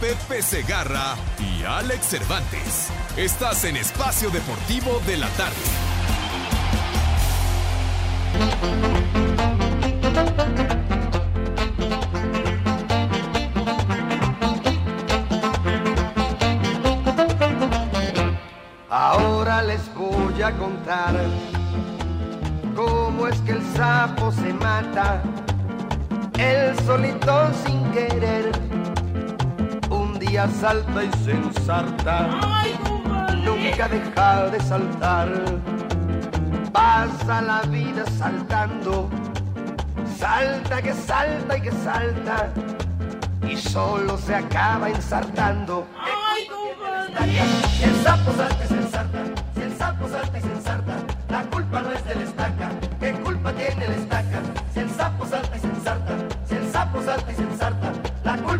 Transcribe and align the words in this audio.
Pepe 0.00 0.42
Segarra 0.42 1.16
y 1.40 1.64
Alex 1.64 2.06
Cervantes. 2.06 2.88
Estás 3.16 3.64
en 3.64 3.76
Espacio 3.76 4.30
Deportivo 4.30 5.00
de 5.04 5.16
la 5.16 5.28
Tarde. 5.30 5.56
Ahora 18.88 19.62
les 19.62 19.92
voy 19.94 20.42
a 20.42 20.52
contar 20.52 21.16
cómo 22.76 23.26
es 23.26 23.40
que 23.40 23.52
el 23.52 23.62
sapo 23.74 24.30
se 24.30 24.52
mata, 24.52 25.22
él 26.38 26.76
solito 26.86 27.50
sin 27.64 27.90
querer. 27.90 28.77
Día 30.28 30.46
salta 30.60 31.04
y 31.04 31.10
se 31.24 31.30
ensarta, 31.30 32.28
nunca 33.36 33.88
deja 33.88 34.46
de 34.50 34.60
saltar. 34.60 35.28
Pasa 36.70 37.40
la 37.40 37.62
vida 37.62 38.04
saltando, 38.18 39.08
salta 40.18 40.82
que 40.82 40.92
salta 40.92 41.56
y 41.56 41.60
que 41.62 41.72
salta, 41.72 42.50
y 43.48 43.56
solo 43.56 44.18
se 44.18 44.34
acaba 44.34 44.90
ensartando. 44.90 45.86
Si 47.78 47.84
el 47.84 47.94
sapo 48.02 48.32
salta 48.36 48.64
y 48.64 48.68
se 48.68 48.74
ensarta, 48.74 49.18
si 49.54 49.62
el 49.62 49.76
sapo 49.78 50.08
salta 50.08 50.38
y 50.38 50.42
se 50.42 50.52
ensarta, 50.52 50.92
la 51.30 51.42
culpa 51.44 51.80
no 51.80 51.92
es 51.92 52.04
del 52.04 52.20
estaca, 52.20 52.70
¿qué 53.00 53.12
culpa 53.12 53.52
tiene 53.52 53.86
el 53.86 53.92
estaca? 53.92 54.42
Si 54.74 54.80
el 54.80 54.90
sapo 54.90 55.24
salta 55.24 55.47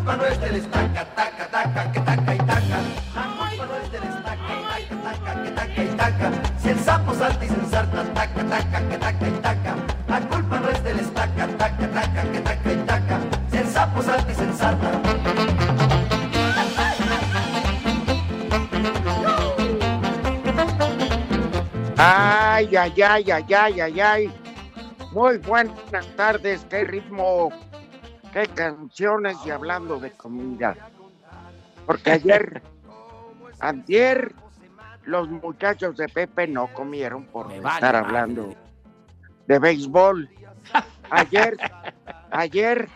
culpa 0.08 0.24
no 0.24 0.32
es 0.32 0.40
del 0.40 0.56
estaca, 0.56 1.04
taca, 1.14 1.46
taca, 1.50 1.92
que 1.92 2.00
taca 2.00 2.34
y 2.34 2.38
taca. 2.38 2.78
La 3.14 3.26
culpa 3.36 3.66
no 3.66 3.76
es 3.76 3.92
del 3.92 4.04
estaca, 4.04 4.54
taca, 4.64 5.02
taca, 5.02 5.42
que 5.42 5.50
taca 5.50 5.82
y 5.82 5.88
taca. 5.96 6.32
Si 6.58 6.68
el 6.70 6.78
sapo 6.78 7.14
salta 7.14 7.44
y 7.44 7.48
se 7.48 7.54
ensarta, 7.54 8.04
taca, 8.14 8.44
taca, 8.44 8.88
que 8.88 8.96
taca 8.96 9.28
y 9.28 9.30
taca. 9.32 9.76
La 10.08 10.20
culpa 10.20 10.60
no 10.60 10.68
es 10.70 10.82
del 10.82 10.98
estaca, 11.00 11.46
taca, 11.58 11.88
taca, 11.88 12.22
que 12.32 12.40
taca 12.40 12.72
y 12.72 12.76
taca. 12.86 13.20
Si 13.50 13.56
el 13.58 13.68
sapo 13.68 14.02
salta 14.02 14.32
y 14.32 14.34
se 14.34 14.44
ensarta. 14.44 14.92
Ay, 21.98 22.76
ay, 22.76 23.02
ay, 23.02 23.30
ay, 23.30 23.54
ay, 23.54 23.80
ay, 23.80 24.00
ay. 24.00 24.34
Muy 25.12 25.36
buenas 25.36 26.06
tardes, 26.16 26.64
qué 26.70 26.84
ritmo, 26.84 27.52
qué 28.32 28.46
canciones 28.48 29.38
y 29.44 29.50
hablando 29.50 29.98
de 29.98 30.12
comida. 30.12 30.76
Porque 31.86 32.10
ayer, 32.12 32.62
antier, 33.60 34.34
los 35.04 35.28
muchachos 35.28 35.96
de 35.96 36.08
Pepe 36.08 36.46
no 36.46 36.66
comieron 36.74 37.24
por 37.24 37.48
Me 37.48 37.56
estar 37.56 37.96
hablando 37.96 38.54
de 39.46 39.58
béisbol. 39.58 40.28
Ayer, 41.10 41.56
ayer, 42.30 42.88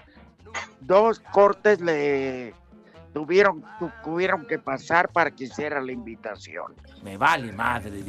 dos 0.80 1.20
cortes 1.20 1.80
le 1.80 2.54
tuvieron, 3.14 3.64
tu- 3.78 3.90
tuvieron 4.04 4.44
que 4.46 4.58
pasar 4.58 5.08
para 5.10 5.30
que 5.30 5.44
hiciera 5.44 5.80
la 5.80 5.92
invitación. 5.92 6.74
Me 7.02 7.16
vale 7.16 7.52
madre. 7.52 8.04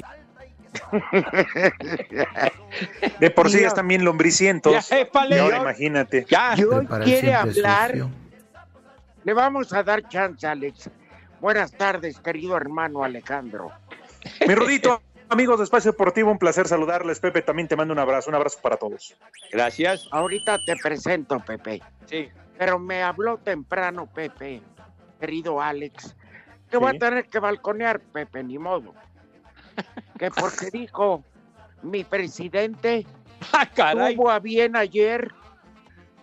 De 3.20 3.30
por 3.32 3.50
sí 3.50 3.62
ya 3.62 3.68
están 3.68 3.88
bien 3.88 4.04
lombricientos. 4.04 4.90
Ya, 4.90 5.00
épale. 5.00 5.36
Y 5.36 5.40
ahora 5.40 5.58
imagínate. 5.58 6.26
Ya. 6.30 6.56
Y 6.58 6.64
hoy 6.64 6.86
Para 6.88 7.04
quiere 7.06 7.34
hablar. 7.34 7.92
sucio. 7.92 8.10
Le 9.24 9.34
vamos 9.34 9.72
a 9.74 9.84
dar 9.84 10.08
chance, 10.08 10.46
Alex. 10.46 10.90
Buenas 11.40 11.72
tardes, 11.74 12.20
querido 12.20 12.56
hermano 12.58 13.04
Alejandro. 13.04 13.72
Mi 14.48 14.56
Rudito, 14.56 15.02
amigos 15.30 15.60
de 15.60 15.66
Espacio 15.66 15.92
Deportivo, 15.92 16.32
un 16.32 16.40
placer 16.40 16.68
saludarles. 16.68 17.20
Pepe, 17.20 17.42
también 17.42 17.68
te 17.68 17.76
mando 17.76 17.94
un 17.94 18.00
abrazo. 18.00 18.30
Un 18.30 18.36
abrazo 18.36 18.60
para 18.62 18.78
todos. 18.78 19.16
Gracias. 19.52 20.08
Ahorita 20.12 20.58
te 20.66 20.76
presento, 20.78 21.40
Pepe. 21.40 21.82
Sí. 22.06 22.30
Pero 22.58 22.80
me 22.80 23.02
habló 23.04 23.38
temprano, 23.38 24.08
Pepe, 24.08 24.62
querido 25.20 25.62
Alex, 25.62 26.16
que 26.70 26.78
voy 26.78 26.92
Sí. 26.92 26.98
a 26.98 27.00
tener 27.00 27.26
que 27.28 27.40
balconear, 27.40 28.00
Pepe, 28.00 28.44
ni 28.44 28.58
modo. 28.60 28.94
Que 30.20 30.30
porque 30.32 30.70
dijo 30.72 31.24
mi 31.82 32.04
presidente 32.04 33.06
Ah, 33.52 33.66
caray. 33.66 34.16
tuvo 34.16 34.30
a 34.32 34.40
bien 34.40 34.76
ayer 34.76 35.32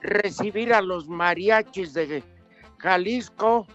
recibir 0.01 0.73
a 0.73 0.81
los 0.81 1.07
mariachis 1.09 1.93
de 1.93 2.23
Jalisco 2.79 3.67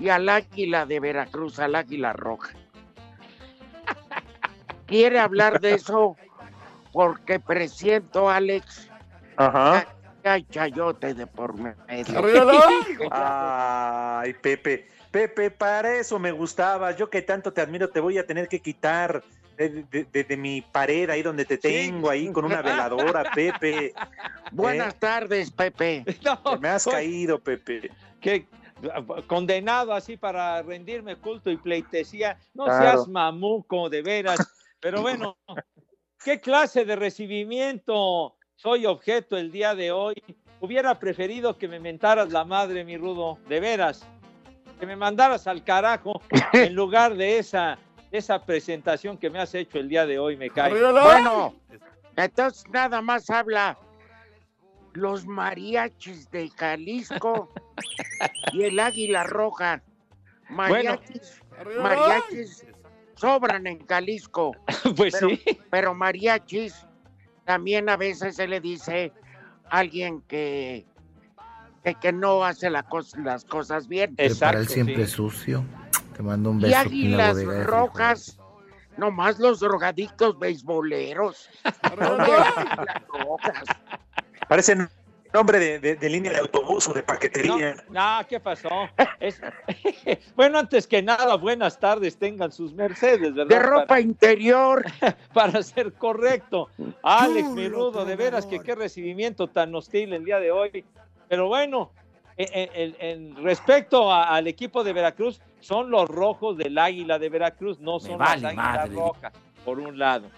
y 0.00 0.08
al 0.08 0.28
águila 0.28 0.84
de 0.86 0.98
Veracruz, 0.98 1.58
al 1.60 1.74
águila 1.76 2.12
roja. 2.12 2.54
Quiere 4.86 5.20
hablar 5.20 5.60
de 5.60 5.74
eso 5.74 6.16
porque 6.92 7.38
presiento, 7.40 8.28
Alex, 8.28 8.90
Ajá. 9.36 9.86
que 10.22 10.28
hay 10.28 10.44
chayote 10.44 11.14
de 11.14 11.26
por 11.26 11.54
medio. 11.54 11.76
Ay, 13.10 14.34
Pepe. 14.34 14.88
Pepe, 15.12 15.50
para 15.50 15.96
eso 15.98 16.18
me 16.18 16.32
gustaba. 16.32 16.90
Yo 16.96 17.08
que 17.10 17.22
tanto 17.22 17.52
te 17.52 17.60
admiro, 17.60 17.88
te 17.90 18.00
voy 18.00 18.18
a 18.18 18.26
tener 18.26 18.48
que 18.48 18.60
quitar 18.60 19.22
de, 19.56 19.84
de- 19.90 20.04
de- 20.10 20.24
de 20.24 20.36
mi 20.36 20.62
pared 20.62 21.08
ahí 21.10 21.22
donde 21.22 21.44
te 21.44 21.58
tengo, 21.58 22.08
ahí 22.10 22.32
con 22.32 22.44
una 22.46 22.62
veladora, 22.62 23.22
Pepe. 23.34 23.92
Buenas 24.50 24.94
tardes, 24.98 25.50
Pepe. 25.50 26.04
No, 26.24 26.58
Me 26.58 26.68
has 26.70 26.84
caído, 26.86 27.38
Pepe. 27.38 27.90
que 28.20 28.46
condenado 29.28 29.92
así 29.92 30.16
para 30.16 30.60
rendirme 30.62 31.14
culto 31.16 31.50
y 31.50 31.56
pleitesía. 31.56 32.38
No 32.54 32.64
Claro. 32.64 32.82
seas 32.82 33.08
mamuco, 33.08 33.88
de 33.90 34.02
veras. 34.02 34.38
Pero 34.80 35.02
bueno, 35.02 35.36
¿qué 36.24 36.40
clase 36.40 36.84
de 36.84 36.96
recibimiento 36.96 38.34
soy 38.56 38.86
objeto 38.86 39.36
el 39.36 39.52
día 39.52 39.74
de 39.74 39.92
hoy? 39.92 40.14
Hubiera 40.60 40.98
preferido 40.98 41.58
que 41.58 41.68
me 41.68 41.78
mentaras 41.80 42.30
la 42.30 42.44
madre, 42.44 42.84
mi 42.84 42.96
rudo, 42.96 43.38
de 43.48 43.60
veras. 43.60 44.06
Que 44.82 44.86
me 44.86 44.96
mandaras 44.96 45.46
al 45.46 45.62
carajo 45.62 46.20
en 46.52 46.74
lugar 46.74 47.14
de 47.14 47.38
esa, 47.38 47.78
de 48.10 48.18
esa 48.18 48.44
presentación 48.44 49.16
que 49.16 49.30
me 49.30 49.38
has 49.38 49.54
hecho 49.54 49.78
el 49.78 49.88
día 49.88 50.06
de 50.06 50.18
hoy, 50.18 50.36
me 50.36 50.50
cae. 50.50 50.72
Bueno, 50.72 51.54
entonces 52.16 52.64
nada 52.68 53.00
más 53.00 53.30
habla 53.30 53.78
los 54.94 55.24
mariachis 55.24 56.28
de 56.32 56.50
Jalisco 56.50 57.52
y 58.52 58.64
el 58.64 58.80
águila 58.80 59.22
roja. 59.22 59.80
Mariachis, 60.48 61.40
mariachis 61.80 62.66
sobran 63.14 63.68
en 63.68 63.86
Jalisco, 63.86 64.50
Pues 64.96 65.14
pero, 65.14 65.28
sí. 65.28 65.60
pero 65.70 65.94
mariachis 65.94 66.88
también 67.44 67.88
a 67.88 67.96
veces 67.96 68.34
se 68.34 68.48
le 68.48 68.60
dice 68.60 69.12
a 69.70 69.78
alguien 69.78 70.22
que, 70.22 70.86
que, 71.82 71.94
que 71.96 72.12
no 72.12 72.44
hace 72.44 72.70
la 72.70 72.86
las 73.24 73.44
cosas 73.44 73.88
bien. 73.88 74.14
Prepara 74.16 74.58
el 74.58 74.62
Exacto, 74.64 74.72
siempre 74.72 75.06
sí. 75.06 75.12
sucio. 75.12 75.64
Te 76.16 76.22
mando 76.22 76.50
un 76.50 76.60
Y 76.60 76.64
beso 76.64 76.74
la 76.74 76.80
águilas 76.80 77.44
rojas, 77.64 78.38
nomás 78.96 79.38
los 79.38 79.60
drogadictos 79.60 80.38
beisboleros. 80.38 81.48
Parecen 84.48 84.88
nombre 85.32 85.58
de, 85.58 85.78
de- 85.78 85.96
de 85.96 86.10
línea 86.10 86.30
de 86.32 86.38
autobús 86.40 86.86
o 86.88 86.92
de 86.92 87.02
paquetería. 87.02 87.74
no, 87.88 88.20
¿qué 88.28 88.38
pasó? 88.38 88.68
Es- 89.18 89.40
bueno, 90.36 90.58
antes 90.58 90.86
que 90.86 91.02
nada, 91.02 91.36
buenas 91.36 91.80
tardes 91.80 92.18
tengan 92.18 92.52
sus 92.52 92.74
Mercedes, 92.74 93.34
¿verdad? 93.34 93.46
De 93.46 93.58
ropa 93.58 93.98
interior. 93.98 94.84
Para, 95.00 95.16
para 95.32 95.62
ser 95.62 95.94
correcto. 95.94 96.68
Alex, 97.02 97.48
mi 97.48 97.66
rudo, 97.68 98.04
de 98.04 98.14
veras 98.16 98.44
que 98.44 98.60
qué 98.60 98.74
recibimiento 98.74 99.48
tan 99.48 99.74
hostil 99.74 100.12
el 100.12 100.24
día 100.24 100.38
de 100.38 100.52
hoy. 100.52 100.84
Pero 101.32 101.48
bueno, 101.48 101.90
en, 102.36 102.68
en- 102.74 102.96
en 103.00 103.36
respecto 103.42 104.12
a- 104.12 104.24
al 104.36 104.46
equipo 104.48 104.84
de 104.84 104.92
Veracruz, 104.92 105.40
son 105.60 105.90
los 105.90 106.06
rojos 106.06 106.58
del 106.58 106.76
Águila 106.76 107.18
de 107.18 107.30
Veracruz, 107.30 107.78
no 107.80 107.98
son 108.00 108.18
vale 108.18 108.42
las 108.42 108.50
Águilas 108.50 108.66
madre. 108.90 108.94
Rojas, 108.94 109.32
por 109.64 109.80
un 109.80 109.98
lado. 109.98 110.28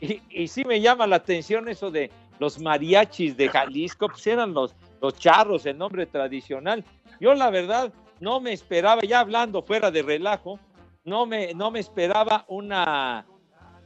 Y, 0.00 0.22
y 0.30 0.46
sí 0.46 0.64
me 0.64 0.80
llama 0.80 1.08
la 1.08 1.16
atención 1.16 1.68
eso 1.68 1.90
de 1.90 2.12
los 2.38 2.60
mariachis 2.60 3.36
de 3.36 3.48
Jalisco, 3.48 4.06
pues 4.08 4.24
eran 4.28 4.54
los, 4.54 4.76
los 5.02 5.14
charros, 5.18 5.66
el 5.66 5.76
nombre 5.76 6.06
tradicional. 6.06 6.84
Yo 7.18 7.34
la 7.34 7.50
verdad 7.50 7.92
no 8.20 8.38
me 8.38 8.52
esperaba, 8.52 9.02
ya 9.02 9.18
hablando 9.18 9.60
fuera 9.62 9.90
de 9.90 10.02
relajo, 10.02 10.60
no 11.02 11.26
me, 11.26 11.52
no 11.52 11.72
me 11.72 11.80
esperaba 11.80 12.44
una, 12.46 13.26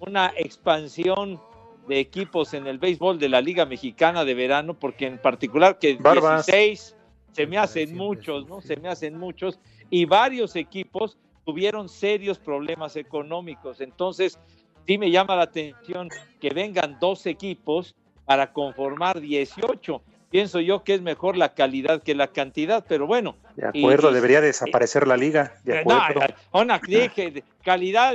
una 0.01 0.35
expansión 0.37 1.41
de 1.89 1.99
equipos 2.01 2.55
en 2.55 2.67
el 2.67 2.79
béisbol 2.79 3.19
de 3.19 3.29
la 3.29 3.41
Liga 3.41 3.67
Mexicana 3.67 4.25
de 4.25 4.35
verano, 4.35 4.75
porque 4.75 5.07
en 5.07 5.19
particular 5.19 5.79
que 5.79 5.95
Barbas. 5.97 6.47
16 6.47 6.97
se 7.33 7.47
me 7.47 7.59
hacen 7.59 7.97
muchos, 7.97 8.47
¿no? 8.49 8.61
Se 8.61 8.77
me 8.77 8.89
hacen 8.89 9.19
muchos 9.19 9.59
y 9.91 10.05
varios 10.05 10.55
equipos 10.57 11.17
tuvieron 11.45 11.89
serios 11.89 12.39
problemas 12.39 12.97
económicos. 12.97 13.81
Entonces, 13.81 14.39
sí 14.87 14.99
me 14.99 15.11
llama 15.11 15.37
la 15.37 15.43
atención 15.43 16.09
que 16.41 16.51
vengan 16.51 16.99
dos 17.01 17.27
equipos 17.27 17.95
para 18.27 18.53
conformar 18.53 19.21
18. 19.21 20.03
Pienso 20.31 20.61
yo 20.61 20.83
que 20.85 20.95
es 20.95 21.03
mejor 21.03 21.37
la 21.37 21.53
calidad 21.55 22.03
que 22.03 22.15
la 22.15 22.29
cantidad, 22.29 22.85
pero 22.89 23.07
bueno. 23.07 23.37
De 23.57 23.67
acuerdo, 23.67 24.11
y- 24.11 24.15
debería 24.15 24.41
desaparecer 24.41 25.07
la 25.07 25.17
liga. 25.17 25.55
De 25.65 25.81
eh, 25.81 25.85
no, 25.87 25.97
acuerdo. 25.97 26.23
eh, 26.23 26.35
una 26.53 26.79
dije 26.87 27.43
calidad 27.63 28.15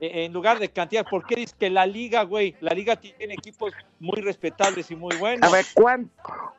en 0.00 0.32
lugar 0.32 0.58
de 0.58 0.68
cantidad. 0.70 1.04
¿Por 1.08 1.24
qué 1.26 1.36
dices 1.36 1.54
que 1.58 1.70
la 1.70 1.86
liga, 1.86 2.22
güey? 2.24 2.56
La 2.60 2.74
liga 2.74 2.96
tiene 2.96 3.34
equipos 3.34 3.72
muy 4.00 4.20
respetables 4.20 4.90
y 4.90 4.96
muy 4.96 5.16
buenos. 5.16 5.48
A 5.48 5.52
ver, 5.54 5.64
¿cuán- 5.74 6.10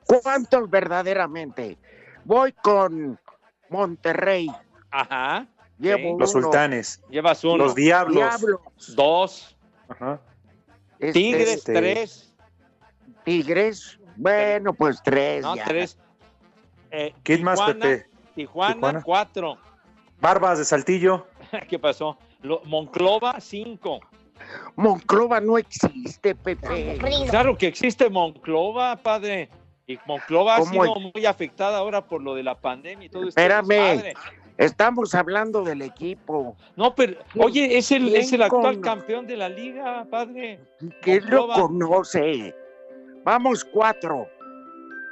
¿cuántos 0.05 0.69
verdaderamente? 0.69 1.77
Voy 2.23 2.51
con 2.53 3.19
Monterrey. 3.69 4.47
Ajá. 4.91 5.47
Llevo 5.77 6.17
Los 6.17 6.33
uno. 6.33 6.43
sultanes, 6.43 7.01
Llevas 7.09 7.43
uno. 7.43 7.57
los 7.57 7.75
diablos. 7.75 8.15
Diablos. 8.15 8.61
Dos. 8.95 9.57
Ajá. 9.89 10.21
Este, 10.99 11.11
Tigres, 11.19 11.49
este, 11.49 11.73
tres. 11.73 12.33
Tigres. 13.25 13.99
Bueno, 14.15 14.73
pues 14.73 15.01
tres. 15.03 15.43
No, 15.43 15.55
ya. 15.57 15.65
tres. 15.65 15.97
Eh, 16.91 17.13
¿Quién 17.23 17.43
más, 17.43 17.61
Pepe? 17.61 18.07
Tijuana, 18.35 18.73
Tijuana. 18.75 19.03
cuatro. 19.03 19.57
Barbas 20.21 20.57
de 20.59 20.65
Saltillo. 20.65 21.27
¿Qué 21.69 21.77
pasó? 21.77 22.17
Lo- 22.45 22.61
Monclova, 22.65 23.39
cinco. 23.39 23.99
Monclova 24.75 25.39
no 25.39 25.57
existe, 25.57 26.35
Pepe. 26.35 26.97
Claro 27.29 27.57
que 27.57 27.67
existe 27.67 28.09
Monclova, 28.09 28.95
padre. 28.97 29.49
Y 29.87 29.97
Monclova 30.07 30.55
ha 30.55 30.59
¿Cómo 30.59 30.71
sido 30.83 30.95
muy 31.13 31.25
afectada 31.25 31.77
ahora 31.77 32.05
por 32.05 32.21
lo 32.21 32.33
de 32.35 32.43
la 32.43 32.55
pandemia 32.55 33.05
y 33.05 33.09
todo 33.09 33.27
esto. 33.27 33.39
Espérame. 33.39 34.13
Estamos 34.57 35.13
hablando 35.13 35.63
del 35.63 35.81
equipo. 35.81 36.55
No, 36.75 36.95
pero, 36.95 37.17
oye, 37.37 37.77
es 37.77 37.91
el, 37.91 38.05
¿Quién 38.05 38.21
es 38.21 38.31
el 38.33 38.41
actual 38.41 38.75
con- 38.75 38.81
campeón 38.81 39.27
de 39.27 39.37
la 39.37 39.49
liga, 39.49 40.05
padre. 40.09 40.59
¿Quién 41.01 41.29
lo 41.29 41.47
Monclova. 41.47 41.53
conoce? 41.55 42.55
Vamos 43.23 43.65
cuatro. 43.65 44.27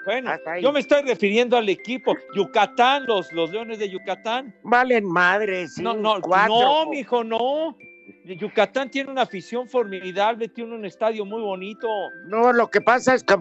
Bueno, 0.06 0.32
yo 0.62 0.72
me 0.72 0.80
estoy 0.82 1.02
refiriendo 1.04 1.56
al 1.58 1.70
equipo. 1.70 2.16
Yucatán, 2.36 3.06
los, 3.06 3.32
los 3.32 3.52
Leones 3.52 3.80
de 3.80 3.90
Yucatán. 3.90 4.54
Valen 4.64 5.06
madres. 5.06 5.78
No, 5.78 5.94
no, 5.94 6.20
cuatro. 6.22 6.54
no, 6.54 6.90
mijo, 6.90 7.24
no. 7.24 7.78
Yucatán 8.26 8.90
tiene 8.90 9.12
una 9.12 9.22
afición 9.24 9.68
formidable, 9.68 10.48
tiene 10.50 10.76
un 10.76 10.86
estadio 10.86 11.26
muy 11.26 11.42
bonito. 11.42 11.88
No, 12.28 12.52
lo 12.54 12.70
que 12.70 12.82
pasa 12.82 13.14
es 13.16 13.24
que 13.24 13.36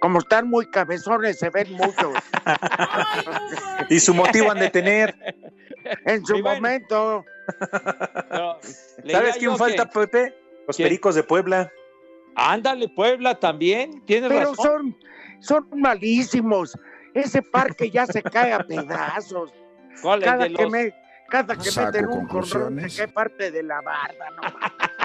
como 0.00 0.18
están 0.20 0.48
muy 0.48 0.66
cabezones, 0.70 1.38
se 1.38 1.50
ven 1.50 1.72
muchos. 1.72 2.14
Y 3.90 4.00
su 4.00 4.12
motivo 4.14 4.50
han 4.50 4.58
de 4.58 4.70
tener. 4.70 5.14
en 6.04 6.24
su 6.26 6.34
bueno, 6.34 6.56
momento. 6.56 7.24
¿Sabes 9.10 9.36
quién 9.38 9.52
que- 9.52 9.56
falta, 9.56 9.88
Pepe? 9.88 10.34
Los 10.66 10.76
¿Quién? 10.76 10.86
Pericos 10.88 11.14
de 11.14 11.22
Puebla. 11.22 11.72
Ándale, 12.34 12.88
Puebla 12.88 13.34
también, 13.40 14.04
tienes 14.04 14.28
Pero 14.28 14.50
razón. 14.50 14.64
son, 14.64 14.96
son 15.40 15.68
malísimos. 15.74 16.76
Ese 17.14 17.42
parque 17.42 17.90
ya 17.90 18.06
se 18.06 18.22
cae 18.22 18.52
a 18.52 18.60
pedazos. 18.60 19.52
¿Cuál 20.02 20.20
es 20.22 20.24
Cada 20.28 20.44
de 20.44 20.52
que, 20.54 20.62
los- 20.62 20.70
me, 20.72 20.94
cada 21.28 21.56
que 21.56 21.70
Saco 21.70 21.86
meten 21.92 22.06
un 22.08 22.26
corrón, 22.26 22.90
se 22.90 22.96
cae 23.04 23.08
parte 23.12 23.50
de 23.50 23.62
la 23.62 23.80
barda. 23.80 24.30
¿no? 24.36 24.42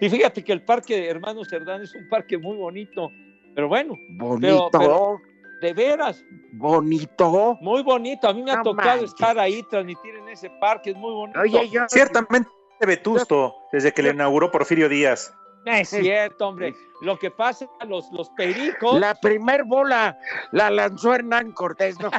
Y 0.00 0.08
fíjate 0.08 0.42
que 0.44 0.52
el 0.52 0.62
parque 0.64 0.96
de 0.96 1.08
Hermanos 1.08 1.48
Cerdán 1.48 1.82
es 1.82 1.94
un 1.94 2.08
parque 2.08 2.38
muy 2.38 2.56
bonito. 2.56 3.10
Pero 3.54 3.68
bueno, 3.68 3.94
Bonito, 4.10 4.68
pero- 4.72 5.18
de 5.60 5.72
veras, 5.74 6.24
bonito. 6.52 7.56
muy 7.60 7.82
bonito. 7.82 8.28
A 8.28 8.32
mí 8.32 8.42
me 8.42 8.50
ha 8.52 8.56
No 8.56 8.62
tocado 8.62 8.88
manches. 8.96 9.10
estar 9.10 9.38
ahí, 9.38 9.62
transmitir 9.70 10.14
en 10.16 10.28
ese 10.28 10.50
parque, 10.60 10.90
es 10.90 10.96
muy 10.96 11.12
bonito. 11.12 11.38
Oye, 11.40 11.68
yo, 11.68 11.82
Ciertamente 11.88 12.48
vetusto, 12.80 13.54
desde 13.72 13.92
que 13.92 14.02
le 14.02 14.10
inauguró 14.10 14.50
Porfirio 14.50 14.88
Díaz. 14.88 15.32
No 15.64 15.72
es 15.72 15.88
cierto, 15.90 16.48
hombre. 16.48 16.74
Lo 17.02 17.18
que 17.18 17.30
pasa, 17.30 17.66
los, 17.88 18.10
los 18.12 18.28
pericos, 18.30 18.98
la 19.00 19.14
primer 19.14 19.64
bola 19.64 20.16
la 20.52 20.70
lanzó 20.70 21.14
Hernán 21.14 21.52
Cortés. 21.52 21.98
¿no? 22.00 22.10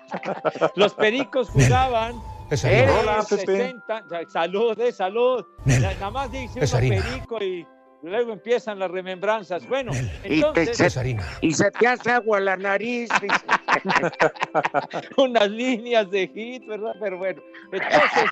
los 0.74 0.94
pericos 0.94 1.50
jugaban 1.50 2.14
en 2.50 2.90
Hola, 2.90 3.24
Pepe. 3.28 3.46
60. 3.46 4.04
Salud, 4.28 4.78
eh, 4.80 4.92
salud. 4.92 5.44
Nada 5.64 6.10
más 6.10 6.30
dice 6.30 6.60
Es 6.60 6.70
uno 6.72 6.78
harina. 6.78 7.02
perico 7.02 7.38
y 7.42 7.66
luego 8.02 8.32
empiezan 8.32 8.78
las 8.78 8.90
remembranzas. 8.90 9.66
Bueno, 9.68 9.92
Y 10.24 10.40
te- 10.40 10.60
entonces, 10.62 10.96
harina. 10.96 11.24
y 11.40 11.52
se 11.52 11.70
te 11.72 11.86
hace 11.86 12.10
agua 12.12 12.40
la 12.40 12.56
nariz. 12.56 13.08
unas 15.16 15.50
líneas 15.50 16.10
de 16.10 16.28
hit, 16.28 16.66
¿verdad? 16.66 16.92
Pero 17.00 17.18
bueno, 17.18 17.42
entonces 17.72 18.30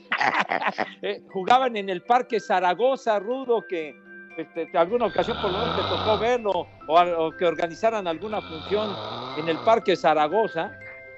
eh, 1.02 1.23
jugaban 1.32 1.76
en 1.76 1.88
el 1.90 2.02
Parque 2.02 2.40
Zaragoza, 2.40 3.19
Rudo, 3.19 3.64
que 3.69 3.94
este, 4.36 4.69
alguna 4.76 5.06
ocasión 5.06 5.36
por 5.40 5.50
lo 5.50 5.58
menos 5.58 5.76
te 5.76 5.82
tocó 5.82 6.19
verlo, 6.19 6.66
o, 6.86 7.31
que 7.36 7.46
organizaran 7.46 8.06
alguna 8.06 8.40
función 8.40 8.94
en 9.38 9.48
el 9.48 9.58
Parque 9.60 9.96
Zaragoza, 9.96 10.72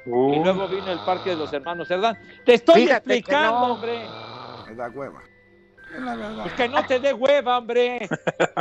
y 0.06 0.38
luego 0.38 0.68
vino 0.68 0.90
el 0.92 1.00
Parque 1.00 1.30
de 1.30 1.36
los 1.36 1.52
Hermanos 1.52 1.88
Cerdán. 1.88 2.16
Te 2.44 2.54
estoy 2.54 2.82
Fíjate 2.82 3.14
explicando, 3.14 3.50
no. 3.66 3.72
hombre, 3.74 4.08
Me 4.68 4.74
da 4.74 4.88
hueva. 4.90 5.22
Es 5.94 6.02
la 6.02 6.14
verdad. 6.16 6.42
pues 6.42 6.54
que 6.54 6.68
no 6.68 6.86
te 6.86 7.00
dé 7.00 7.12
hueva, 7.12 7.58
hombre, 7.58 8.08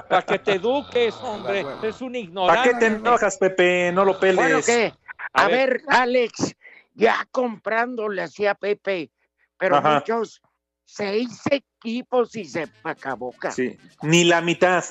para 0.09 0.21
que 0.21 0.39
te 0.39 0.53
eduques, 0.53 1.15
hombre, 1.21 1.63
hueva. 1.63 1.87
es 1.87 2.01
un 2.01 2.13
¿Para 2.13 2.19
ignorante. 2.19 2.69
qué 2.69 2.75
te 2.75 2.85
enojas, 2.87 3.37
Pepe? 3.37 3.91
No 3.91 4.05
lo 4.05 4.17
peles. 4.19 4.35
Bueno, 4.37 4.59
¿qué? 4.65 4.93
A, 5.33 5.45
A 5.45 5.47
ver, 5.47 5.69
ver. 5.69 5.81
Alex, 5.89 6.55
ya 6.93 7.27
comprándole 7.31 8.21
así 8.21 8.45
a 8.45 8.55
Pepe, 8.55 9.11
pero 9.57 9.77
Ajá. 9.77 9.95
muchos, 9.95 10.41
seis 10.85 11.41
equipos 11.49 12.35
y 12.35 12.45
se 12.45 12.67
acabó. 12.83 13.31
ca- 13.33 13.51
Sí. 13.51 13.77
Ni 14.01 14.23
la 14.23 14.41
mitad. 14.41 14.83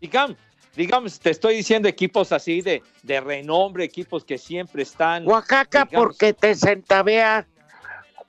Digamos, 0.00 0.36
digamos, 0.74 1.18
te 1.18 1.30
estoy 1.30 1.56
diciendo 1.56 1.88
equipos 1.88 2.32
así 2.32 2.60
de, 2.60 2.82
de 3.02 3.20
renombre, 3.20 3.84
equipos 3.84 4.24
que 4.24 4.38
siempre 4.38 4.82
están. 4.82 5.26
Oaxaca 5.26 5.84
digamos- 5.86 6.06
porque 6.16 6.32
te 6.34 6.54
centavea, 6.54 7.46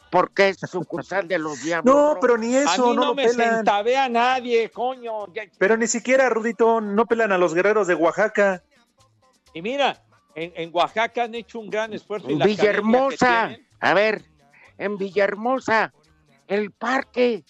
porque 0.09 0.49
es 0.49 0.57
sucursal 0.59 1.27
de 1.27 1.37
los 1.37 1.61
diablos. 1.61 1.93
No, 1.93 2.17
pero 2.21 2.37
ni 2.37 2.55
a 2.55 2.63
eso, 2.63 2.89
mí 2.89 2.95
no, 2.95 3.01
no, 3.01 3.05
lo 3.07 3.15
me 3.15 3.27
pelan. 3.27 3.55
centavea 3.57 4.07
nadie, 4.09 4.69
coño. 4.69 5.25
Pero 5.57 5.75
ni 5.77 5.87
siquiera, 5.87 6.29
Rudito, 6.29 6.79
no 6.79 7.05
pelan 7.05 7.31
a 7.33 7.37
los 7.37 7.53
guerreros 7.53 7.87
de 7.87 7.95
Oaxaca. 7.95 8.63
Y 9.53 9.61
mira, 9.61 10.01
en, 10.35 10.53
en 10.55 10.69
Oaxaca 10.73 11.23
han 11.23 11.35
hecho 11.35 11.59
un 11.59 11.69
gran 11.69 11.93
esfuerzo. 11.93 12.29
y 12.29 12.33
En 12.33 12.39
Villahermosa, 12.39 13.57
a 13.81 13.93
ver, 13.93 14.23
en 14.77 14.97
Villahermosa, 14.97 15.93
el 16.47 16.71
parque, 16.71 17.43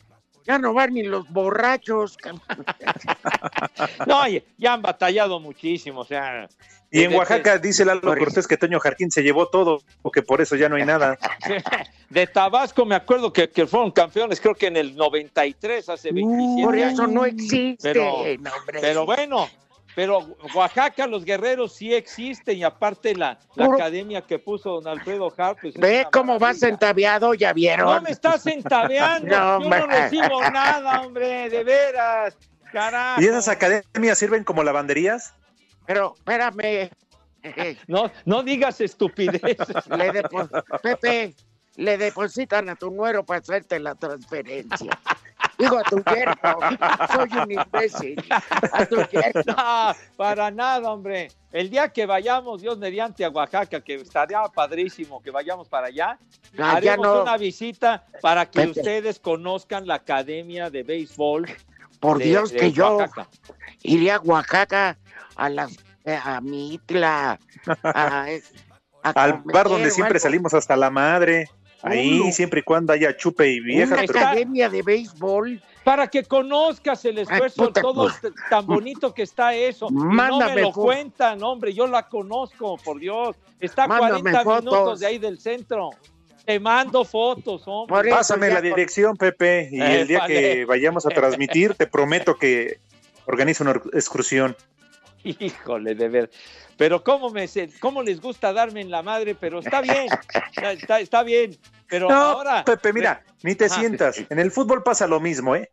ya 0.46 0.58
no 0.60 0.74
van 0.74 0.94
ni 0.94 1.04
los 1.04 1.28
borrachos. 1.30 2.18
No, 4.08 4.22
oye, 4.22 4.44
ya 4.58 4.74
han 4.74 4.82
batallado 4.82 5.40
muchísimo, 5.40 6.02
o 6.02 6.06
sea. 6.06 6.48
Y 6.90 7.04
en 7.04 7.14
Oaxaca 7.14 7.58
dice 7.58 7.84
Lalo 7.86 8.02
Por. 8.02 8.18
Cortés 8.18 8.48
que 8.48 8.58
Toño 8.58 8.80
Jarquín 8.80 9.12
se 9.12 9.22
llevó 9.22 9.50
todo, 9.50 9.82
o 10.02 10.10
que 10.12 10.24
por 10.24 10.42
eso 10.42 10.56
ya 10.56 10.70
no 10.70 10.78
hay 10.78 10.86
nada. 10.86 11.18
de 12.10 12.28
Tabasco 12.28 12.86
me 12.86 12.96
acuerdo 12.96 13.32
que, 13.34 13.50
que 13.50 13.68
fueron 13.68 13.92
campeones, 13.92 14.40
creo 14.40 14.56
que 14.56 14.68
en 14.68 14.78
el 14.78 14.96
93, 14.96 15.90
hace 15.90 16.12
27 16.12 16.64
Por 16.64 16.76
años. 16.76 16.94
eso 16.94 17.08
no 17.08 17.26
existe. 17.26 17.94
Pero- 17.94 18.24
no, 18.40 18.52
hombre. 18.56 18.80
Pero 18.82 19.06
bueno, 19.06 19.48
pero 19.98 20.20
Oaxaca, 20.54 21.08
los 21.08 21.26
guerreros 21.26 21.74
sí 21.74 21.92
existen 21.92 22.56
y 22.56 22.64
aparte 22.64 23.16
la, 23.16 23.40
la 23.56 23.66
Puro- 23.66 23.78
academia 23.78 24.22
que 24.22 24.38
puso 24.38 24.80
don 24.80 24.88
Alfredo 24.88 25.34
Harp. 25.36 25.58
pues, 25.60 25.74
es 25.74 25.82
Ve 25.82 26.06
cómo 26.12 26.34
va 26.34 26.50
maravilla. 26.50 26.68
centaviado, 26.68 27.34
ya 27.34 27.52
vieron. 27.52 27.88
No 27.96 28.02
me 28.04 28.12
estás 28.12 28.46
entabeando, 28.46 29.28
No, 29.36 29.64
yo 29.64 29.70
no 29.72 29.88
recibo 29.88 30.42
nada, 30.52 31.02
hombre, 31.02 31.50
de 31.50 31.64
veras. 31.64 32.38
Carajo. 32.72 33.20
¿Y 33.20 33.26
esas 33.26 33.48
academias 33.48 34.20
sirven 34.20 34.44
como 34.44 34.64
lavanderías? 34.64 35.34
Pero 35.88 36.14
espérame, 36.16 36.92
No, 37.88 38.12
no 38.26 38.44
digas 38.44 38.80
estupideces. 38.82 39.88
Le 39.98 40.24
Pepe, 40.84 41.34
le 41.76 41.98
depositan 41.98 42.70
a 42.70 42.76
tu 42.76 42.92
nuero 42.92 43.26
para 43.26 43.40
hacerte 43.40 43.80
la 43.80 43.96
transferencia. 43.96 44.92
Digo 45.58 45.78
a 45.80 45.84
tu 45.84 46.04
yerno, 46.04 46.36
soy 47.14 47.30
un 47.40 47.52
imbécil. 47.52 48.24
A 48.72 48.86
tu 48.86 48.98
yerno. 49.08 49.44
No, 49.58 49.96
para 50.16 50.52
nada, 50.52 50.92
hombre. 50.92 51.30
El 51.52 51.70
día 51.70 51.90
que 51.90 52.06
vayamos, 52.06 52.62
Dios 52.62 52.78
mediante 52.78 53.26
a 53.26 53.30
Oaxaca, 53.30 53.82
que 53.82 53.96
estaría 53.96 54.42
padrísimo 54.54 55.22
que 55.22 55.32
vayamos 55.32 55.68
para 55.68 55.88
allá, 55.88 56.20
Ah, 56.54 56.80
ya 56.80 56.92
haremos 56.94 57.08
no. 57.08 57.22
una 57.24 57.38
visita 57.38 58.06
para 58.22 58.46
que 58.50 58.68
ustedes 58.68 59.20
conozcan 59.20 59.88
la 59.88 59.96
Academia 59.96 60.70
de 60.70 60.84
Béisbol. 60.84 61.48
Por 62.00 62.20
de- 62.20 62.26
Dios 62.26 62.52
de 62.52 62.58
que 62.60 62.72
yo 62.72 63.00
iría 63.82 64.18
a 64.18 64.20
Oaxaca 64.20 64.98
a 65.36 65.50
las 65.50 65.76
eh, 66.06 66.20
a 66.24 66.40
Mitla, 66.42 67.40
a, 67.84 68.26
a 69.04 69.10
Al 69.14 69.42
comer 69.42 69.54
bar 69.54 69.70
donde 69.70 69.90
siempre 69.92 70.18
algo. 70.18 70.24
salimos 70.24 70.54
hasta 70.54 70.76
la 70.76 70.90
madre. 70.92 71.50
Ahí, 71.84 72.20
Uno. 72.20 72.32
siempre 72.32 72.62
y 72.62 72.64
cuando 72.64 72.94
haya 72.94 73.16
chupe 73.16 73.48
y 73.50 73.60
vieja. 73.60 73.94
Una 73.94 74.04
pero- 74.06 74.20
academia 74.20 74.70
de 74.70 74.82
béisbol. 74.82 75.62
Para 75.84 76.08
que 76.08 76.24
conozcas 76.24 77.06
el 77.06 77.20
esfuerzo, 77.20 77.68
puta, 77.68 77.82
todo 77.82 78.10
t- 78.10 78.30
tan 78.50 78.66
bonito 78.66 79.14
que 79.14 79.22
está 79.24 79.54
eso. 79.56 79.88
Y 79.90 79.94
no 79.94 80.04
Mándame 80.06 80.56
me 80.56 80.62
lo 80.64 80.72
cuentan, 80.74 81.42
hombre, 81.44 81.74
yo 81.74 81.88
la 81.88 82.10
conozco, 82.10 82.78
por 82.78 83.00
Dios. 83.00 83.38
Está 83.60 83.86
a 83.86 83.88
Mándame 83.88 84.20
40 84.32 84.44
fotos. 84.44 84.64
minutos 84.66 85.00
de 85.00 85.06
ahí 85.06 85.18
del 85.18 85.40
centro. 85.40 85.92
Te 86.46 86.60
mando 86.60 87.06
fotos, 87.06 87.64
hombre. 87.68 88.10
Pásame 88.10 88.48
ya 88.48 88.56
la 88.56 88.62
dirección, 88.62 89.16
Pepe, 89.16 89.70
y 89.72 89.80
el 89.82 90.08
día 90.08 90.24
que 90.28 90.66
vayamos 90.66 91.06
a 91.06 91.10
transmitir, 91.10 91.74
te 91.76 91.88
prometo 91.88 92.36
que 92.38 92.80
organizo 93.26 93.64
una 93.64 93.82
excursión. 93.94 94.56
Híjole, 95.24 95.96
de 95.96 96.10
ver. 96.10 96.30
Pero 96.78 97.04
cómo 97.04 97.30
me 97.30 97.48
cómo 97.80 98.04
les 98.04 98.22
gusta 98.22 98.54
darme 98.54 98.82
en 98.82 98.92
la 98.92 99.02
madre, 99.02 99.36
pero 99.36 99.60
está 99.60 99.82
bien, 99.82 100.08
está, 101.00 101.24
bien. 101.24 101.58
Pero 101.88 102.08
No, 102.10 102.16
ahora, 102.16 102.64
Pepe, 102.64 102.94
mira, 102.94 103.24
ni 103.44 103.56
te 103.56 103.66
Ah. 103.66 103.70
sientas. 103.70 104.24
En 104.30 104.40
el 104.40 104.52
fútbol 104.52 104.84
pasa 104.84 105.08
lo 105.08 105.20
mismo, 105.20 105.56
¿eh? 105.56 105.72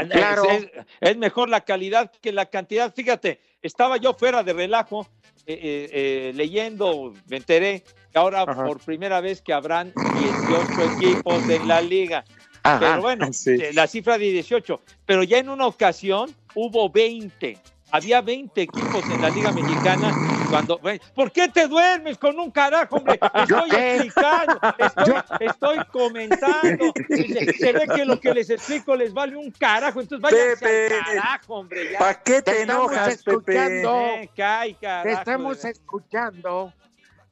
es- 0.00 0.08
Claro. 0.10 0.44
es, 0.50 0.68
es 1.00 1.16
mejor 1.16 1.48
la 1.48 1.62
calidad 1.62 2.10
que 2.20 2.32
la 2.32 2.46
cantidad. 2.46 2.92
Fíjate, 2.94 3.40
estaba 3.62 3.96
yo 3.96 4.14
fuera 4.14 4.42
de 4.42 4.52
relajo 4.52 5.06
eh, 5.46 5.58
eh, 5.62 5.90
eh, 5.92 6.32
leyendo, 6.34 7.12
me 7.28 7.36
enteré 7.36 7.82
que 8.10 8.18
ahora 8.18 8.42
Ajá. 8.42 8.64
por 8.64 8.80
primera 8.80 9.20
vez 9.20 9.42
que 9.42 9.52
habrán 9.52 9.92
18 10.14 10.82
equipos 10.84 11.48
en 11.48 11.68
la 11.68 11.80
liga. 11.82 12.24
Ajá. 12.64 12.78
Pero 12.80 13.00
bueno, 13.00 13.28
Sí. 13.32 13.50
eh, 13.52 13.70
la 13.72 13.86
cifra 13.86 14.18
de 14.18 14.24
18. 14.32 14.80
Pero 15.06 15.22
ya 15.22 15.38
en 15.38 15.48
una 15.48 15.66
ocasión 15.66 16.34
hubo 16.54 16.90
20. 16.90 17.56
Había 17.90 18.20
20 18.22 18.60
equipos 18.62 19.04
en 19.08 19.22
la 19.22 19.28
Liga 19.30 19.52
Mexicana 19.52 20.12
cuando... 20.50 20.80
¿Por 21.14 21.30
qué 21.30 21.48
te 21.48 21.68
duermes 21.68 22.18
con 22.18 22.36
un 22.40 22.50
carajo, 22.50 22.96
hombre? 22.96 23.20
Estoy 23.34 23.70
explicando, 23.70 24.60
estoy, 24.78 25.14
estoy 25.46 25.78
comentando. 25.92 26.92
Se, 27.08 27.72
ve 27.72 27.86
que 27.94 28.04
lo 28.04 28.18
que 28.18 28.34
les 28.34 28.50
explico 28.50 28.96
les 28.96 29.12
vale 29.12 29.36
un 29.36 29.48
carajo, 29.52 30.00
entonces 30.00 30.20
váyanse 30.20 30.56
Pepe, 30.56 30.94
al 30.96 31.04
carajo, 31.04 31.54
hombre. 31.54 31.92
Ya. 31.92 31.98
¿Para 32.00 32.22
qué 32.22 32.42
Te 32.42 32.50
te 32.50 32.60
estamos 32.62 32.90
enojas, 32.92 33.06
Pepe? 33.22 33.30
escuchando. 33.30 34.00
Eh, 34.00 34.30
cae, 34.34 34.74
carajo, 34.74 35.04
Te 35.04 35.12
estamos 35.12 35.64
escuchando 35.64 36.72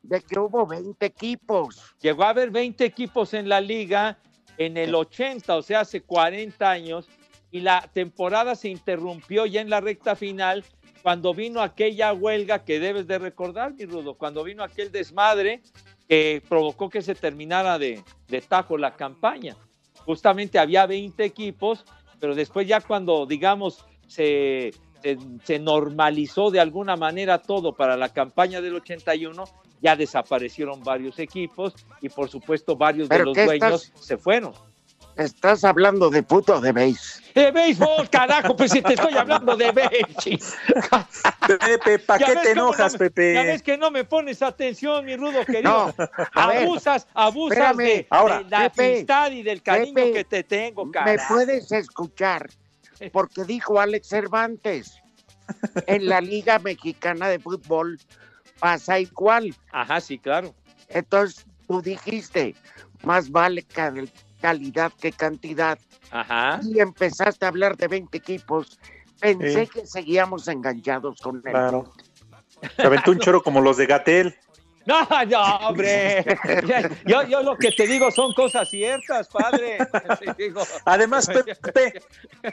de 0.02 0.20
que 0.20 0.38
hubo 0.38 0.64
20 0.64 1.04
equipos. 1.06 1.82
Llegó 2.00 2.22
a 2.22 2.28
haber 2.28 2.50
20 2.50 2.84
equipos 2.84 3.34
en 3.34 3.48
la 3.48 3.60
liga 3.60 4.16
en 4.58 4.76
el 4.76 4.94
80, 4.94 5.56
o 5.56 5.62
sea, 5.62 5.80
hace 5.80 6.02
40 6.02 6.70
años, 6.70 7.08
y 7.50 7.60
la 7.60 7.88
temporada 7.92 8.54
se 8.54 8.68
interrumpió 8.68 9.46
ya 9.46 9.60
en 9.60 9.70
la 9.70 9.80
recta 9.80 10.16
final 10.16 10.64
cuando 11.02 11.34
vino 11.34 11.60
aquella 11.60 12.12
huelga 12.12 12.64
que 12.64 12.78
debes 12.78 13.06
de 13.06 13.18
recordar, 13.18 13.74
mi 13.74 13.84
Rudo, 13.84 14.14
cuando 14.14 14.44
vino 14.44 14.62
aquel 14.62 14.92
desmadre 14.92 15.60
que 16.08 16.42
provocó 16.48 16.88
que 16.88 17.02
se 17.02 17.14
terminara 17.14 17.78
de, 17.78 18.02
de 18.28 18.40
tajo 18.40 18.78
la 18.78 18.94
campaña. 18.94 19.56
Justamente 20.04 20.58
había 20.58 20.86
20 20.86 21.24
equipos, 21.24 21.84
pero 22.20 22.34
después 22.34 22.66
ya 22.66 22.80
cuando, 22.80 23.26
digamos, 23.26 23.84
se, 24.06 24.72
se, 25.02 25.18
se 25.44 25.58
normalizó 25.58 26.50
de 26.50 26.60
alguna 26.60 26.96
manera 26.96 27.38
todo 27.38 27.74
para 27.74 27.96
la 27.96 28.10
campaña 28.10 28.60
del 28.60 28.76
81, 28.76 29.44
ya 29.82 29.96
desaparecieron 29.96 30.82
varios 30.82 31.18
equipos 31.18 31.74
y 32.00 32.08
por 32.08 32.30
supuesto 32.30 32.76
varios 32.76 33.08
de 33.08 33.14
¿Pero 33.16 33.24
los 33.26 33.34
dueños 33.34 33.84
estás- 33.84 34.00
se 34.06 34.16
fueron. 34.16 34.54
Estás 35.16 35.62
hablando 35.64 36.08
de 36.08 36.22
puto 36.22 36.58
de 36.58 36.72
béis. 36.72 37.20
¡De 37.34 37.50
béisbol, 37.50 38.08
carajo! 38.08 38.56
Pues 38.56 38.70
si 38.70 38.80
te 38.80 38.94
estoy 38.94 39.14
hablando 39.14 39.54
de 39.56 39.70
béisbol. 39.70 40.38
Pepe, 41.60 41.98
¿para 41.98 42.24
qué 42.24 42.36
te 42.36 42.50
enojas, 42.52 42.94
no 42.94 42.98
me- 42.98 43.10
Pepe? 43.10 43.34
Ya 43.34 43.42
ves 43.42 43.62
que 43.62 43.76
no 43.76 43.90
me 43.90 44.04
pones 44.04 44.40
atención, 44.40 45.04
mi 45.04 45.16
rudo 45.16 45.44
querido. 45.44 45.92
No, 45.98 46.04
a 46.32 46.46
ver, 46.46 46.62
abusas, 46.64 47.06
abusas 47.12 47.58
espérame. 47.58 47.76
de, 47.84 48.06
Ahora, 48.08 48.38
de 48.42 48.48
la 48.50 48.70
Pepe, 48.70 48.92
amistad 48.94 49.30
y 49.32 49.42
del 49.42 49.62
cariño 49.62 49.94
Pepe, 49.94 50.12
que 50.12 50.24
te 50.24 50.44
tengo, 50.44 50.86
me 50.86 50.92
carajo. 50.92 51.34
puedes 51.34 51.70
escuchar 51.72 52.48
porque 53.12 53.44
dijo 53.44 53.80
Alex 53.80 54.08
Cervantes. 54.08 54.96
En 55.86 56.08
la 56.08 56.20
Liga 56.22 56.58
Mexicana 56.60 57.28
de 57.28 57.38
Fútbol 57.38 57.98
pasa 58.62 59.00
igual. 59.00 59.52
Ajá, 59.72 60.00
sí, 60.00 60.18
claro. 60.20 60.54
Entonces 60.88 61.44
tú 61.66 61.82
dijiste, 61.82 62.54
más 63.02 63.28
vale 63.28 63.64
cal- 63.64 64.08
calidad 64.40 64.92
que 65.00 65.10
cantidad. 65.10 65.76
Ajá. 66.12 66.60
Y 66.62 66.78
empezaste 66.78 67.44
a 67.44 67.48
hablar 67.48 67.76
de 67.76 67.88
20 67.88 68.16
equipos. 68.16 68.78
Pensé 69.20 69.66
Sí. 69.66 69.70
que 69.80 69.86
seguíamos 69.86 70.46
enganchados 70.46 71.20
con 71.20 71.36
el 71.38 71.42
Claro. 71.42 71.92
Se 72.76 72.82
aventó 72.86 73.10
un 73.10 73.18
choro 73.18 73.42
como 73.42 73.60
los 73.60 73.76
de 73.76 73.86
Gatel. 73.86 74.36
No, 74.84 75.06
no, 75.28 75.42
hombre. 75.68 76.24
Yo, 77.06 77.22
yo 77.22 77.40
lo 77.44 77.56
que 77.56 77.70
te 77.70 77.86
digo 77.86 78.10
son 78.10 78.32
cosas 78.34 78.68
ciertas, 78.68 79.28
padre. 79.28 79.78
Te 80.36 80.42
digo, 80.42 80.60
Además, 80.84 81.28
Pepe, 81.62 82.02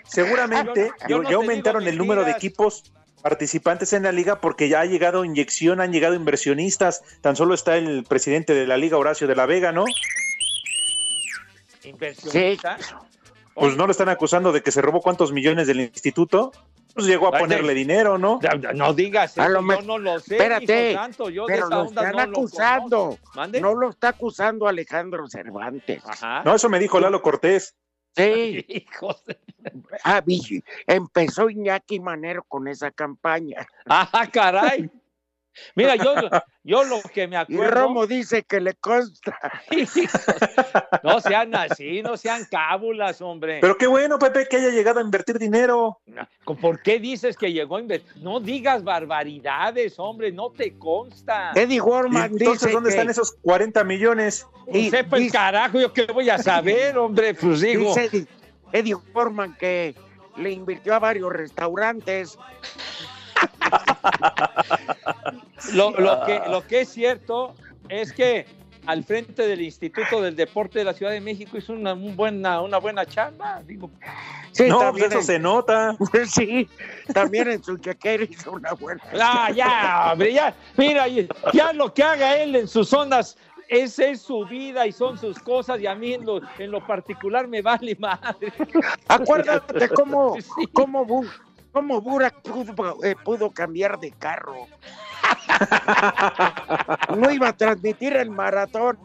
seguramente 0.06 0.92
Yo- 1.08 1.08
yo 1.08 1.18
ya- 1.18 1.18
no 1.18 1.24
ya 1.24 1.30
te 1.30 1.34
aumentaron 1.36 1.88
el 1.88 1.98
número 1.98 2.24
de 2.24 2.30
equipos 2.30 2.84
participantes 3.22 3.94
en 3.94 4.04
la 4.04 4.12
liga 4.12 4.40
porque 4.42 4.70
ya 4.70 4.82
ha 4.82 4.86
llegado 4.86 5.26
inyección, 5.26 5.82
han 5.82 5.92
llegado 5.92 6.16
inversionistas. 6.16 7.04
Tan 7.22 7.36
solo 7.36 7.54
está 7.54 7.78
el 7.78 8.04
presidente 8.04 8.54
de 8.54 8.66
la 8.68 8.78
liga, 8.78 8.98
Horacio 8.98 9.28
de 9.28 9.36
la 9.36 9.46
Vega, 9.46 9.72
¿no? 9.72 9.86
inversionista. 11.84 12.78
Pues 13.56 13.76
no 13.76 13.86
lo 13.86 13.92
están 13.92 14.10
acusando 14.10 14.52
de 14.52 14.62
que 14.62 14.72
se 14.72 14.82
robó 14.82 15.02
cuántos 15.02 15.32
millones 15.32 15.68
del 15.68 15.82
instituto. 15.82 16.52
Pues 16.94 17.06
llegó 17.08 17.28
a 17.28 17.38
Ay, 17.38 17.42
ponerle 17.44 17.70
de- 17.70 17.80
dinero, 17.80 18.18
¿no? 18.18 18.40
No, 18.42 18.74
no 18.74 18.94
digas 18.94 19.38
A 19.38 19.44
eso, 19.46 19.62
lo 19.62 19.76
yo 19.76 19.82
no 19.84 19.98
lo 20.00 20.20
sé. 20.20 20.36
Espérate, 20.36 20.94
santo, 20.94 21.30
yo 21.30 21.46
de 21.46 21.54
pero 21.54 21.68
esa 21.68 21.76
lo 21.76 21.82
onda 21.84 22.02
están 22.10 22.16
no 22.16 22.22
acusando. 22.40 23.20
No 23.62 23.76
lo 23.76 23.90
está 23.90 24.10
acusando 24.10 24.68
Alejandro 24.68 25.28
Cervantes. 25.30 26.02
Ajá. 26.06 26.42
No, 26.44 26.56
eso 26.56 26.68
me 26.70 26.80
dijo 26.80 27.00
Lalo 27.00 27.22
Cortés. 27.22 27.76
Sí, 28.16 28.66
Hijos 28.68 29.24
de- 29.26 29.40
ah, 30.04 30.22
vi- 30.26 30.64
empezó 30.88 31.50
Iñaki 31.50 32.00
Manero 32.00 32.44
con 32.44 32.68
esa 32.68 32.92
campaña. 32.92 33.66
Ajá, 33.86 34.28
caray. 34.28 34.90
Mira, 35.76 35.96
yo, 35.96 36.14
yo 36.64 36.84
lo 36.84 37.02
que 37.14 37.28
me 37.28 37.36
Y 37.36 37.40
acuerdo. 37.40 37.72
Romo 37.72 38.08
dice 38.08 38.44
que 38.44 38.60
le 38.60 38.74
consta. 38.76 39.38
No 41.04 41.20
sean 41.22 41.56
así, 41.56 42.02
no 42.02 42.18
sean 42.18 42.46
cábulas, 42.50 43.22
hombre. 43.22 43.60
Pero 43.62 43.78
qué 43.78 43.88
bueno, 43.88 44.20
Pepe, 44.20 44.48
que 44.50 44.58
haya 44.58 44.70
llegado 44.70 45.00
a 45.00 45.04
invertir 45.04 45.38
dinero. 45.40 46.00
¿Por 46.62 46.82
qué 46.82 47.00
dices 47.00 47.38
que 47.38 47.52
llegó 47.54 47.78
a 47.78 47.82
invertir? 47.82 48.22
No 48.22 48.40
digas 48.40 48.84
barbaridades, 48.84 49.96
hombre, 49.98 50.32
no 50.32 50.52
te 50.52 50.78
consta. 50.78 51.52
Eddie 51.56 51.78
¿Y 51.78 51.80
Warman 51.80 52.32
entonces 52.34 52.62
dice 52.62 52.72
dónde 52.74 52.90
que- 52.90 52.96
están 52.96 53.10
esos 53.10 53.32
40 53.42 53.84
millones? 53.84 54.46
Y 54.72 54.90
sepa 54.90 55.18
el 55.18 55.24
dice- 55.24 55.38
carajo, 55.38 55.80
yo 55.80 55.94
qué 55.94 56.06
voy 56.06 56.30
a 56.30 56.38
saber, 56.38 56.98
hombre, 56.98 57.34
pues 57.34 57.62
digo. 57.62 57.90
Dice 57.96 58.06
Eddie, 58.06 58.28
Eddie 58.74 58.96
Warman 59.14 59.56
que 59.58 59.96
le 60.38 60.52
invirtió 60.52 60.94
a 60.96 61.00
varios 61.00 61.32
restaurantes. 61.32 62.38
Lo, 65.74 65.92
lo 65.92 66.24
que, 66.26 66.42
lo 66.50 66.66
que 66.68 66.82
es 66.82 66.90
cierto 66.90 67.56
es 67.90 68.14
que 68.14 68.46
al 68.86 69.04
frente 69.04 69.46
del 69.48 69.62
Instituto 69.62 70.22
del 70.22 70.36
Deporte 70.36 70.80
de 70.80 70.86
la 70.86 70.94
Ciudad 70.94 71.12
de 71.12 71.22
México 71.22 71.58
hizo 71.58 71.74
una, 71.74 71.94
un 71.94 72.16
buena, 72.16 72.62
una 72.62 72.78
buena 72.78 73.06
chamba. 73.06 73.62
Digo, 73.66 73.90
Sí, 74.52 74.68
no, 74.68 74.78
pues 74.80 74.86
también 74.88 75.06
eso 75.12 75.20
en- 75.20 75.26
se 75.26 75.40
nota. 75.40 75.96
sí, 76.28 76.68
también 77.14 77.50
en 77.50 77.64
su 77.64 77.78
chequera 77.78 78.24
hizo 78.24 78.52
una 78.52 78.74
buena. 78.74 79.02
ah, 79.22 79.52
ya, 79.52 80.10
hombre, 80.12 80.34
ya, 80.34 80.56
mira, 80.76 81.06
ya 81.54 81.72
lo 81.74 81.94
que 81.94 82.02
haga 82.04 82.38
él 82.38 82.56
en 82.56 82.68
sus 82.68 82.92
ondas, 82.94 83.38
esa 83.68 84.06
es 84.06 84.22
su 84.24 84.44
vida 84.46 84.88
y 84.88 84.92
son 84.92 85.20
sus 85.20 85.38
cosas, 85.38 85.80
y 85.80 85.86
a 85.86 85.94
mí 85.94 86.14
en 86.16 86.26
lo, 86.26 86.42
en 86.58 86.72
lo 86.72 86.86
particular 86.86 87.48
me 87.48 87.62
vale 87.62 87.96
madre. 88.00 88.52
Acuérdate 89.08 89.90
cómo, 89.90 90.36
Sí. 90.42 90.68
cómo, 90.74 91.06
cómo 91.72 92.02
Burak 92.02 92.42
pudo, 92.42 93.04
eh, 93.04 93.16
pudo 93.24 93.52
cambiar 93.52 94.00
de 94.00 94.12
carro. 94.12 94.66
No 97.18 97.32
iba 97.32 97.50
a 97.50 97.54
transmitir 97.54 98.16
el 98.16 98.30
maratón. 98.30 98.98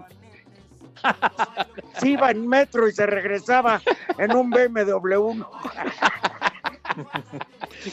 Se 1.98 2.10
iba 2.10 2.30
en 2.30 2.48
metro 2.48 2.88
y 2.88 2.92
se 2.92 3.06
regresaba 3.06 3.80
en 4.18 4.34
un 4.34 4.50
BMW. 4.50 5.42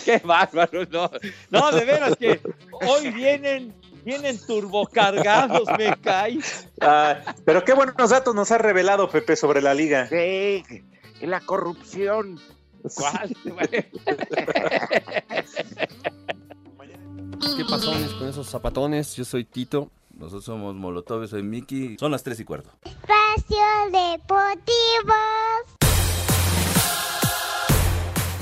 Qué 0.06 0.22
bárbaro, 0.24 0.86
no. 0.90 1.12
No, 1.50 1.72
de 1.72 1.86
veras 1.86 2.16
que 2.18 2.40
hoy 2.72 3.12
vienen, 3.12 3.74
vienen 4.06 4.40
turbocargados, 4.46 5.68
me 5.78 5.96
cae. 5.98 6.40
Ah, 6.80 7.18
pero 7.46 7.64
qué 7.64 7.74
buenos 7.74 8.10
datos 8.10 8.36
nos 8.36 8.52
ha 8.52 8.58
revelado 8.58 9.10
Pepe 9.10 9.36
sobre 9.36 9.62
la 9.62 9.74
liga. 9.74 10.08
Sí, 10.08 10.64
y 11.20 11.26
la 11.26 11.42
corrupción. 11.42 12.40
¿Cuál? 12.96 13.36
¿Qué 17.58 17.66
pasones 17.66 18.12
con 18.20 18.28
esos 18.28 18.48
zapatones? 18.48 19.16
Yo 19.16 19.26
soy 19.26 19.44
Tito. 19.44 19.90
Nosotros 20.18 20.46
somos 20.46 20.76
Molotov, 20.76 21.28
soy 21.28 21.42
Miki. 21.44 21.98
Son 22.00 22.12
las 22.12 22.24
3 22.24 22.40
y 22.40 22.46
cuarto. 22.46 22.70
Espacio 22.84 23.58
Deportivo. 23.92 25.14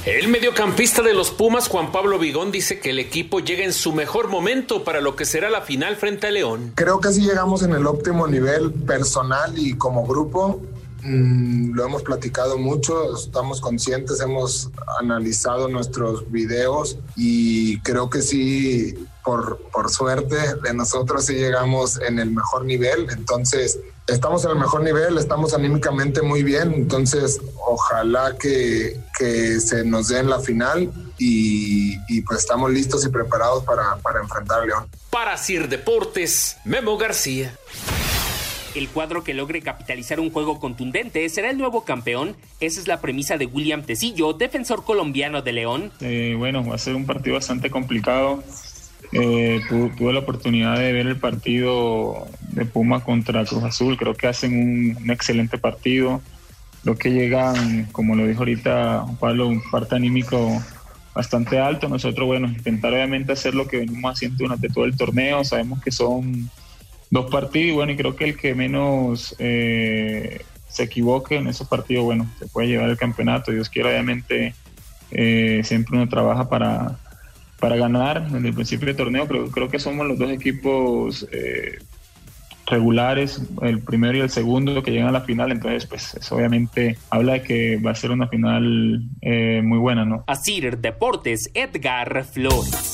El 0.05 0.27
mediocampista 0.29 1.01
de 1.01 1.13
los 1.13 1.29
Pumas, 1.29 1.67
Juan 1.67 1.91
Pablo 1.91 2.17
Vigón, 2.17 2.51
dice 2.51 2.79
que 2.79 2.89
el 2.89 2.99
equipo 2.99 3.41
llega 3.41 3.63
en 3.63 3.73
su 3.73 3.91
mejor 3.91 4.27
momento 4.29 4.83
para 4.83 5.01
lo 5.01 5.15
que 5.15 5.25
será 5.25 5.49
la 5.49 5.61
final 5.61 5.97
frente 5.97 6.27
a 6.27 6.31
León. 6.31 6.71
Creo 6.75 6.99
que 6.99 7.09
sí 7.11 7.21
llegamos 7.21 7.63
en 7.63 7.73
el 7.73 7.85
óptimo 7.85 8.25
nivel 8.25 8.71
personal 8.73 9.53
y 9.57 9.75
como 9.77 10.07
grupo. 10.07 10.61
Mm, 11.09 11.71
lo 11.73 11.85
hemos 11.85 12.03
platicado 12.03 12.59
mucho, 12.59 13.15
estamos 13.15 13.61
conscientes, 13.61 14.21
hemos 14.21 14.69
analizado 14.99 15.67
nuestros 15.67 16.31
videos 16.31 16.99
y 17.15 17.79
creo 17.79 18.11
que 18.11 18.21
sí, 18.21 18.93
por, 19.25 19.57
por 19.73 19.89
suerte 19.89 20.35
de 20.61 20.71
nosotros 20.75 21.25
sí 21.25 21.33
llegamos 21.33 21.99
en 21.99 22.19
el 22.19 22.29
mejor 22.29 22.63
nivel. 22.65 23.07
Entonces, 23.09 23.79
estamos 24.05 24.45
en 24.45 24.51
el 24.51 24.57
mejor 24.57 24.83
nivel, 24.83 25.17
estamos 25.17 25.55
anímicamente 25.55 26.21
muy 26.21 26.43
bien, 26.43 26.73
entonces 26.75 27.41
ojalá 27.65 28.35
que, 28.39 28.99
que 29.17 29.59
se 29.59 29.83
nos 29.85 30.09
dé 30.09 30.19
en 30.19 30.29
la 30.29 30.39
final 30.39 30.91
y, 31.17 31.97
y 32.07 32.21
pues 32.21 32.41
estamos 32.41 32.69
listos 32.69 33.03
y 33.03 33.09
preparados 33.09 33.63
para, 33.63 33.95
para 33.97 34.21
enfrentar 34.21 34.61
a 34.61 34.65
León. 34.67 34.87
Para 35.09 35.35
Sir 35.37 35.69
Deportes, 35.69 36.57
Memo 36.65 36.99
García. 36.99 37.57
El 38.75 38.87
cuadro 38.89 39.23
que 39.23 39.33
logre 39.33 39.61
capitalizar 39.61 40.19
un 40.19 40.29
juego 40.29 40.59
contundente 40.59 41.27
será 41.29 41.49
el 41.49 41.57
nuevo 41.57 41.83
campeón. 41.85 42.35
Esa 42.59 42.79
es 42.79 42.87
la 42.87 43.01
premisa 43.01 43.37
de 43.37 43.45
William 43.47 43.81
Tecillo, 43.83 44.33
defensor 44.33 44.85
colombiano 44.85 45.41
de 45.41 45.53
León. 45.53 45.91
Bueno, 46.37 46.65
va 46.65 46.75
a 46.75 46.77
ser 46.77 46.95
un 46.95 47.05
partido 47.05 47.35
bastante 47.35 47.69
complicado. 47.69 48.43
Eh, 49.11 49.59
tu- 49.67 49.89
tuve 49.97 50.13
la 50.13 50.19
oportunidad 50.19 50.77
de 50.77 50.93
ver 50.93 51.07
el 51.07 51.17
partido 51.17 52.27
de 52.51 52.65
Puma 52.65 53.03
contra 53.03 53.43
Cruz 53.43 53.63
Azul. 53.63 53.97
Creo 53.97 54.13
que 54.13 54.27
hacen 54.27 54.53
un, 55.01 55.09
excelente 55.09 55.57
partido. 55.57 56.21
Creo 56.83 56.95
que 56.95 57.09
llegan, 57.11 57.85
como 57.91 58.15
lo 58.15 58.27
dijo 58.27 58.39
ahorita 58.41 59.03
Pablo, 59.19 59.47
un 59.47 59.61
parte 59.71 59.95
anímico 59.95 60.61
bastante 61.15 61.59
alto. 61.59 61.89
Nosotros, 61.89 62.27
bueno, 62.27 62.47
intentar 62.47 62.93
obviamente 62.93 63.33
hacer 63.33 63.55
lo 63.55 63.67
que 63.67 63.77
venimos 63.77 64.13
haciendo 64.13 64.37
durante 64.37 64.69
todo 64.69 64.85
el 64.85 64.95
torneo. 64.95 65.43
Sabemos 65.43 65.81
que 65.81 65.91
son 65.91 66.49
dos 67.09 67.29
partidos 67.29 67.69
y 67.69 67.71
bueno, 67.71 67.91
y 67.91 67.97
creo 67.97 68.15
que 68.15 68.25
el 68.25 68.37
que 68.37 68.55
menos 68.55 69.35
eh, 69.39 70.41
se 70.67 70.83
equivoque 70.83 71.35
en 71.37 71.47
esos 71.47 71.67
partidos, 71.67 72.05
bueno, 72.05 72.29
se 72.39 72.47
puede 72.47 72.67
llevar 72.67 72.89
el 72.89 72.97
campeonato. 72.97 73.51
Dios 73.51 73.69
quiera, 73.69 73.89
obviamente, 73.89 74.53
eh, 75.11 75.61
siempre 75.63 75.97
uno 75.97 76.07
trabaja 76.07 76.47
para, 76.49 76.97
para 77.59 77.75
ganar 77.75 78.29
desde 78.29 78.47
el 78.47 78.53
principio 78.53 78.87
del 78.87 78.95
torneo. 78.95 79.27
Creo, 79.27 79.49
creo 79.51 79.69
que 79.69 79.79
somos 79.79 80.07
los 80.07 80.17
dos 80.17 80.29
equipos 80.31 81.27
eh, 81.31 81.79
regulares, 82.69 83.41
el 83.63 83.79
primero 83.79 84.17
y 84.17 84.21
el 84.21 84.29
segundo 84.29 84.83
que 84.83 84.91
llegan 84.91 85.07
a 85.07 85.11
la 85.11 85.21
final, 85.21 85.51
entonces 85.51 85.85
pues 85.87 86.13
eso 86.13 86.35
obviamente 86.35 86.97
habla 87.09 87.33
de 87.33 87.41
que 87.41 87.77
va 87.77 87.91
a 87.91 87.95
ser 87.95 88.11
una 88.11 88.27
final 88.27 89.01
eh, 89.21 89.61
muy 89.63 89.79
buena, 89.79 90.05
¿no? 90.05 90.23
Asir 90.27 90.77
Deportes, 90.77 91.49
Edgar 91.53 92.23
Flores. 92.25 92.93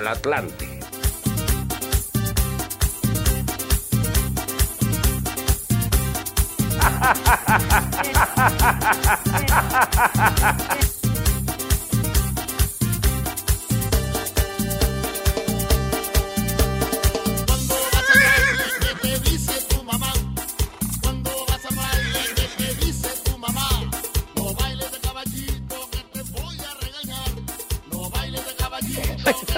Al 0.00 0.08
Atlante. 0.08 0.80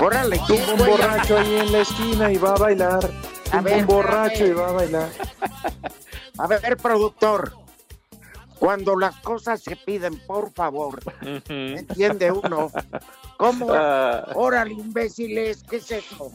Órale, 0.03 0.41
Tuvo 0.49 0.73
un 0.73 0.79
borracho 0.79 1.39
ahí 1.39 1.55
en 1.61 1.71
la 1.71 1.79
esquina 1.79 2.33
y 2.33 2.37
va 2.37 2.51
a 2.51 2.57
bailar. 2.57 3.11
A 3.53 3.61
ver, 3.61 3.81
un 3.83 3.87
borracho 3.87 4.45
y 4.45 4.53
va 4.53 4.69
a 4.71 4.73
bailar. 4.73 5.09
A 6.39 6.47
ver, 6.49 6.77
productor. 6.77 7.53
Cuando 8.59 8.97
las 8.97 9.17
cosas 9.19 9.63
se 9.63 9.77
piden, 9.77 10.19
por 10.27 10.53
favor, 10.53 11.01
entiende 11.49 12.33
uno. 12.33 12.73
¿Cómo? 13.37 13.69
Ah. 13.71 14.27
Órale, 14.35 14.73
imbéciles, 14.73 15.63
¿qué 15.69 15.77
es 15.77 15.91
eso? 15.93 16.33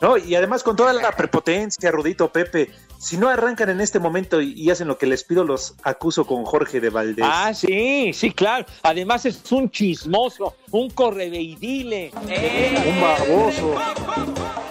No, 0.00 0.18
y 0.18 0.34
además 0.34 0.62
con 0.62 0.76
toda 0.76 0.92
la 0.92 1.10
prepotencia, 1.12 1.90
Rudito, 1.90 2.30
Pepe, 2.30 2.70
si 3.04 3.18
no 3.18 3.28
arrancan 3.28 3.68
en 3.68 3.82
este 3.82 3.98
momento 3.98 4.40
y, 4.40 4.54
y 4.54 4.70
hacen 4.70 4.88
lo 4.88 4.96
que 4.96 5.04
les 5.04 5.24
pido, 5.24 5.44
los 5.44 5.74
acuso 5.82 6.26
con 6.26 6.46
Jorge 6.46 6.80
de 6.80 6.88
Valdés. 6.88 7.26
Ah, 7.28 7.52
sí, 7.52 8.12
sí, 8.14 8.30
claro. 8.30 8.64
Además 8.82 9.26
es 9.26 9.52
un 9.52 9.70
chismoso, 9.70 10.56
un 10.70 10.88
correveidile. 10.88 12.12
Un 12.14 13.00
baboso. 13.02 13.74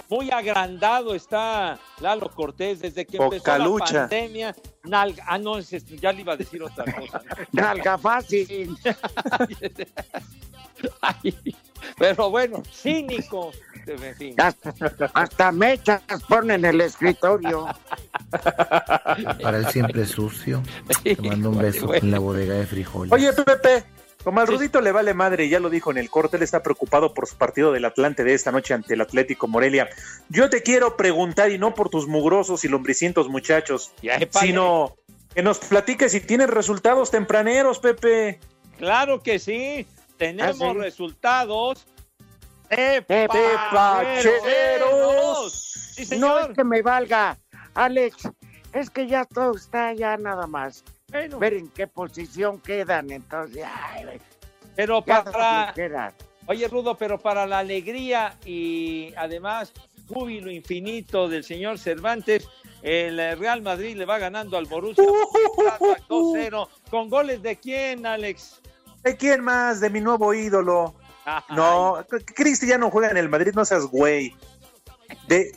Muy 0.08 0.32
agrandado 0.32 1.14
está 1.14 1.78
Lalo 2.00 2.28
Cortés 2.28 2.80
desde 2.80 3.06
que 3.06 3.18
empezó 3.18 3.56
la 3.56 3.76
pandemia. 3.78 4.56
Nalga- 4.84 5.24
ah, 5.26 5.38
no, 5.38 5.58
ya 5.60 6.12
le 6.12 6.20
iba 6.20 6.32
a 6.34 6.36
decir 6.36 6.62
otra 6.62 6.84
cosa. 6.92 7.22
Nalga 7.52 7.96
fácil. 7.98 8.76
Ay, 11.00 11.34
pero 11.96 12.30
bueno, 12.30 12.62
cínico. 12.70 13.52
En 13.86 14.14
fin. 14.16 14.34
Hasta, 14.38 14.72
hasta 15.12 15.52
mechas 15.52 16.02
ponen 16.28 16.64
en 16.64 16.74
el 16.74 16.80
escritorio. 16.82 17.66
Para 19.42 19.58
el 19.58 19.66
siempre 19.68 20.06
sucio, 20.06 20.62
te 21.02 21.16
mando 21.20 21.50
un 21.50 21.58
beso 21.58 21.94
en 21.94 22.10
la 22.10 22.18
bodega 22.18 22.54
de 22.54 22.66
frijoles. 22.66 23.12
Oye, 23.12 23.32
Pepe, 23.32 23.84
como 24.24 24.40
al 24.40 24.46
Rudito 24.48 24.80
le 24.80 24.90
vale 24.90 25.14
madre, 25.14 25.48
ya 25.48 25.60
lo 25.60 25.70
dijo 25.70 25.90
en 25.90 25.98
el 25.98 26.10
corte, 26.10 26.36
él 26.38 26.42
está 26.42 26.62
preocupado 26.62 27.14
por 27.14 27.26
su 27.28 27.36
partido 27.36 27.70
del 27.72 27.84
Atlante 27.84 28.24
de 28.24 28.34
esta 28.34 28.50
noche 28.50 28.74
ante 28.74 28.94
el 28.94 29.00
Atlético 29.02 29.46
Morelia. 29.46 29.88
Yo 30.30 30.48
te 30.50 30.62
quiero 30.62 30.96
preguntar, 30.96 31.50
y 31.52 31.58
no 31.58 31.74
por 31.74 31.90
tus 31.90 32.08
mugrosos 32.08 32.64
y 32.64 32.68
lombricientos 32.68 33.28
muchachos, 33.28 33.92
épale. 34.02 34.46
sino 34.46 34.96
que 35.34 35.42
nos 35.42 35.58
platiques 35.58 36.12
si 36.12 36.20
tienes 36.20 36.48
resultados 36.48 37.10
tempraneros, 37.10 37.78
Pepe. 37.78 38.40
Claro 38.78 39.20
que 39.22 39.38
sí. 39.38 39.86
Tenemos 40.16 40.60
Ah, 40.60 40.72
sí. 40.72 40.78
resultados. 40.78 41.86
¡Tepacheros! 44.44 45.52
Sí, 45.96 46.18
No 46.18 46.38
es 46.40 46.48
que 46.56 46.64
me 46.64 46.82
valga, 46.82 47.38
Alex, 47.74 48.28
es 48.72 48.90
que 48.90 49.06
ya 49.06 49.24
todo 49.24 49.54
está 49.56 49.92
ya 49.92 50.16
nada 50.16 50.46
más. 50.46 50.82
Ver 51.08 51.54
en 51.54 51.68
qué 51.68 51.86
posición 51.86 52.60
quedan, 52.60 53.10
entonces. 53.10 53.64
ay, 53.64 54.20
Pero 54.74 55.02
para, 55.02 55.74
oye 56.46 56.68
Rudo, 56.68 56.96
pero 56.96 57.18
para 57.18 57.46
la 57.46 57.58
alegría 57.58 58.36
y 58.44 59.12
además 59.16 59.72
júbilo 60.08 60.50
infinito 60.50 61.28
del 61.28 61.44
señor 61.44 61.78
Cervantes, 61.78 62.48
el 62.82 63.16
Real 63.38 63.62
Madrid 63.62 63.96
le 63.96 64.04
va 64.04 64.18
ganando 64.18 64.56
al 64.56 64.66
Borussia 64.66 65.04
Mönchengladbach 65.04 66.06
2-0 66.08 66.68
con 66.90 67.08
goles 67.08 67.42
de 67.42 67.56
quién, 67.56 68.04
Alex? 68.04 68.60
¿De 69.02 69.16
quién 69.16 69.42
más? 69.42 69.80
De 69.80 69.90
mi 69.90 70.00
nuevo 70.00 70.34
ídolo. 70.34 70.94
No, 71.50 72.04
Cristi 72.34 72.66
ya 72.66 72.76
no 72.76 72.90
juega 72.90 73.10
en 73.10 73.16
el 73.16 73.28
Madrid, 73.28 73.52
no 73.54 73.64
seas 73.64 73.86
güey. 73.86 74.34
De 75.28 75.56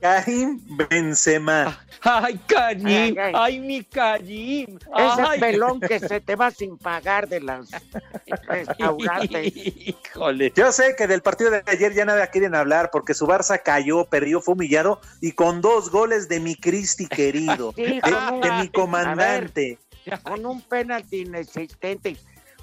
Karim 0.00 0.60
Benzema. 0.90 1.78
Ay, 2.02 2.38
Karim, 2.46 2.86
Ay, 2.86 3.16
ay. 3.18 3.32
ay, 3.34 3.60
mi 3.60 3.82
Karim. 3.82 4.78
Ese 4.96 5.22
ay. 5.22 5.40
pelón 5.40 5.80
que 5.80 5.98
se 5.98 6.20
te 6.20 6.36
va 6.36 6.50
sin 6.50 6.76
pagar 6.78 7.28
de 7.28 7.40
los 7.40 7.68
restaurantes. 8.46 9.52
Híjole. 9.56 10.52
Yo 10.54 10.70
sé 10.72 10.94
que 10.96 11.06
del 11.06 11.22
partido 11.22 11.50
de 11.50 11.62
ayer 11.66 11.94
ya 11.94 12.04
nada 12.04 12.26
quieren 12.28 12.54
hablar 12.54 12.90
porque 12.92 13.14
su 13.14 13.26
Barça 13.26 13.60
cayó, 13.62 14.04
perdió, 14.04 14.40
fue 14.40 14.54
humillado 14.54 15.00
y 15.20 15.32
con 15.32 15.60
dos 15.60 15.90
goles 15.90 16.28
de 16.28 16.40
mi 16.40 16.54
Cristi 16.54 17.06
querido, 17.06 17.72
Sí, 17.76 17.82
de 17.84 18.52
mi 18.60 18.68
comandante. 18.68 19.78
Con 20.22 20.46
un 20.46 20.62
penalti 20.62 21.22
inexistente. 21.22 22.16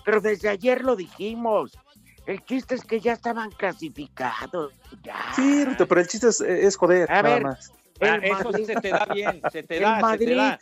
Pero 0.06 0.22
desde 0.22 0.50
ayer 0.50 0.82
lo 0.84 0.96
dijimos. 0.96 1.78
El 2.26 2.44
chiste 2.46 2.76
es 2.76 2.84
que 2.86 3.00
ya 3.00 3.14
estaban 3.14 3.52
clasificados. 3.52 4.74
Ya. 5.04 5.16
Sí, 5.36 5.66
Rito, 5.66 5.88
pero 5.88 6.02
el 6.02 6.08
chiste 6.08 6.28
es, 6.30 6.40
es 6.42 6.76
joder, 6.78 7.12
A 7.12 7.22
nada 7.22 7.34
ver, 7.36 7.44
más. 7.44 7.72
Ah, 8.02 8.18
eso 8.22 8.44
Madrid- 8.52 8.66
se 8.66 8.76
te 8.76 8.90
da 8.90 9.06
bien, 9.14 9.42
se 9.52 9.64
te 9.64 9.78
el 9.78 9.84
da, 9.84 9.96
se 9.96 9.96
te 9.98 10.02
Madrid 10.02 10.38
da. 10.38 10.60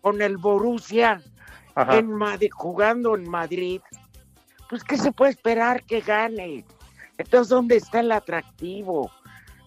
con 0.00 0.22
el 0.22 0.36
Borussia 0.36 1.20
Ajá. 1.74 1.96
en 1.98 2.12
Madrid, 2.12 2.50
jugando 2.52 3.14
en 3.16 3.28
Madrid, 3.28 3.80
pues 4.68 4.82
¿qué 4.84 4.96
se 4.96 5.12
puede 5.12 5.32
esperar 5.32 5.82
que 5.84 6.00
gane? 6.00 6.64
Entonces, 7.18 7.48
¿dónde 7.48 7.76
está 7.76 8.00
el 8.00 8.12
atractivo? 8.12 9.10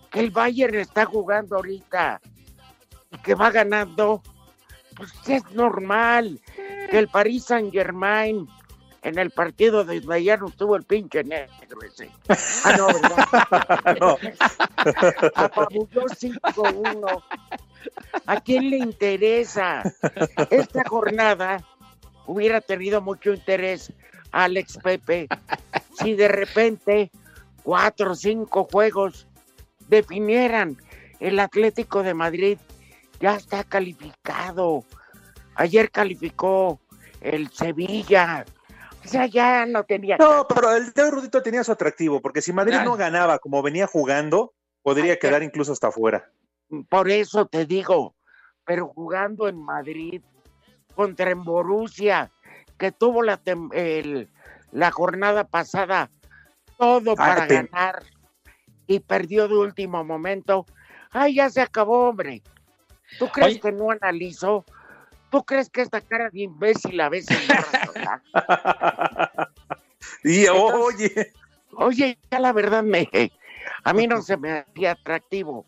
Que 0.09 0.19
el 0.21 0.31
Bayern 0.31 0.75
está 0.75 1.05
jugando 1.05 1.55
ahorita 1.57 2.19
y 3.11 3.17
que 3.19 3.35
va 3.35 3.51
ganando, 3.51 4.21
pues 4.95 5.11
es 5.27 5.43
normal. 5.51 6.39
Que 6.89 6.97
el 6.99 7.07
Paris 7.07 7.45
Saint 7.45 7.71
Germain 7.71 8.47
en 9.01 9.17
el 9.19 9.31
partido 9.31 9.83
de 9.83 10.01
ayer 10.13 10.41
no 10.41 10.49
tuvo 10.49 10.75
el 10.75 10.83
pinche 10.83 11.23
negro 11.23 11.79
ese. 11.85 12.09
Ah, 12.65 12.75
no, 12.77 12.87
¿verdad? 12.87 13.97
No. 13.99 14.17
Apabulló 15.35 16.03
5-1. 16.03 17.23
¿A 18.25 18.41
quién 18.41 18.69
le 18.69 18.77
interesa? 18.77 19.83
Esta 20.49 20.83
jornada 20.87 21.63
hubiera 22.25 22.61
tenido 22.61 23.01
mucho 23.01 23.33
interés 23.33 23.93
Alex 24.31 24.77
Pepe 24.83 25.27
si 25.97 26.13
de 26.13 26.27
repente 26.27 27.11
cuatro 27.63 28.11
o 28.11 28.15
cinco 28.15 28.67
juegos 28.71 29.27
definieran 29.87 30.77
el 31.19 31.39
Atlético 31.39 32.03
de 32.03 32.13
Madrid 32.13 32.57
ya 33.19 33.35
está 33.35 33.63
calificado. 33.63 34.85
Ayer 35.55 35.91
calificó 35.91 36.79
el 37.21 37.49
Sevilla. 37.51 38.45
O 39.09 39.11
sea, 39.11 39.25
ya 39.25 39.65
no 39.65 39.83
tenía. 39.85 40.17
No, 40.17 40.47
pero 40.47 40.71
el 40.75 40.91
de 40.93 41.09
Rudito 41.09 41.41
tenía 41.41 41.63
su 41.63 41.71
atractivo, 41.71 42.21
porque 42.21 42.43
si 42.43 42.53
Madrid 42.53 42.77
Ay. 42.79 42.85
no 42.85 42.95
ganaba 42.95 43.39
como 43.39 43.63
venía 43.63 43.87
jugando, 43.87 44.53
podría 44.83 45.13
Ay, 45.13 45.19
quedar 45.19 45.41
incluso 45.41 45.71
hasta 45.71 45.87
afuera. 45.87 46.29
Por 46.89 47.09
eso 47.09 47.47
te 47.47 47.65
digo, 47.65 48.13
pero 48.65 48.87
jugando 48.89 49.47
en 49.47 49.57
Madrid 49.63 50.21
contra 50.93 51.31
en 51.31 51.43
Borussia, 51.43 52.29
que 52.77 52.91
tuvo 52.91 53.23
la, 53.23 53.41
tem- 53.41 53.73
el- 53.73 54.29
la 54.71 54.91
jornada 54.91 55.43
pasada 55.45 56.11
todo 56.77 57.13
Ah, 57.13 57.15
para 57.15 57.45
ganar 57.47 58.03
y 58.85 58.99
perdió 58.99 59.47
de 59.47 59.55
último 59.55 60.03
momento. 60.03 60.67
Ay, 61.11 61.33
ya 61.35 61.49
se 61.49 61.61
acabó, 61.61 62.09
hombre. 62.09 62.43
¿Tú 63.17 63.27
crees 63.29 63.53
Oye. 63.53 63.59
que 63.59 63.71
no 63.71 63.89
analizó? 63.89 64.65
¿Tú 65.29 65.43
crees 65.43 65.69
que 65.69 65.81
esta 65.81 66.01
cara 66.01 66.29
de 66.29 66.41
imbécil 66.41 66.99
a 67.01 67.09
veces 67.09 67.37
no? 67.47 67.55
Y 70.23 70.45
Entonces- 70.45 70.75
oye, 70.75 71.33
Oye, 71.71 72.17
ya 72.31 72.39
la 72.39 72.51
verdad 72.51 72.83
me, 72.83 73.07
a 73.83 73.93
mí 73.93 74.07
no 74.07 74.21
se 74.21 74.37
me 74.37 74.51
hacía 74.59 74.91
atractivo. 74.91 75.65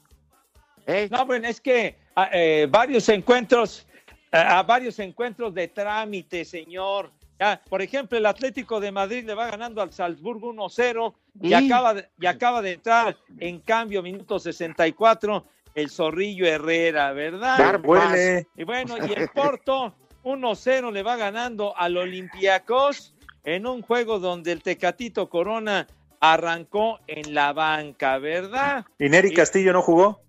¿eh? 0.87 1.07
No, 1.11 1.25
bueno, 1.25 1.47
es 1.47 1.61
que 1.61 1.97
a, 2.15 2.29
eh, 2.33 2.67
varios 2.69 3.07
encuentros, 3.09 3.87
a, 4.31 4.59
a 4.59 4.63
varios 4.63 4.99
encuentros 4.99 5.53
de 5.53 5.67
trámite, 5.67 6.43
señor. 6.43 7.11
Ya, 7.39 7.61
por 7.69 7.81
ejemplo, 7.81 8.17
el 8.17 8.25
Atlético 8.25 8.79
de 8.79 8.91
Madrid 8.91 9.23
le 9.25 9.33
va 9.33 9.49
ganando 9.49 9.81
al 9.81 9.91
Salzburgo 9.93 10.51
1-0 10.53 11.13
y, 11.41 11.47
Sí. 11.47 11.53
acaba 11.53 11.93
de, 11.95 12.09
y 12.19 12.25
acaba 12.25 12.61
de 12.61 12.73
entrar 12.73 13.17
en 13.39 13.59
cambio, 13.61 14.03
minuto 14.03 14.37
64, 14.37 15.45
el 15.75 15.89
Zorrillo 15.89 16.45
Herrera, 16.45 17.13
¿verdad? 17.13 17.81
Huele. 17.83 18.47
Y 18.57 18.63
bueno, 18.63 18.95
y 19.07 19.13
el 19.13 19.29
Porto 19.29 19.95
1-0 20.23 20.91
le 20.91 21.03
va 21.03 21.15
ganando 21.15 21.75
al 21.77 21.97
Olympiacos 21.97 23.13
en 23.43 23.65
un 23.65 23.81
juego 23.81 24.19
donde 24.19 24.51
el 24.51 24.61
Tecatito 24.61 25.29
Corona 25.29 25.87
arrancó 26.19 26.99
en 27.07 27.33
la 27.33 27.53
banca, 27.53 28.17
¿verdad? 28.19 28.85
¿Y 28.99 29.09
Neri 29.09 29.29
Y- 29.29 29.33
Castillo 29.33 29.73
no 29.73 29.81
jugó? 29.81 30.21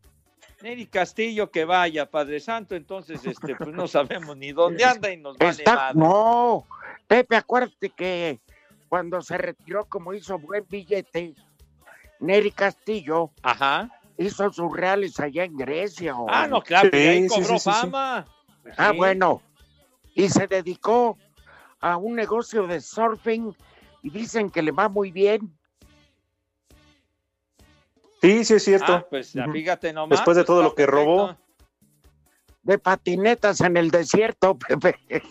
Neri 0.62 0.87
Castillo 0.87 1.50
que 1.50 1.64
vaya, 1.64 2.09
Padre 2.09 2.38
Santo, 2.38 2.76
entonces 2.76 3.26
este, 3.26 3.57
pues 3.57 3.70
no 3.74 3.88
sabemos 3.88 4.37
ni 4.37 4.52
dónde 4.52 4.85
anda 4.85 5.11
y 5.11 5.16
nos 5.16 5.37
vale 5.37 5.50
Está, 5.50 5.74
madre. 5.74 5.98
no, 5.98 6.66
Pepe, 7.09 7.35
acuérdate 7.35 7.90
que 7.90 8.40
cuando 8.88 9.20
se 9.22 9.37
retiró 9.38 9.85
como 9.87 10.14
hizo 10.14 10.38
buen 10.38 10.64
billete, 10.70 11.35
Neri 12.20 12.52
Castillo 12.52 13.33
Ajá. 13.42 13.90
Hizo 14.18 14.53
sus 14.53 14.72
reales 14.77 15.18
allá 15.20 15.44
en 15.44 15.57
Grecia. 15.57 16.16
o- 16.16 16.27
Ah, 16.29 16.46
no, 16.46 16.62
claro, 16.62 16.90
que 16.90 16.96
Sí, 17.01 17.07
ahí 17.09 17.22
sí, 17.22 17.29
cobró 17.29 17.44
sí, 17.44 17.59
sí, 17.59 17.59
sí. 17.59 17.70
fama. 17.70 18.27
Ah, 18.77 18.90
sí. 18.90 18.96
bueno. 18.96 19.42
Y 20.14 20.29
se 20.29 20.46
dedicó 20.46 21.16
a 21.81 21.96
un 21.96 22.14
negocio 22.14 22.66
de 22.66 22.81
surfing 22.81 23.55
y 24.03 24.11
dicen 24.11 24.51
que 24.51 24.62
le 24.62 24.70
va 24.72 24.88
muy 24.88 25.11
bien. 25.11 25.57
Sí, 28.20 28.44
sí 28.44 28.55
es 28.55 28.64
cierto. 28.64 28.92
Ah, 28.94 29.07
pues 29.09 29.33
fíjate 29.53 29.92
nomás. 29.92 30.11
Después 30.18 30.37
de 30.37 30.42
pues, 30.42 30.46
todo 30.46 30.62
lo 30.62 30.75
que 30.75 30.87
robó. 30.87 31.37
De 32.62 32.79
patinetas 32.79 33.61
en 33.62 33.77
el 33.77 33.90
desierto, 33.90 34.57
Pepe. 34.81 34.96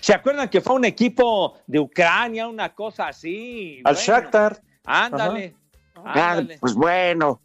¿Se 0.00 0.14
acuerdan 0.14 0.48
que 0.48 0.60
fue 0.60 0.74
un 0.76 0.84
equipo 0.84 1.58
de 1.66 1.80
Ucrania, 1.80 2.46
una 2.46 2.74
cosa 2.74 3.08
así? 3.08 3.78
Al 3.84 3.94
Bueno, 3.94 4.00
Shakhtar. 4.06 4.62
Ándale. 4.84 5.56
Ah, 6.04 6.32
ándale. 6.32 6.58
pues 6.60 6.74
bueno, 6.74 7.40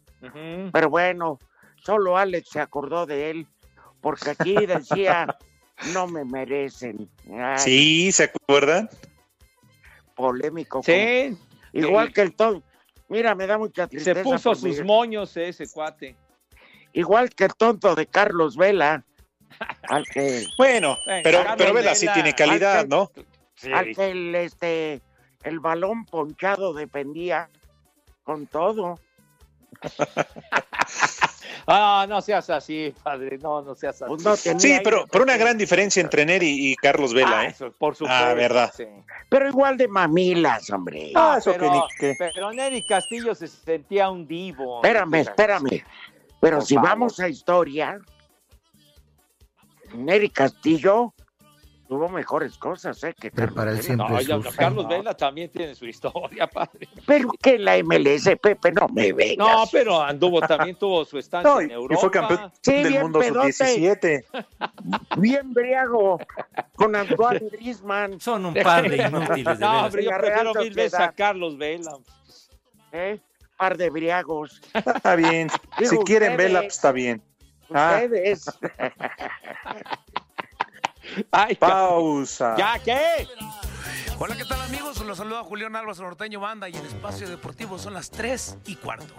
pero 0.72 0.88
bueno, 0.90 1.38
solo 1.84 2.16
Alex 2.18 2.48
se 2.50 2.60
acordó 2.60 3.06
de 3.06 3.30
él, 3.30 3.46
porque 4.00 4.30
aquí 4.30 4.66
decía, 4.66 5.26
no 5.92 6.06
me 6.06 6.24
merecen. 6.24 7.08
Ay, 7.32 7.58
Sí, 7.58 8.12
¿se 8.12 8.24
acuerdan? 8.24 8.88
Polémico. 10.14 10.82
Sí, 10.84 11.36
Igual 11.72 12.12
que 12.12 12.20
el 12.20 12.34
ton. 12.34 12.62
Mira, 13.08 13.34
me 13.34 13.46
da 13.46 13.58
mucha 13.58 13.84
se 13.84 13.88
tristeza. 13.88 14.22
puso 14.22 14.50
por 14.50 14.56
sus 14.56 14.78
mi- 14.80 14.84
moños 14.84 15.36
ese 15.36 15.66
cuate. 15.70 16.16
Igual 16.92 17.30
que 17.30 17.44
el 17.44 17.54
tonto 17.54 17.94
de 17.94 18.06
Carlos 18.06 18.56
Vela. 18.56 19.04
Al 19.88 20.06
que, 20.06 20.44
Bueno, 20.58 20.98
pero, 21.22 21.38
Carlos 21.38 21.54
pero 21.58 21.72
Vela 21.74 21.94
sí 21.94 22.06
tiene 22.12 22.34
calidad, 22.34 22.86
¿no? 22.86 23.10
al 23.72 23.94
que 23.94 24.10
el, 24.10 24.34
este, 24.34 25.00
el 25.44 25.60
balón 25.60 26.04
ponchado 26.04 26.72
dependía 26.74 27.48
con 28.24 28.46
todo. 28.46 28.98
Ah, 31.66 32.06
no 32.08 32.20
seas 32.20 32.50
así, 32.50 32.92
padre. 33.04 33.38
No, 33.38 33.62
no 33.62 33.76
seas 33.76 34.02
así. 34.02 34.08
Pues 34.08 34.24
no 34.24 34.34
Sí, 34.58 34.80
pero, 34.82 35.06
pero 35.06 35.22
una 35.22 35.36
gran 35.36 35.56
diferencia 35.56 36.00
entre 36.00 36.26
Neri 36.26 36.72
y 36.72 36.74
Carlos 36.74 37.14
Vela, 37.14 37.38
Ah, 37.40 37.44
¿eh? 37.44 37.48
eso, 37.50 37.70
por 37.78 37.94
supuesto. 37.94 38.24
Ah, 38.24 38.34
verdad. 38.34 38.72
sí. 38.76 38.84
Pero 39.28 39.46
igual 39.48 39.76
de 39.76 39.86
mamilas, 39.86 40.68
hombre. 40.70 41.12
Ah, 41.14 41.36
eso 41.38 41.52
pero, 41.52 41.64
que 41.64 41.70
ni 41.70 41.82
qué. 41.98 42.16
pero 42.18 42.52
Neri 42.52 42.82
Castillo 42.82 43.32
se 43.36 43.46
sentía 43.46 44.10
un 44.10 44.26
divo. 44.26 44.78
Espérame, 44.82 45.14
espérame. 45.20 45.84
Pero 46.40 46.60
si 46.62 46.74
favor. 46.74 46.90
vamos 46.90 47.20
a 47.20 47.28
historia, 47.28 48.00
Neri 49.94 50.30
Castillo 50.30 51.14
tuvo 51.92 52.08
mejores 52.08 52.56
cosas, 52.56 53.04
¿eh? 53.04 53.12
Que 53.12 53.30
Carlos 53.30 53.48
Prepara 53.52 53.70
el 53.72 53.76
Vela. 53.76 53.82
siempre 53.82 54.26
No. 54.50 54.56
Carlos 54.56 54.88
Vela 54.88 55.14
también 55.14 55.50
tiene 55.50 55.74
su 55.74 55.84
historia, 55.84 56.46
padre. 56.52 56.88
Pero 57.04 57.30
que 57.32 57.58
la 57.58 57.76
MLS, 57.84 58.30
Pepe, 58.40 58.72
no 58.72 58.88
me 58.88 59.12
vengas. 59.12 59.36
No, 59.36 59.64
pero 59.70 60.00
anduvo, 60.00 60.40
también 60.40 60.74
tuvo 60.76 61.04
su 61.04 61.18
estancia 61.18 61.50
No, 61.52 61.60
en 61.60 61.70
Europa. 61.70 61.94
y 61.94 62.00
fue 62.00 62.10
campeón 62.10 62.50
Sí, 62.62 62.72
del 62.72 62.88
bien 62.88 63.02
mundo 63.02 63.18
pedote. 63.18 63.52
sub-17. 63.52 64.24
Bien 65.18 65.52
briago 65.52 66.18
con 66.76 66.96
Antoine 66.96 67.40
Griezmann, 67.52 68.18
Son 68.18 68.46
un 68.46 68.54
par 68.54 68.88
de 68.88 68.96
inútiles, 69.06 69.44
de 69.58 69.64
No, 69.66 69.88
pero 69.90 70.02
yo 70.02 70.10
prefiero 70.18 70.54
mil 70.54 70.72
veces 70.72 70.98
a. 70.98 71.12
Carlos 71.12 71.58
Vela. 71.58 71.92
¿eh? 72.92 73.20
Par 73.58 73.76
de 73.76 73.90
briagos. 73.90 74.62
Está 74.72 75.14
bien. 75.14 75.48
Digo, 75.78 75.90
si 75.90 75.98
quieren 75.98 76.30
ustedes. 76.32 76.48
Vela, 76.52 76.60
pues 76.62 76.74
está 76.74 76.90
bien. 76.90 77.22
Ah. 77.74 78.00
Ay, 81.30 81.54
Pausa. 81.56 82.54
¿Ya 82.56 82.78
qué? 82.78 83.28
Hola, 84.18 84.36
¿qué 84.36 84.44
tal 84.44 84.60
amigos? 84.62 85.00
Los 85.04 85.18
saluda 85.18 85.42
Julián 85.42 85.74
Álvarez 85.74 86.00
Norteño 86.00 86.40
Banda 86.40 86.68
y 86.68 86.76
en 86.76 86.86
Espacio 86.86 87.28
Deportivo 87.28 87.78
son 87.78 87.94
las 87.94 88.10
3 88.10 88.58
y 88.66 88.76
cuarto. 88.76 89.14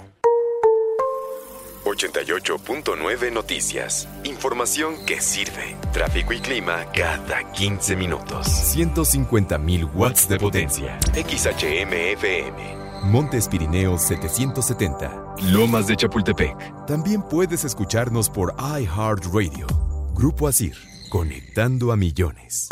88.9 1.86 3.32
Noticias. 3.34 4.08
Información 4.24 5.06
que 5.06 5.20
sirve. 5.20 5.76
Tráfico 5.92 6.32
y 6.32 6.40
clima 6.40 6.86
cada 6.94 7.52
15 7.52 7.96
minutos. 7.98 8.48
150.000 8.48 9.94
watts 9.94 10.30
de 10.30 10.38
potencia. 10.38 10.98
XHMFM. 11.14 12.84
Montes 13.04 13.50
Pirineos 13.50 14.04
770. 14.04 15.36
Lomas 15.52 15.88
de 15.88 15.98
Chapultepec. 15.98 16.86
También 16.86 17.22
puedes 17.22 17.66
escucharnos 17.66 18.30
por 18.30 18.56
iHeartRadio. 18.58 19.68
Grupo 20.14 20.48
Asir. 20.48 20.93
Conectando 21.14 21.92
a 21.92 21.96
millones. 21.96 22.70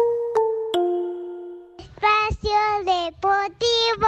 Espacio 1.77 2.60
Deportivo. 2.80 4.08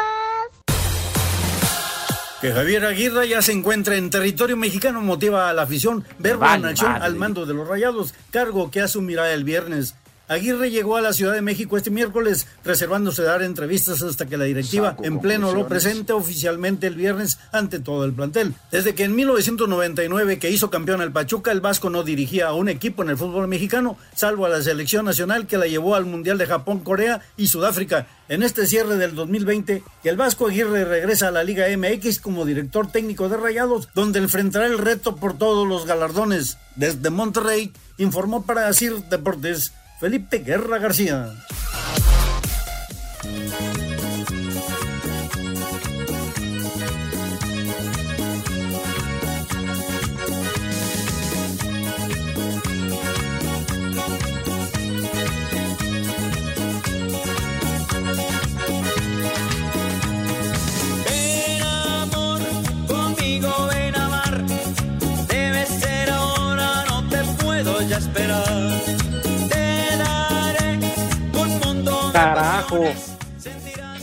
Que 2.41 2.51
Javier 2.51 2.83
Aguirre 2.83 3.29
ya 3.29 3.43
se 3.43 3.51
encuentra 3.51 3.95
en 3.95 4.09
territorio 4.09 4.57
mexicano 4.57 5.01
motiva 5.01 5.51
a 5.51 5.53
la 5.53 5.61
afición 5.61 6.03
ver 6.17 6.37
Vale, 6.37 6.61
una 6.61 6.69
acción 6.69 6.93
madre. 6.93 7.05
al 7.05 7.15
mando 7.15 7.45
de 7.45 7.53
los 7.53 7.67
Rayados, 7.67 8.15
cargo 8.31 8.71
que 8.71 8.81
asumirá 8.81 9.31
el 9.31 9.43
viernes. 9.43 9.93
Aguirre 10.33 10.71
llegó 10.71 10.97
a 10.97 11.01
la 11.01 11.13
Ciudad 11.13 11.33
de 11.33 11.41
México 11.41 11.77
este 11.77 11.91
miércoles, 11.91 12.47
reservándose 12.63 13.23
dar 13.23 13.41
entrevistas 13.41 14.01
hasta 14.01 14.25
que 14.25 14.37
la 14.37 14.45
directiva 14.45 14.91
Saco 14.91 15.03
en 15.05 15.19
pleno 15.19 15.53
lo 15.53 15.67
presente 15.67 16.13
oficialmente 16.13 16.87
el 16.87 16.95
viernes 16.95 17.39
ante 17.51 17.79
todo 17.79 18.05
el 18.05 18.13
plantel. 18.13 18.53
Desde 18.71 18.95
que 18.95 19.03
en 19.03 19.15
1999 19.15 20.39
que 20.39 20.49
hizo 20.49 20.69
campeón 20.69 21.01
al 21.01 21.11
Pachuca, 21.11 21.51
el 21.51 21.61
Vasco 21.61 21.89
no 21.89 22.03
dirigía 22.03 22.47
a 22.47 22.53
un 22.53 22.69
equipo 22.69 23.03
en 23.03 23.09
el 23.09 23.17
fútbol 23.17 23.47
mexicano, 23.47 23.97
salvo 24.15 24.45
a 24.45 24.49
la 24.49 24.61
selección 24.61 25.05
nacional 25.05 25.47
que 25.47 25.57
la 25.57 25.67
llevó 25.67 25.95
al 25.95 26.05
Mundial 26.05 26.37
de 26.37 26.47
Japón, 26.47 26.79
Corea 26.79 27.21
y 27.37 27.47
Sudáfrica. 27.47 28.07
En 28.29 28.41
este 28.41 28.65
cierre 28.65 28.97
del 28.97 29.15
2020, 29.15 29.83
que 30.01 30.09
el 30.09 30.17
Vasco 30.17 30.47
Aguirre 30.47 30.85
regresa 30.85 31.27
a 31.27 31.31
la 31.31 31.43
Liga 31.43 31.65
MX 31.77 32.19
como 32.19 32.45
director 32.45 32.91
técnico 32.91 33.29
de 33.29 33.37
Rayados, 33.37 33.89
donde 33.93 34.19
enfrentará 34.19 34.65
el 34.65 34.77
reto 34.77 35.17
por 35.17 35.37
todos 35.37 35.67
los 35.67 35.85
galardones. 35.85 36.57
Desde 36.75 37.09
Monterrey, 37.09 37.71
informó 37.97 38.45
para 38.45 38.67
Asir 38.67 38.95
Deportes 39.09 39.73
Felipe 40.03 40.39
Guerra 40.39 40.79
García. 40.79 41.31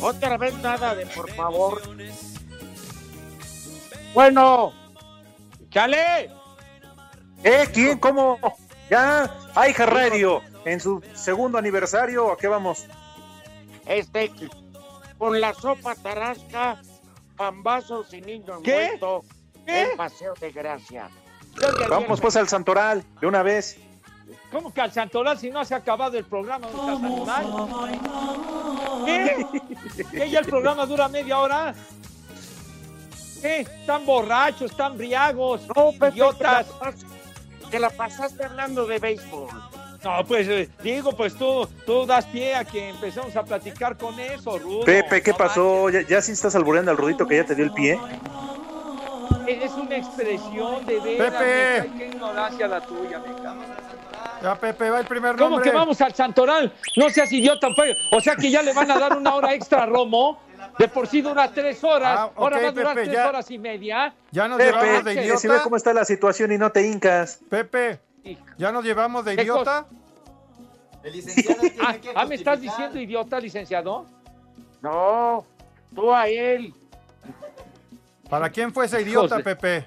Otra 0.01 0.37
vez 0.37 0.55
nada 0.59 0.95
de 0.95 1.07
por 1.07 1.31
favor. 1.33 1.83
Bueno. 4.15 4.73
¡Chale! 5.71 6.31
¿Eh? 7.45 7.69
¿Quién? 7.73 7.99
¿Cómo? 7.99 8.39
¿Ya? 8.91 9.35
Aija 9.55 9.87
Radio, 9.87 10.43
en 10.65 10.81
su 10.81 11.03
segundo 11.15 11.59
aniversario, 11.59 12.33
¿a 12.33 12.37
qué 12.37 12.49
vamos? 12.49 12.87
Este, 13.87 14.33
con 15.17 15.41
la 15.41 15.55
sopa 15.55 15.95
tarasca, 15.95 16.81
pambazos 17.37 18.13
y 18.13 18.21
niño 18.21 18.61
¿Qué? 18.63 18.85
envuelto, 18.85 19.25
¿Qué? 19.65 19.83
el 19.83 19.97
paseo 19.97 20.35
de 20.41 20.51
gracia. 20.51 21.09
Vamos 21.89 22.21
pues 22.21 22.37
al 22.37 22.49
Santoral, 22.49 23.05
de 23.21 23.27
una 23.27 23.43
vez. 23.43 23.79
¿Cómo 24.51 24.73
que 24.75 24.81
al 24.81 24.93
Santoral 24.93 25.39
si 25.39 25.51
no 25.51 25.65
se 25.65 25.75
ha 25.75 25.79
acabado 25.79 26.19
el 26.19 26.25
programa? 26.25 26.67
¿Dónde 26.69 27.09
está 27.19 27.37
Santoral? 27.43 27.99
¿Qué? 29.07 29.47
¿Qué? 30.11 30.31
¿Ya 30.31 30.41
el 30.41 30.47
programa 30.47 30.87
dura 30.87 31.09
media 31.09 31.39
hora? 31.39 31.75
¿Qué? 33.41 33.61
¿Están 33.61 34.05
borrachos? 34.05 34.71
¿Están 34.73 34.99
briagos? 34.99 35.63
No, 35.75 35.93
Pepe, 35.93 36.09
idiotas. 36.17 36.67
que 36.67 36.73
la, 36.73 36.81
pas- 36.81 37.71
que 37.71 37.79
la 37.81 37.91
pasaste 37.91 38.45
hablando 38.45 38.87
de 38.87 38.99
béisbol. 38.99 39.49
No, 40.03 40.25
pues 40.27 40.49
eh, 40.49 40.69
digo, 40.83 41.13
pues 41.13 41.35
tú, 41.37 41.69
tú 41.87 42.07
das 42.07 42.25
pie 42.27 42.55
a 42.55 42.65
que 42.65 42.89
empecemos 42.89 43.37
a 43.37 43.45
platicar 43.45 43.97
con 43.99 44.19
eso, 44.19 44.59
Rudo. 44.59 44.85
Pepe, 44.85 45.23
¿qué 45.23 45.31
No 45.31 45.37
pasó? 45.37 45.91
¿Ya, 45.91 46.01
ya 46.03 46.21
sí 46.23 46.33
estás 46.33 46.55
albureando 46.57 46.91
al 46.91 46.97
Rudito 46.97 47.27
que 47.27 47.37
ya 47.37 47.45
te 47.45 47.55
dio 47.55 47.65
el 47.67 47.73
pie? 47.73 47.99
Es 49.47 49.73
una 49.73 49.97
expresión 49.97 50.87
de 50.87 51.01
veras. 51.01 51.31
Pepe. 51.33 51.39
cae, 51.45 51.91
Qué 51.99 52.07
ignorancia 52.09 52.67
la 52.69 52.81
tuya, 52.81 53.19
me 53.19 53.35
cago. 53.43 53.61
Ya, 54.43 54.55
Pepe, 54.55 54.89
va 54.91 55.01
el 55.01 55.07
primer 55.07 55.37
¿Cómo 55.37 55.51
nombre. 55.51 55.71
que 55.71 55.77
vamos 55.77 56.01
al 56.01 56.15
Santoral? 56.15 56.73
No 56.97 57.11
seas 57.11 57.31
idiota, 57.33 57.69
pues. 57.77 57.97
O 58.11 58.21
sea 58.21 58.37
que 58.37 58.51
ya 58.51 58.63
le 58.63 58.73
van 58.73 58.91
a 58.91 58.99
dar 58.99 59.17
una 59.17 59.35
hora 59.35 59.53
extra 59.53 59.83
a 59.83 59.87
Romo. 59.87 60.41
De 60.79 60.89
por 60.89 61.07
sí 61.07 61.21
dura 61.21 61.51
tres 61.53 61.83
horas. 61.85 62.17
Ah, 62.19 62.27
ok, 62.27 62.39
Ahora 62.39 62.59
va 62.61 62.69
a 62.69 62.73
durar 62.73 62.95
Pepe, 62.95 63.05
tres 63.07 63.15
ya. 63.17 63.29
horas 63.29 63.51
y 63.51 63.59
media. 63.59 64.15
Ya 64.31 64.49
nos 64.49 64.59
llevamos 64.59 65.05
de 65.05 65.11
Pepe, 65.11 65.23
idiota. 65.25 65.41
si 65.41 65.49
ve 65.49 65.59
cómo 65.63 65.77
está 65.77 65.93
la 65.93 66.05
situación 66.05 66.53
y 66.53 66.59
no 66.59 66.71
te 66.73 66.87
hincas. 66.87 67.41
Pepe, 67.51 68.01
ya 68.57 68.73
nos 68.73 68.85
llevamos 68.85 69.25
de 69.25 69.37
¿Qué 69.37 69.43
idiota. 69.43 69.87
Ah, 71.83 71.97
ah, 72.15 72.27
¿me 72.27 72.35
estás 72.35 72.61
diciendo 72.61 73.01
idiota, 73.01 73.41
licenciado? 73.41 74.05
No, 74.83 75.47
tú 75.95 76.13
a 76.13 76.29
él. 76.29 76.75
¿Para 78.29 78.51
quién 78.51 78.71
fue 78.73 78.85
ese 78.85 79.01
idiota, 79.01 79.39
Pepe? 79.39 79.87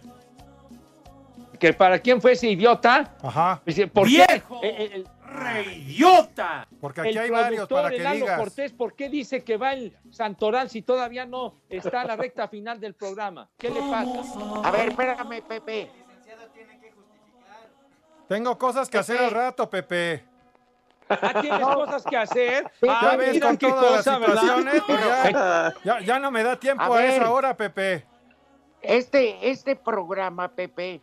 ¿Que 1.63 1.71
para 1.71 1.97
quién 1.97 2.21
fue 2.21 2.33
ese 2.33 2.49
idiota? 2.49 3.15
Ajá. 3.23 3.61
¿Por 3.93 4.05
¡Viejo! 4.05 4.59
qué? 4.59 4.67
Eh, 4.67 4.89
el- 4.95 5.07
¡Reidiota! 5.33 6.67
Porque 6.81 6.99
aquí 6.99 7.09
el 7.11 7.17
hay 7.19 7.29
varios 7.29 7.69
para 7.69 7.89
que 7.89 7.95
el 7.95 8.03
Lalo 8.03 8.15
digas. 8.17 8.37
Cortés, 8.37 8.73
¿por 8.73 8.93
qué 8.97 9.07
dice 9.07 9.45
que 9.45 9.55
va 9.55 9.71
el 9.71 9.97
Santoral 10.11 10.69
si 10.69 10.81
todavía 10.81 11.25
no 11.25 11.55
está 11.69 12.01
en 12.01 12.09
la 12.09 12.15
recta 12.17 12.49
final 12.49 12.81
del 12.81 12.95
programa? 12.95 13.49
¿Qué 13.57 13.69
le 13.69 13.79
pasa? 13.79 14.11
A 14.61 14.71
ver, 14.71 14.89
espérame, 14.89 15.41
Pepe. 15.47 15.89
Tengo 18.27 18.57
cosas 18.57 18.89
que 18.89 18.97
hacer 18.97 19.17
al 19.19 19.31
rato, 19.31 19.69
Pepe. 19.69 20.21
Ah, 21.07 21.39
¿Tienes 21.39 21.59
cosas 21.65 22.03
que 22.03 22.17
hacer? 22.17 22.63
ya 22.81 22.99
Ah, 22.99 23.15
ves 23.15 23.33
mira 23.35 23.47
con 23.47 23.57
qué 23.57 23.67
todas 23.69 23.97
cosa, 24.05 24.19
las 24.19 24.29
situaciones, 24.31 24.83
pues 24.85 24.99
ya, 24.99 25.73
ya, 25.85 25.99
ya 26.01 26.19
no 26.19 26.29
me 26.29 26.43
da 26.43 26.57
tiempo 26.59 26.83
A 26.83 26.87
a, 26.87 26.89
ver. 26.89 27.09
esa 27.21 27.31
hora, 27.31 27.55
Pepe. 27.55 28.03
Este, 28.81 29.49
este 29.49 29.77
programa, 29.77 30.49
Pepe, 30.49 30.99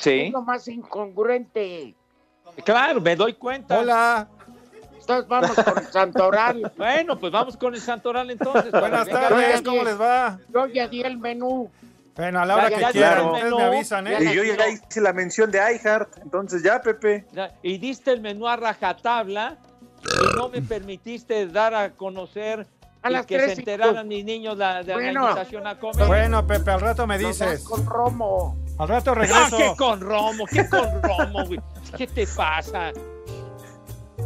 Sí. 0.00 0.20
es 0.26 0.32
lo 0.32 0.42
más 0.42 0.66
incongruente. 0.68 1.94
Claro, 2.64 3.00
me 3.00 3.14
doy 3.16 3.34
cuenta. 3.34 3.78
Hola. 3.78 4.28
Entonces 4.98 5.28
vamos 5.28 5.54
con 5.56 5.92
Santoral. 5.92 6.72
Bueno, 6.76 7.18
pues 7.18 7.32
vamos 7.32 7.56
con 7.56 7.74
el 7.74 7.80
Santoral 7.80 8.30
entonces. 8.30 8.70
Buenas 8.72 9.08
tardes. 9.08 9.62
¿cómo 9.62 9.84
les 9.84 10.00
va? 10.00 10.38
Yo 10.52 10.66
ya 10.66 10.88
di 10.88 11.02
el 11.02 11.18
menú. 11.18 11.70
Bueno, 12.16 12.40
a 12.40 12.46
la 12.46 12.54
hora 12.56 12.68
Ya, 12.70 12.76
que 12.76 12.82
ya, 12.82 12.92
quieran, 12.92 13.18
ya, 13.18 13.30
ustedes 13.30 13.52
me 13.54 13.62
avisan, 13.62 14.06
¿eh? 14.06 14.16
Y 14.20 14.34
yo 14.34 14.42
ya 14.44 14.68
hice 14.68 15.00
la 15.00 15.12
mención 15.12 15.50
de 15.50 15.58
iHeart, 15.58 16.18
entonces 16.22 16.62
ya, 16.62 16.80
Pepe. 16.82 17.24
Y 17.62 17.78
diste 17.78 18.10
el 18.12 18.20
menú 18.20 18.46
a 18.48 18.56
rajatabla 18.56 19.56
y 20.02 20.36
no 20.36 20.48
me 20.48 20.60
permitiste 20.60 21.46
dar 21.46 21.74
a 21.74 21.90
conocer 21.92 22.66
A 23.02 23.10
y 23.10 23.12
las 23.12 23.26
que 23.26 23.36
tres 23.38 23.54
se 23.54 23.60
enteraran 23.60 24.06
mis 24.06 24.24
niños 24.24 24.58
la, 24.58 24.82
de 24.82 24.92
Bueno. 24.92 25.22
la 25.22 25.28
invitación 25.30 25.66
a 25.66 25.78
comer. 25.78 26.06
Bueno, 26.06 26.46
Pepe, 26.46 26.70
al 26.72 26.80
rato 26.80 27.06
me 27.06 27.16
dices. 27.16 27.62
con 27.64 27.86
Romo. 27.86 28.56
Al 28.80 28.88
rato 28.88 29.10
Ah, 29.10 29.14
regreso. 29.14 29.56
¿qué 29.58 29.72
con 29.76 30.00
Romo? 30.00 30.46
¿Qué 30.46 30.66
con 30.68 31.02
Romo, 31.02 31.44
güey? 31.46 31.60
¿Qué 31.98 32.06
te 32.06 32.26
pasa? 32.26 32.92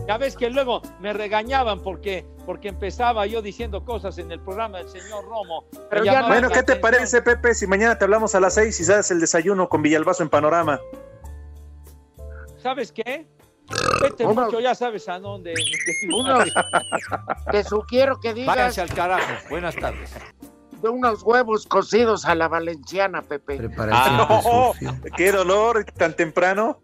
Ya 0.07 0.17
ves 0.17 0.37
que 0.37 0.49
luego 0.51 0.81
me 1.01 1.13
regañaban 1.13 1.81
porque, 1.81 2.25
porque 2.47 2.69
empezaba 2.69 3.27
yo 3.27 3.43
diciendo 3.43 3.85
cosas 3.85 4.17
en 4.19 4.31
el 4.31 4.39
programa 4.41 4.79
del 4.79 4.89
señor 4.89 5.25
Romo. 5.25 5.65
Pero 5.91 6.05
ya 6.05 6.27
Bueno, 6.29 6.51
¿qué 6.51 6.63
te 6.63 6.77
parece, 6.77 7.21
Pepe, 7.23 7.53
si 7.55 7.67
mañana 7.67 7.99
te 7.99 8.05
hablamos 8.05 8.35
a 8.37 8.41
las 8.41 8.55
seis 8.55 8.79
y 8.79 8.85
sabes 8.85 9.11
el 9.11 9.19
desayuno 9.19 9.69
con 9.69 9.83
Villalbazo 9.83 10.23
en 10.23 10.29
Panorama? 10.29 10.79
¿Sabes 12.63 12.93
qué? 12.93 13.27
Vete 14.03 14.25
Uno- 14.27 14.45
mucho, 14.45 14.61
ya 14.61 14.75
sabes 14.75 15.09
a 15.09 15.19
dónde. 15.19 15.55
Alex. 16.27 16.55
Te 17.51 17.65
sugiero 17.65 18.21
que 18.21 18.35
digas 18.35 18.55
Váyanse 18.55 18.83
al 18.83 18.91
carajo. 18.95 19.33
Buenas 19.51 19.75
tardes. 19.75 20.15
De 20.85 20.91
unos 20.91 21.23
huevos 21.23 21.67
cocidos 21.67 22.25
a 22.27 22.35
la 22.35 22.47
valenciana, 22.47 23.23
Pepe. 23.23 23.59
Ah, 23.91 24.27
no, 24.29 24.73
qué 25.17 25.33
dolor 25.33 25.85
tan 25.85 26.15
temprano. 26.15 26.81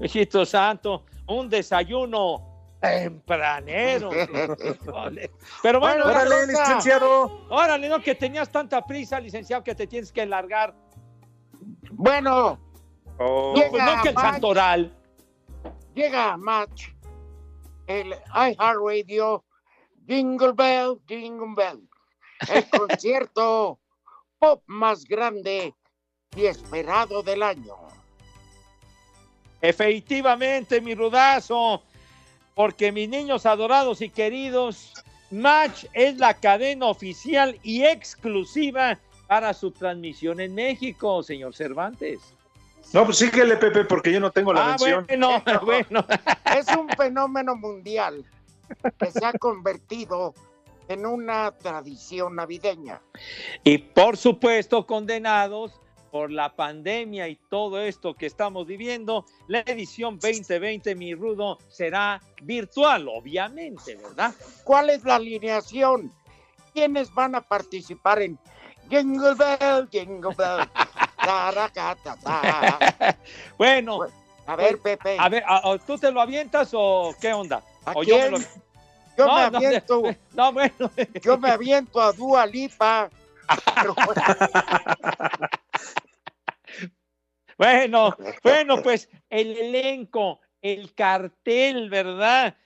Hijito 0.00 0.44
santo, 0.44 1.04
un 1.28 1.48
desayuno 1.48 2.42
tempranero. 2.80 4.10
Pero 4.10 5.80
bueno, 5.80 5.80
Bueno, 5.80 6.04
Órale, 6.06 6.46
licenciado. 6.48 7.46
órale, 7.48 7.88
no 7.88 8.00
que 8.02 8.14
tenías 8.16 8.50
tanta 8.50 8.84
prisa, 8.84 9.20
licenciado, 9.20 9.62
que 9.62 9.74
te 9.74 9.86
tienes 9.86 10.10
que 10.12 10.26
largar. 10.26 10.74
Bueno, 11.92 12.58
Oh, 13.16 13.54
No, 13.56 13.62
pues 13.70 13.84
no 13.84 14.02
que 14.02 14.08
el 14.08 14.14
Max. 14.16 14.28
Santoral. 14.32 14.92
llega 15.94 16.36
Match 16.36 16.88
el 17.86 18.12
iHeartRadio 18.34 19.44
Jingle 20.08 20.52
Bell, 20.52 20.98
Jingle 21.06 21.54
Bell. 21.56 21.88
El 22.48 22.68
concierto 22.68 23.78
pop 24.38 24.62
más 24.66 25.04
grande 25.04 25.74
y 26.36 26.46
esperado 26.46 27.22
del 27.22 27.42
año. 27.42 27.76
Efectivamente, 29.60 30.80
mi 30.80 30.94
rudazo, 30.94 31.82
porque 32.54 32.92
mis 32.92 33.08
niños 33.08 33.46
adorados 33.46 34.00
y 34.02 34.10
queridos, 34.10 34.92
Match 35.30 35.86
es 35.94 36.18
la 36.18 36.34
cadena 36.34 36.86
oficial 36.86 37.58
y 37.62 37.84
exclusiva 37.84 38.98
para 39.26 39.54
su 39.54 39.70
transmisión 39.70 40.40
en 40.40 40.54
México, 40.54 41.22
señor 41.22 41.54
Cervantes. 41.54 42.20
No, 42.92 43.06
pues 43.06 43.16
síguele, 43.18 43.56
Pepe, 43.56 43.84
porque 43.86 44.12
yo 44.12 44.20
no 44.20 44.30
tengo 44.30 44.52
la 44.52 44.64
Ah, 44.64 44.68
mención. 44.70 45.06
bueno, 45.08 45.42
bueno. 45.64 46.06
Es 46.56 46.66
un 46.76 46.88
fenómeno 46.90 47.56
mundial 47.56 48.22
que 48.98 49.10
se 49.10 49.24
ha 49.24 49.32
convertido 49.32 50.34
en 50.88 51.06
una 51.06 51.50
tradición 51.52 52.36
navideña. 52.36 53.00
Y 53.62 53.78
por 53.78 54.16
supuesto, 54.16 54.86
condenados 54.86 55.80
por 56.10 56.30
la 56.30 56.54
pandemia 56.54 57.28
y 57.28 57.36
todo 57.48 57.80
esto 57.80 58.14
que 58.14 58.26
estamos 58.26 58.66
viviendo, 58.66 59.24
la 59.48 59.60
edición 59.60 60.18
2020, 60.20 60.94
mi 60.94 61.14
rudo, 61.14 61.58
será 61.68 62.20
virtual, 62.42 63.08
obviamente, 63.08 63.96
¿verdad? 63.96 64.32
¿Cuál 64.62 64.90
es 64.90 65.04
la 65.04 65.16
alineación? 65.16 66.12
¿Quiénes 66.72 67.12
van 67.14 67.34
a 67.34 67.40
participar 67.40 68.22
en 68.22 68.38
Jingle 68.88 69.34
Bell, 69.34 69.88
Jingle 69.90 70.34
Bell? 70.36 70.68
Bueno, 73.58 74.00
a 74.46 74.56
ver, 74.56 74.78
Pepe. 74.78 75.16
a 75.18 75.28
ver, 75.28 75.42
¿a- 75.46 75.70
a- 75.72 75.78
¿tú 75.78 75.98
te 75.98 76.10
lo 76.12 76.20
avientas 76.20 76.70
o 76.74 77.14
qué 77.20 77.32
onda? 77.32 77.62
¿A 77.86 77.92
¿O 77.92 78.02
yo 78.02 78.16
me 78.16 78.20
quién? 78.28 78.32
lo- 78.32 78.38
Yo 79.16 79.26
No, 79.26 79.34
me 79.34 79.56
aviento. 79.56 80.02
No, 80.32 80.52
bueno. 80.52 80.90
Yo 81.22 81.38
me 81.38 81.50
aviento 81.50 82.00
a 82.00 82.12
Dua 82.12 82.46
Lipa. 82.46 83.10
Bueno, 87.56 88.16
bueno, 88.42 88.82
pues 88.82 89.08
el 89.30 89.56
elenco, 89.56 90.40
el 90.60 90.92
cartel, 90.92 91.88
¿verdad? 91.88 92.56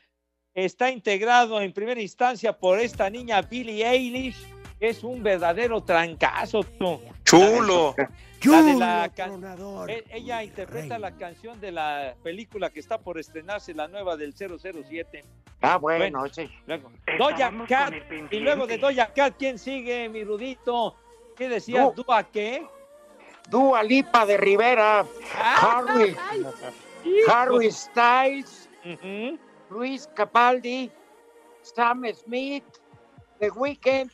Está 0.55 0.91
integrado 0.91 1.61
en 1.61 1.73
primera 1.73 2.01
instancia 2.01 2.59
por 2.59 2.81
esta 2.81 3.11
niña 3.11 3.43
Billie 3.43 3.87
Eilish, 3.87 4.47
es 4.81 5.05
un 5.05 5.23
verdadero 5.23 5.83
trancazo. 5.83 6.63
tú. 6.63 7.01
Chulo. 7.25 7.95
La 8.45 8.63
de 8.63 8.75
la 8.77 9.09
can- 9.15 9.89
E- 9.89 10.05
Ella 10.11 10.43
interpreta 10.45 10.99
la 10.99 11.13
canción 11.17 11.61
de 11.61 11.73
la 11.73 12.15
película 12.23 12.71
que 12.71 12.81
está 12.81 12.99
por 12.99 13.19
estrenarse, 13.19 13.75
la 13.75 13.89
nueva 13.89 14.17
del 14.17 14.33
007. 14.35 15.25
Ah, 15.61 15.77
bueno, 15.77 15.99
Bueno, 16.21 16.33
sí. 16.33 16.49
Luego, 16.67 16.91
Doja 17.19 17.31
Estábamos 17.33 17.69
Cat. 17.69 17.95
Y 18.31 18.39
luego 18.41 18.67
de 18.67 18.79
Doja 18.79 19.13
Cat, 19.13 19.35
¿quién 19.39 19.59
sigue, 19.59 20.09
mi 20.09 20.23
Rudito? 20.25 20.95
¿Qué 21.37 21.49
decía? 21.49 21.83
Du- 21.95 22.03
¿Dua 22.05 22.23
qué? 22.25 22.67
Dua 23.49 23.83
Lipa 23.83 24.25
de 24.27 24.37
Rivera. 24.37 25.05
Harry. 25.35 26.17
Harry 27.29 27.71
Styles. 27.73 28.69
Luis 29.71 30.09
Capaldi. 30.15 30.91
Sam 31.63 32.05
Smith. 32.15 32.65
The 33.41 33.51
Weeknd. 33.51 34.11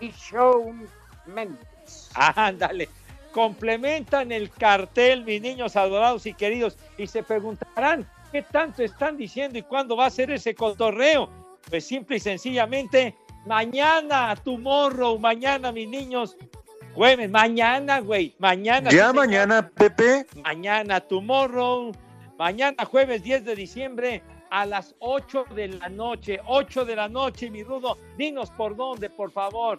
Y 0.00 0.10
Shawn 0.10 0.88
Mendes. 1.26 2.10
Ándale. 2.14 2.88
Complementan 3.32 4.32
el 4.32 4.50
cartel, 4.50 5.24
mis 5.24 5.40
niños 5.40 5.76
adorados 5.76 6.26
y 6.26 6.34
queridos, 6.34 6.76
y 6.96 7.06
se 7.06 7.22
preguntarán 7.22 8.08
qué 8.32 8.42
tanto 8.42 8.82
están 8.82 9.16
diciendo 9.16 9.58
y 9.58 9.62
cuándo 9.62 9.96
va 9.96 10.06
a 10.06 10.10
ser 10.10 10.30
ese 10.30 10.54
cotorreo. 10.54 11.28
Pues 11.68 11.84
simple 11.84 12.16
y 12.16 12.20
sencillamente, 12.20 13.14
mañana, 13.46 14.34
tomorrow, 14.36 15.18
mañana, 15.18 15.70
mis 15.72 15.88
niños, 15.88 16.36
jueves, 16.94 17.30
mañana, 17.30 18.00
güey, 18.00 18.34
mañana. 18.38 18.90
Ya 18.90 19.12
mañana, 19.12 19.68
Pepe. 19.68 20.26
Mañana, 20.42 21.00
tomorrow, 21.00 21.92
mañana, 22.38 22.84
jueves 22.84 23.22
10 23.22 23.44
de 23.44 23.54
diciembre, 23.54 24.22
a 24.50 24.66
las 24.66 24.94
8 25.00 25.46
de 25.54 25.68
la 25.68 25.88
noche, 25.88 26.40
8 26.46 26.84
de 26.84 26.96
la 26.96 27.08
noche, 27.08 27.50
mi 27.50 27.62
rudo, 27.62 27.98
dinos 28.16 28.50
por 28.50 28.76
dónde, 28.76 29.10
por 29.10 29.30
favor. 29.30 29.78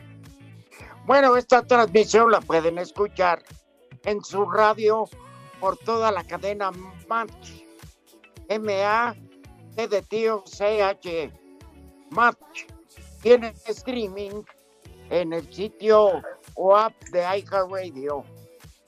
Bueno, 1.10 1.36
esta 1.38 1.64
transmisión 1.64 2.30
la 2.30 2.40
pueden 2.40 2.78
escuchar 2.78 3.42
en 4.06 4.24
su 4.24 4.46
radio 4.46 5.10
por 5.60 5.76
toda 5.76 6.12
la 6.12 6.24
cadena 6.24 6.70
Match. 7.08 7.64
M-A, 8.48 9.16
T 9.76 9.88
de 9.88 10.04
tío, 10.04 10.44
C-H. 10.46 11.32
Match. 12.12 12.66
Tiene 13.24 13.56
streaming 13.66 14.44
en 15.10 15.34
el 15.34 15.52
sitio 15.52 16.22
o 16.54 16.78
app 16.78 16.94
de 17.06 17.22
iHeartRadio. 17.22 18.24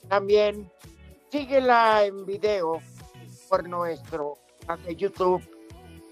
También 0.07 0.71
síguela 1.31 2.05
en 2.05 2.23
video 2.27 2.81
por 3.49 3.67
nuestro 3.67 4.35
canal 4.67 4.85
de 4.85 4.95
YouTube 4.95 5.41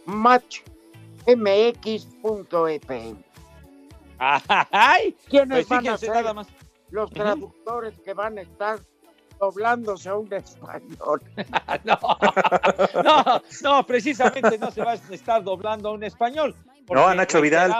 matchmx.ep. 0.07 1.29
¡Ay! 4.19 5.15
¿Quiénes 5.29 5.65
Pues 5.65 5.69
van 5.69 5.87
a 5.87 5.97
ser 5.97 6.09
nada 6.09 6.33
más. 6.33 6.47
los 6.91 7.09
traductores 7.11 7.97
que 7.99 8.13
van 8.13 8.37
a 8.37 8.41
estar 8.41 8.79
doblándose 9.39 10.09
a 10.09 10.15
un 10.15 10.31
español? 10.33 11.21
No, 13.03 13.41
no, 13.63 13.85
precisamente 13.85 14.57
no 14.57 14.71
se 14.71 14.83
va 14.83 14.91
a 14.91 14.95
estar 14.95 15.43
doblando 15.43 15.89
a 15.89 15.91
un 15.93 16.03
español. 16.03 16.55
No, 16.89 17.07
a 17.07 17.15
Nacho 17.15 17.41
Vidal. 17.41 17.71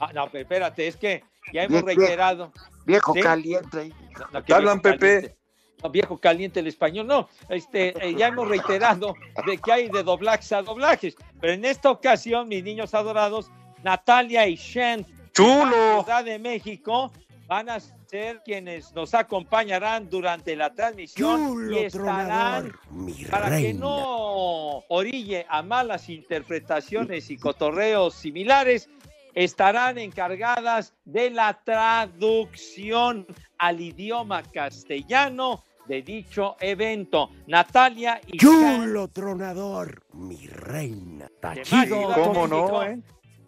Ah, 0.00 0.10
no, 0.12 0.28
pero 0.30 0.42
espérate, 0.42 0.86
es 0.88 0.96
que 0.96 1.22
ya 1.52 1.64
hemos 1.64 1.84
Viejo- 1.84 2.00
reiterado. 2.00 2.52
Viejo 2.84 3.12
¿Sí? 3.14 3.20
caliente. 3.20 3.92
No, 4.32 4.40
no, 4.40 4.54
hablan, 4.54 4.80
viejo 4.80 4.82
Pepe. 4.82 4.98
caliente. 4.98 5.36
No, 5.82 5.90
viejo 5.90 6.18
caliente 6.18 6.60
el 6.60 6.66
español, 6.66 7.06
no. 7.06 7.28
Este, 7.48 7.88
eh, 8.06 8.14
ya 8.14 8.28
hemos 8.28 8.48
reiterado 8.48 9.14
de 9.46 9.58
que 9.58 9.72
hay 9.72 9.88
de 9.88 10.02
doblajes 10.02 10.52
a 10.52 10.62
doblajes, 10.62 11.14
pero 11.40 11.52
en 11.52 11.64
esta 11.64 11.90
ocasión, 11.90 12.48
mis 12.48 12.64
niños 12.64 12.94
adorados, 12.94 13.50
Natalia 13.82 14.46
y 14.48 14.56
Shen, 14.56 15.06
Chulo. 15.34 16.04
Ciudad 16.04 16.24
de 16.24 16.38
México, 16.38 17.12
van 17.48 17.68
a 17.68 17.80
ser 17.80 18.40
quienes 18.44 18.94
nos 18.94 19.14
acompañarán 19.14 20.08
durante 20.08 20.54
la 20.54 20.72
transmisión 20.72 21.48
Chulo 21.48 21.72
y 21.72 21.84
estarán 21.84 22.70
tronador, 22.70 22.80
mi 22.92 23.24
para 23.24 23.56
que 23.58 23.74
no 23.74 24.84
orille 24.88 25.44
a 25.48 25.62
malas 25.62 26.08
interpretaciones 26.08 27.30
y 27.30 27.36
cotorreos 27.36 28.14
similares, 28.14 28.88
estarán 29.34 29.98
encargadas 29.98 30.94
de 31.04 31.30
la 31.30 31.60
traducción 31.64 33.26
al 33.58 33.80
idioma 33.80 34.42
castellano 34.44 35.64
de 35.86 36.02
dicho 36.02 36.56
evento. 36.60 37.30
Natalia 37.46 38.20
y 38.26 38.38
Chulo 38.38 39.08
tronador, 39.08 40.04
mi 40.12 40.46
reina. 40.46 41.28
Tachido. 41.40 42.14
¿Cómo 42.14 42.46
no, 42.46 42.84
eh? 42.84 43.00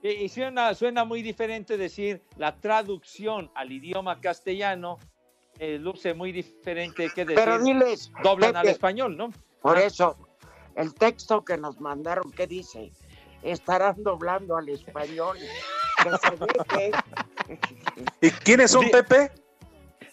Y, 0.07 0.25
y 0.25 0.29
suena, 0.29 0.73
suena 0.75 1.05
muy 1.05 1.23
diferente 1.23 1.77
decir 1.77 2.23
la 2.37 2.55
traducción 2.57 3.51
al 3.55 3.73
idioma 3.73 4.21
castellano, 4.21 4.99
eh, 5.59 5.79
luce 5.81 6.15
muy 6.15 6.33
diferente 6.33 7.11
que 7.15 7.25
decir 7.25 7.43
Pero 7.45 7.59
diles, 7.59 8.13
doblan 8.23 8.57
al 8.57 8.69
español, 8.69 9.17
¿no? 9.17 9.31
Por 9.61 9.79
eso, 9.79 10.17
el 10.77 10.95
texto 10.95 11.45
que 11.45 11.57
nos 11.57 11.81
mandaron, 11.81 12.31
¿qué 12.31 12.47
dice? 12.47 12.93
Estarán 13.43 14.03
doblando 14.03 14.57
al 14.57 14.69
español. 14.69 15.39
Que 16.69 16.93
¿Y 18.21 18.31
quiénes 18.31 18.71
son. 18.71 18.89
Pepe? 18.91 19.33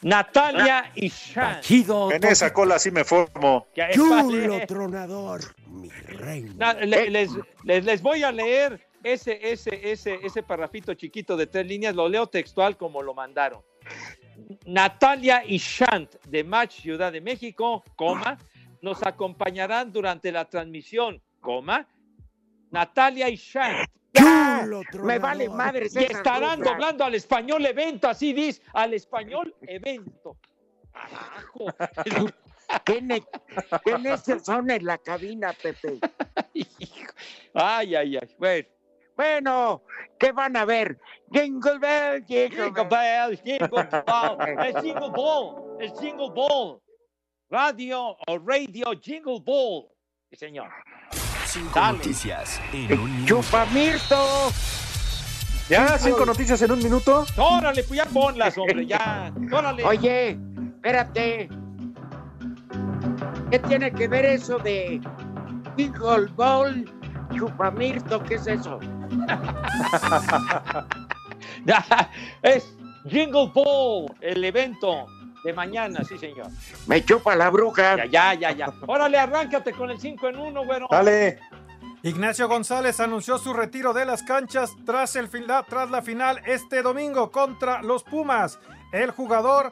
Natalia 0.01 0.91
y 0.95 1.10
Shan. 1.10 1.56
Tachido. 1.56 2.12
En 2.12 2.23
esa 2.23 2.51
cola 2.51 2.79
sí 2.79 2.91
me 2.91 3.03
formo. 3.03 3.67
Chulo 3.93 4.65
tronador, 4.65 5.41
mi 5.67 5.89
reina. 5.89 6.53
Na- 6.58 6.73
le- 6.73 7.10
les, 7.10 7.32
les, 7.63 7.86
les 7.86 8.01
voy 8.01 8.23
a 8.23 8.32
leer 8.32 8.92
ese, 9.03 9.39
ese, 9.51 9.91
ese, 9.91 10.19
ese 10.23 10.43
parrafito 10.43 10.93
chiquito 10.93 11.35
de 11.37 11.47
tres 11.47 11.67
líneas, 11.67 11.95
lo 11.95 12.07
leo 12.07 12.27
textual 12.27 12.77
como 12.77 13.01
lo 13.01 13.13
mandaron. 13.13 13.61
Natalia 14.65 15.43
y 15.45 15.57
Shant 15.57 16.15
de 16.25 16.43
Match 16.43 16.81
Ciudad 16.81 17.11
de 17.11 17.21
México, 17.21 17.83
coma, 17.95 18.37
nos 18.81 19.03
acompañarán 19.03 19.91
durante 19.91 20.31
la 20.31 20.45
transmisión, 20.45 21.21
coma. 21.41 21.87
Natalia 22.71 23.29
y 23.29 23.35
Shant. 23.35 23.89
Chulo 24.15 24.81
Me 25.03 25.19
vale 25.19 25.49
madre. 25.49 25.87
Y 25.93 26.03
estarán 26.03 26.61
doblando 26.61 27.03
al 27.03 27.15
español 27.15 27.65
evento, 27.65 28.07
así 28.07 28.31
dice, 28.33 28.61
al 28.73 28.93
español 28.93 29.55
evento. 29.61 30.37
Carajo. 30.91 31.65
¿Qué, 32.85 33.01
ne- 33.01 33.23
qué 33.83 33.97
necios 33.99 34.43
son 34.43 34.71
en 34.71 34.85
la 34.85 34.97
cabina, 34.97 35.53
Pepe? 35.61 35.99
Ay, 37.53 37.95
ay, 37.95 38.17
ay. 38.17 38.35
Bueno. 38.39 38.67
Bueno, 39.15 39.84
¿qué 40.19 40.32
van 40.32 40.56
a 40.58 40.65
ver? 40.65 40.99
Jingle 41.32 41.80
Bell, 41.80 42.26
Jingle 42.26 42.65
Jingle 42.65 42.84
Bell. 42.86 42.89
Bell, 42.89 43.38
Jingle 43.43 43.67
Ball, 44.06 44.38
el 44.60 44.82
Jingle 44.82 45.10
Ball, 45.10 45.56
el 45.80 45.91
Jingle 45.99 46.30
Ball. 46.34 46.80
Radio 47.49 48.17
o 48.28 48.39
Radio 48.39 48.91
Jingle 49.02 49.39
Ball. 49.45 49.88
Sí, 50.32 50.38
señor. 50.38 50.70
Cinco 51.45 51.72
Dale. 51.80 51.97
noticias 51.99 52.59
en 52.74 52.99
un 52.99 53.11
minuto. 53.14 53.41
Chupamirto. 53.41 54.49
¿Ya? 55.70 55.97
¿Cinco 55.99 56.26
noticias 56.26 56.61
en 56.64 56.72
un 56.72 56.80
minuto? 56.80 57.26
Órale, 57.38 57.84
pues 57.84 57.97
ya 57.97 58.05
ponlas, 58.05 58.57
hombre, 58.57 58.86
ya. 58.88 59.32
Órale. 59.51 59.84
Oye, 59.84 60.38
espérate. 60.76 61.49
¿Qué 63.51 63.59
tiene 63.59 63.91
que 63.91 64.07
ver 64.07 64.26
eso 64.26 64.57
de 64.57 64.99
Jingle 65.78 66.26
Ball, 66.36 66.86
Chupamirto? 67.36 68.24
¿Qué 68.24 68.36
es 68.36 68.47
eso? 68.47 68.80
Es 72.41 72.76
Jingle 73.07 73.51
Ball, 73.53 74.14
el 74.22 74.43
evento 74.43 75.07
de 75.43 75.53
mañana, 75.53 76.03
sí, 76.03 76.18
señor. 76.18 76.47
Me 76.88 77.03
chupa 77.03 77.36
la 77.36 77.49
bruja. 77.49 77.97
Ya, 77.97 78.05
ya, 78.05 78.34
ya, 78.34 78.51
ya. 78.51 78.74
Órale, 78.88 79.18
arráncate 79.18 79.74
con 79.74 79.89
el 79.91 79.99
5 79.99 80.30
en 80.30 80.38
1, 80.38 80.66
güero. 80.66 80.88
Dale. 80.89 81.39
Ignacio 82.05 82.49
González 82.49 82.99
anunció 82.99 83.38
su 83.38 83.53
retiro 83.53 83.93
de 83.93 84.03
las 84.03 84.24
canchas 84.24 84.74
tras, 84.86 85.16
el 85.16 85.30
tras 85.30 85.89
la 85.89 86.01
final 86.01 86.41
este 86.45 86.82
domingo 86.82 87.32
contra 87.32 87.82
los 87.82 88.03
Pumas. 88.03 88.59
El 88.91 89.11
jugador 89.11 89.72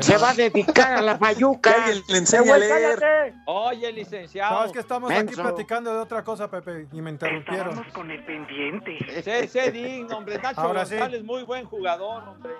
Se 0.00 0.16
va 0.16 0.30
a 0.30 0.34
dedicar 0.34 0.94
a 0.98 1.02
la 1.02 1.18
payuca. 1.18 1.70
Le 2.08 2.18
enseñe 2.18 2.50
a 2.52 2.58
leer. 2.58 3.34
Oye, 3.46 3.92
licenciado. 3.92 4.60
No, 4.60 4.64
es 4.66 4.72
que 4.72 4.78
estamos 4.80 5.10
aquí 5.10 5.34
platicando 5.34 5.92
de 5.92 5.98
otra 6.00 6.22
cosa, 6.24 6.48
Pepe, 6.50 6.86
y 6.92 7.00
me 7.02 7.10
interrumpieron. 7.10 7.84
con 7.92 8.10
el 8.10 8.24
pendiente. 8.24 9.22
Sé, 9.22 9.48
sé 9.48 9.70
digno, 9.72 10.18
hombre. 10.18 10.38
Nacho 10.38 10.60
Ahora 10.60 10.84
sí. 10.86 10.94
González, 10.94 11.24
muy 11.24 11.42
buen 11.42 11.64
jugador, 11.64 12.22
hombre. 12.28 12.52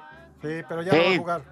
Sí, 0.43 0.63
pero 0.69 0.83
ya 0.83 0.93
no 0.93 0.99
va 0.99 1.05
Sí. 1.05 1.15
a 1.15 1.19
jugar. 1.19 1.43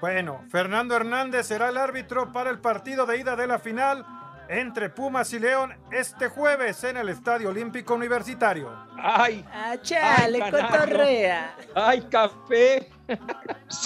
Bueno, 0.00 0.44
Fernando 0.50 0.96
Hernández 0.96 1.46
será 1.46 1.68
el 1.68 1.76
árbitro 1.76 2.32
para 2.32 2.50
el 2.50 2.58
partido 2.58 3.06
de 3.06 3.18
ida 3.18 3.36
de 3.36 3.46
la 3.46 3.58
final 3.60 4.04
entre 4.48 4.90
Pumas 4.90 5.32
y 5.32 5.38
León 5.38 5.72
este 5.92 6.28
jueves 6.28 6.82
en 6.84 6.96
el 6.96 7.08
Estadio 7.08 7.50
Olímpico 7.50 7.94
Universitario. 7.94 8.68
Ay, 9.00 9.44
Ah, 9.52 9.76
chale, 9.80 10.42
Ay, 10.42 10.50
carajo. 10.50 10.74
cotorrea. 10.76 11.54
ay, 11.74 12.00
café. 12.10 12.90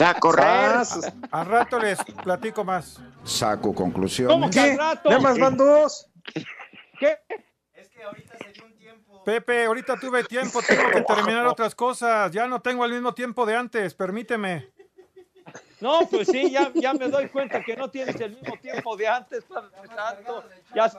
A 0.01 0.15
correr. 0.21 0.85
Sas. 0.85 1.13
Al 1.31 1.47
rato 1.47 1.79
les 1.79 1.99
platico 2.23 2.65
más. 2.65 3.01
Saco 3.25 3.75
conclusiones. 3.75 4.33
¿Cómo 4.33 4.51
que 4.51 4.55
¿Qué? 4.61 4.71
al 4.73 4.79
rato? 4.79 5.09
Nada 5.09 5.21
más 5.21 5.39
van 5.39 5.57
dos. 5.57 6.09
¿Qué? 6.99 7.19
Pepe, 9.25 9.65
ahorita 9.65 9.99
tuve 9.99 10.23
tiempo, 10.23 10.61
tengo 10.63 10.89
que 10.89 11.01
terminar 11.15 11.47
otras 11.47 11.75
cosas. 11.75 12.31
Ya 12.31 12.47
no 12.47 12.61
tengo 12.63 12.85
el 12.85 12.93
mismo 12.93 13.13
tiempo 13.13 13.45
de 13.45 13.57
antes, 13.57 13.93
permíteme. 13.93 14.71
No, 15.81 16.07
pues 16.09 16.29
sí, 16.29 16.51
ya, 16.51 16.71
ya 16.75 16.95
me 16.95 17.09
doy 17.09 17.29
cuenta 17.29 17.61
que 17.63 17.77
no 17.77 17.91
tienes 17.91 18.19
el 18.21 18.37
mismo 18.37 18.57
tiempo 18.59 18.97
de 18.97 19.09
antes, 19.09 19.45
Padre 19.45 19.71
Santo. 19.95 20.45
Ya, 20.75 20.93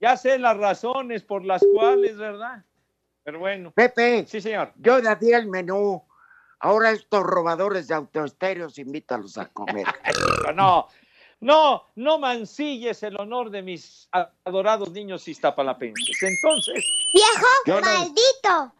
ya 0.00 0.16
sé 0.16 0.38
las 0.38 0.56
razones 0.56 1.22
por 1.22 1.44
las 1.44 1.62
cuales, 1.74 2.16
¿verdad? 2.16 2.64
Pero 3.22 3.38
bueno, 3.38 3.70
Pepe, 3.70 4.24
sí, 4.26 4.40
señor. 4.40 4.72
yo 4.76 4.98
ya 4.98 5.14
di 5.14 5.32
el 5.32 5.46
menú. 5.46 6.02
Ahora 6.62 6.92
estos 6.92 7.24
robadores 7.24 7.88
de 7.88 7.94
autoestéreos, 7.94 8.78
invítalos 8.78 9.36
a 9.36 9.48
comer. 9.48 9.86
No, 10.54 10.88
no, 11.40 11.86
no 11.96 12.18
mancilles 12.18 13.02
el 13.02 13.18
honor 13.18 13.50
de 13.50 13.62
mis 13.62 14.08
adorados 14.44 14.90
niños 14.92 15.26
iztapalapenses. 15.26 16.22
Entonces, 16.22 16.84
¡Viejo 17.12 17.46
no- 17.66 17.80
maldito! 17.80 18.72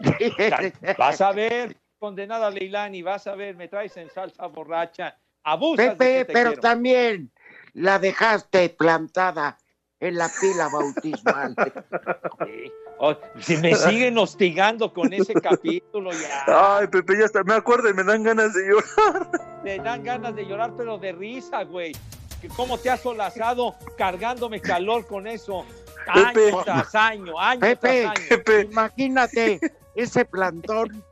vas 0.98 1.20
a 1.20 1.32
ver, 1.32 1.76
condenada 1.98 2.50
Leilani, 2.50 3.02
vas 3.02 3.26
a 3.26 3.34
ver, 3.34 3.56
me 3.56 3.68
traes 3.68 3.96
en 3.96 4.10
salsa 4.10 4.46
borracha. 4.46 5.18
Abusas 5.42 5.86
de 5.86 5.92
Pepe, 5.96 6.18
que 6.18 6.24
te 6.26 6.32
pero 6.32 6.50
quiero. 6.50 6.62
también 6.62 7.32
la 7.72 7.98
dejaste 7.98 8.68
plantada 8.70 9.58
en 9.98 10.18
la 10.18 10.30
pila 10.40 10.68
bautismal. 10.68 11.56
Oh, 13.00 13.14
si 13.40 13.56
me 13.56 13.74
siguen 13.76 14.18
hostigando 14.18 14.92
con 14.92 15.12
ese 15.12 15.34
capítulo, 15.34 16.10
ya 16.12 16.78
Ay, 16.78 16.86
Pepe, 16.88 17.18
ya 17.18 17.26
está. 17.26 17.44
Me 17.44 17.54
acuerdo 17.54 17.88
y 17.88 17.94
me 17.94 18.02
dan 18.04 18.22
ganas 18.22 18.52
de 18.54 18.68
llorar. 18.68 19.30
te 19.62 19.78
dan 19.78 20.02
ganas 20.02 20.34
de 20.34 20.44
llorar, 20.46 20.72
pero 20.76 20.98
de 20.98 21.12
risa, 21.12 21.62
güey. 21.64 21.92
Que 22.40 22.48
¿Cómo 22.48 22.78
te 22.78 22.90
has 22.90 23.00
solazado 23.00 23.74
cargándome 23.96 24.60
calor 24.60 25.06
con 25.06 25.26
eso? 25.26 25.64
Año 26.06 26.32
Pepe. 26.32 26.56
tras 26.64 26.94
año, 26.94 27.38
año 27.38 27.60
Pepe, 27.60 28.02
tras 28.02 28.18
año. 28.18 28.28
Pepe. 28.28 28.60
imagínate, 28.70 29.60
ese 29.94 30.24
plantón 30.24 31.02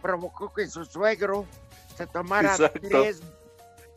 provocó 0.00 0.52
que 0.52 0.66
su 0.66 0.84
suegro 0.84 1.46
se 1.96 2.06
tomara 2.06 2.56
tres, 2.80 3.22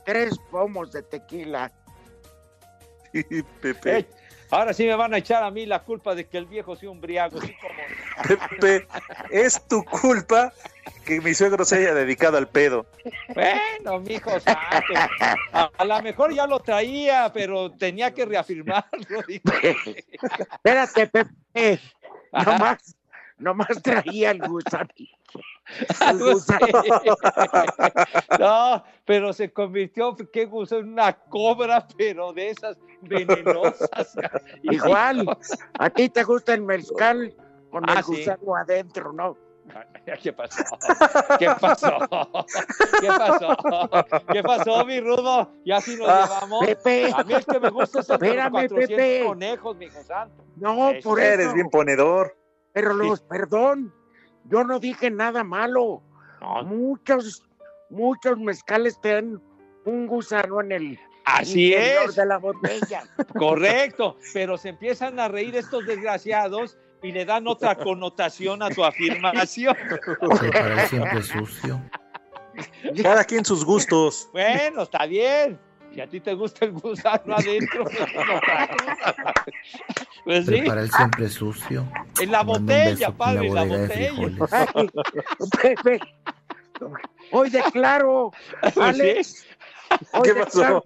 tres 0.06 0.38
pomos 0.52 0.92
de 0.92 1.02
tequila. 1.02 1.72
Sí, 3.12 3.24
Pepe. 3.62 4.00
Eh, 4.00 4.08
ahora 4.56 4.74
sí 4.74 4.86
me 4.86 4.96
van 4.96 5.14
a 5.14 5.18
echar 5.18 5.44
a 5.44 5.52
mí 5.52 5.66
la 5.66 5.84
culpa 5.84 6.16
de 6.16 6.28
que 6.28 6.38
el 6.38 6.46
viejo 6.46 6.76
sea 6.76 6.90
un 6.90 7.02
briago. 7.02 7.40
así 7.40 7.56
como... 7.62 7.76
Pepe, 8.28 8.88
es 9.32 9.62
tu 9.68 9.84
culpa 9.84 10.54
que 11.06 11.22
mi 11.22 11.34
suegro 11.34 11.66
se 11.66 11.78
haya 11.78 11.94
dedicado 11.94 12.38
al 12.38 12.48
pedo. 12.48 12.86
Bueno, 13.34 14.00
mijo 14.00 14.40
santo. 14.40 14.94
A, 15.52 15.70
a 15.78 15.86
lo 15.86 16.02
mejor 16.02 16.34
ya 16.34 16.48
lo 16.48 16.60
traía, 16.60 17.32
pero 17.34 17.72
tenía 17.72 18.14
que 18.14 18.26
reafirmarlo. 18.26 19.24
Espérate, 19.28 21.08
Pepe, 21.08 21.80
nomás, 22.46 22.95
nomás 23.38 23.82
traía 23.82 24.32
el 24.32 24.40
gusanito. 24.48 25.40
El 26.10 26.20
gusanito. 26.20 27.18
No, 28.40 28.84
pero 29.06 29.34
se 29.34 29.52
convirtió, 29.52 30.16
qué 30.32 30.46
gusto, 30.46 30.78
en 30.80 30.90
una 30.94 31.14
cobra, 31.14 31.88
pero 31.98 32.34
de 32.34 32.50
esas 32.52 32.78
venenosas. 33.02 34.16
Igual, 34.64 35.26
a 35.80 35.90
ti 35.90 36.10
te 36.10 36.24
gusta 36.24 36.54
el 36.54 36.62
mezcal 36.62 37.34
con 37.72 37.90
Ah, 37.90 37.96
el 38.00 38.04
sí. 38.04 38.12
gusano 38.18 38.56
adentro, 38.56 39.12
¿no? 39.14 39.38
¿Qué 40.22 40.32
pasó? 40.32 40.64
¿Qué 41.40 41.48
pasó? 41.60 41.98
¿Qué 43.02 43.08
pasó? 43.08 43.58
¿Qué 44.32 44.44
pasó, 44.44 44.86
mi 44.86 45.00
rudo? 45.00 45.52
¿Ya 45.66 45.78
así 45.78 45.96
nos 45.98 46.08
Ah, 46.08 46.26
llevamos? 46.28 46.66
Pepe. 46.68 47.12
A 47.12 47.24
mí 47.24 47.34
el 47.34 47.44
que 47.46 47.60
me 47.60 47.70
gusta 47.72 48.02
es 48.02 48.10
el 48.12 48.20
de 48.20 48.28
los 48.28 48.36
Espérame, 48.38 48.52
400 48.52 48.88
Pepe. 48.90 49.26
conejos, 49.26 49.76
mijo 49.78 50.04
santo. 50.04 50.44
No, 50.58 50.92
Eso. 50.92 51.10
por 51.10 51.20
eso. 51.20 51.34
Eres 51.34 51.54
bien 51.56 51.70
ponedor. 51.72 52.38
Pero 52.76 52.94
los, 52.94 53.22
perdón, 53.22 53.94
yo 54.44 54.66
no 54.66 54.80
dije 54.80 55.10
nada 55.10 55.44
malo. 55.46 56.04
No. 56.42 56.64
Muchos, 56.64 57.44
muchos 57.90 58.38
mezcales 58.38 59.00
te 59.02 59.14
dan 59.14 59.42
un 59.86 60.06
gusano 60.06 60.60
en 60.60 60.72
el 60.74 61.00
Así 61.24 61.74
interior 61.74 62.10
es. 62.10 62.16
de 62.16 62.26
la 62.26 62.38
botella. 62.38 63.04
Correcto, 63.40 64.18
pero 64.34 64.58
se 64.58 64.70
empiezan 64.70 65.20
a 65.22 65.30
reír 65.30 65.56
estos 65.56 65.86
desgraciados 65.86 66.78
y 67.02 67.14
le 67.14 67.24
dan 67.24 67.48
otra 67.48 67.76
connotación 67.76 68.62
a 68.62 68.70
tu 68.70 68.84
afirmación. 68.84 69.76
Para 70.52 70.84
el 70.84 70.90
siempre 70.90 71.24
sucio. 71.24 71.82
Cada 73.02 73.24
quien 73.24 73.46
sus 73.46 73.64
gustos. 73.64 74.30
Bueno, 74.34 74.84
está 74.84 75.06
bien. 75.06 75.60
Si 75.96 76.02
a 76.02 76.08
ti 76.08 76.20
te 76.20 76.34
gusta 76.34 76.66
el 76.66 76.74
gusano 76.74 77.38
adentro, 77.38 77.86
pues, 77.96 77.98
pues 80.26 80.46
sí, 80.46 80.52
Prepara 80.52 80.82
el 80.82 80.92
siempre 80.92 81.30
sucio. 81.30 81.88
en 82.20 82.34
la 82.34 82.44
botella, 82.44 83.12
padre, 83.12 83.48
en 83.48 83.56
la 83.56 83.64
botella. 83.64 84.12
Pepe, 85.62 86.02
hoy 87.32 87.50
declaro, 87.50 88.34
Alex, 88.76 89.46
hoy 90.12 90.24
¿Qué 90.24 90.34
declaro 90.34 90.84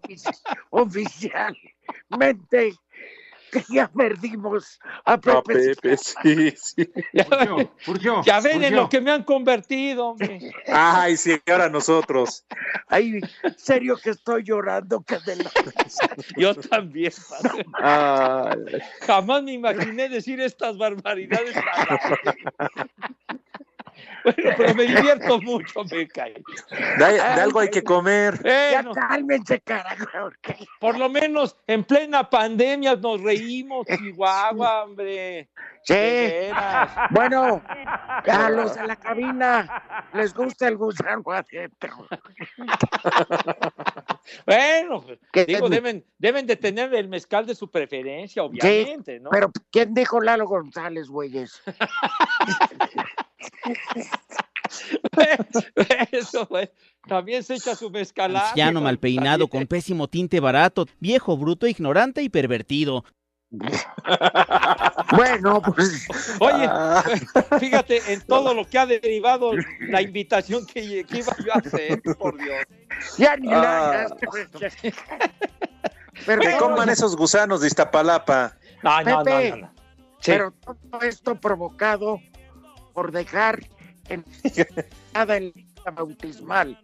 oficialmente 0.69 2.75
que 3.51 3.63
ya 3.69 3.87
perdimos 3.87 4.79
a 5.05 5.13
A 5.13 5.17
Pepe. 5.19 5.97
Sí, 5.97 6.53
sí. 6.55 6.89
Ya, 7.13 7.27
ya 8.25 8.39
ven 8.39 8.63
en 8.63 8.75
lo 8.75 8.89
que 8.89 9.01
me 9.01 9.11
han 9.11 9.23
convertido, 9.23 10.07
hombre. 10.07 10.51
Ay, 10.67 11.17
sí, 11.17 11.39
ahora 11.47 11.69
nosotros. 11.69 12.45
Ay, 12.87 13.19
serio 13.57 13.97
que 13.97 14.11
estoy 14.11 14.43
llorando, 14.43 15.01
que 15.01 15.19
de 15.19 15.37
la... 15.37 15.51
Yo 16.37 16.55
también, 16.55 17.13
padre. 17.29 17.65
Ay, 17.73 18.81
Jamás 19.05 19.43
me 19.43 19.53
imaginé 19.53 20.09
decir 20.09 20.39
estas 20.41 20.77
barbaridades. 20.77 21.55
aire. 21.55 23.39
Bueno, 24.23 24.51
pero 24.57 24.75
me 24.75 24.83
divierto 24.83 25.41
mucho, 25.41 25.83
me 25.85 26.07
cae. 26.07 26.35
de, 26.97 27.13
de 27.13 27.21
algo 27.21 27.59
hay 27.59 27.69
que 27.69 27.83
comer. 27.83 28.41
Ya 28.43 28.83
cálmense, 28.93 29.59
carajo. 29.61 30.27
ok. 30.27 30.55
por 30.79 30.97
lo 30.97 31.09
menos 31.09 31.55
en 31.67 31.83
plena 31.83 32.29
pandemia 32.29 32.95
nos 32.95 33.21
reímos, 33.21 33.85
Chihuahua, 33.87 34.83
hombre. 34.83 35.49
Sí. 35.83 35.95
Bueno, 37.11 37.61
a 38.27 38.49
los 38.49 38.75
de 38.75 38.85
la 38.85 38.95
cabina 38.95 40.07
les 40.13 40.33
gusta 40.33 40.67
el 40.67 40.77
gusano 40.77 41.23
adentro. 41.31 42.07
Bueno, 44.45 45.01
pues, 45.01 45.17
¿Qué 45.31 45.45
digo, 45.45 45.69
deben, 45.69 46.05
deben 46.19 46.45
de 46.45 46.55
tener 46.55 46.93
el 46.93 47.07
mezcal 47.07 47.47
de 47.47 47.55
su 47.55 47.71
preferencia, 47.71 48.43
obviamente, 48.43 49.19
¿no? 49.19 49.31
Pero, 49.31 49.51
¿quién 49.71 49.93
dijo 49.93 50.21
Lalo 50.21 50.47
González, 50.47 51.07
güeyes? 51.07 51.61
Eso, 56.11 56.47
pues, 56.47 56.69
también 57.07 57.43
se 57.43 57.55
echa 57.55 57.75
su 57.75 57.89
mezcalada. 57.89 58.49
Anciano 58.49 58.81
mal 58.81 58.99
peinado, 58.99 59.47
con 59.47 59.65
pésimo 59.67 60.07
tinte 60.07 60.39
barato, 60.39 60.85
viejo 60.99 61.37
bruto, 61.37 61.67
ignorante 61.67 62.21
y 62.21 62.29
pervertido. 62.29 63.03
Bueno, 65.15 65.59
pues 65.61 66.07
Oye, 66.39 66.69
fíjate 67.59 68.13
en 68.13 68.21
todo 68.21 68.53
lo 68.53 68.63
que 68.67 68.77
ha 68.77 68.85
derivado 68.85 69.53
la 69.79 70.03
invitación 70.03 70.67
que, 70.67 71.03
que 71.03 71.17
iba 71.17 71.35
yo 71.43 71.53
a 71.53 71.57
hacer, 71.57 71.99
por 72.19 72.37
Dios. 72.37 72.63
ya 73.17 73.35
ni 73.37 73.49
Ah. 73.51 74.05
Pero, 76.25 76.41
Que 76.41 76.57
coman 76.57 76.89
esos 76.89 77.15
gusanos 77.15 77.61
de 77.61 77.67
Iztapalapa. 77.67 78.55
No, 78.83 79.01
no, 79.01 79.09
no, 79.09 79.23
Pepe, 79.23 79.49
no, 79.51 79.57
no. 79.57 79.71
Sí. 80.19 80.31
pero 80.31 80.51
todo 80.91 81.01
esto 81.01 81.35
provocado 81.35 82.19
por 82.99 83.13
dejar 83.13 83.65
en 84.09 84.25
nada 85.13 85.37
en 85.37 85.53
la 85.85 85.91
bautismal 85.91 86.77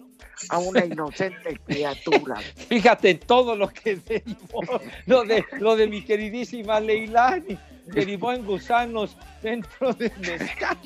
a 0.48 0.60
una 0.60 0.86
inocente 0.86 1.60
criatura. 1.66 2.36
Fíjate 2.70 3.10
en 3.10 3.20
todo 3.20 3.58
lo 3.58 3.68
que 3.68 3.98
derivó, 3.98 4.62
lo 5.08 5.26
de, 5.26 5.44
lo 5.60 5.76
de 5.76 5.88
mi 5.88 6.06
queridísima 6.06 6.80
Leilani, 6.80 7.60
derivó 7.88 8.32
en 8.32 8.46
gusanos 8.46 9.18
dentro 9.42 9.92
de 9.92 10.10
mezcal. 10.20 10.78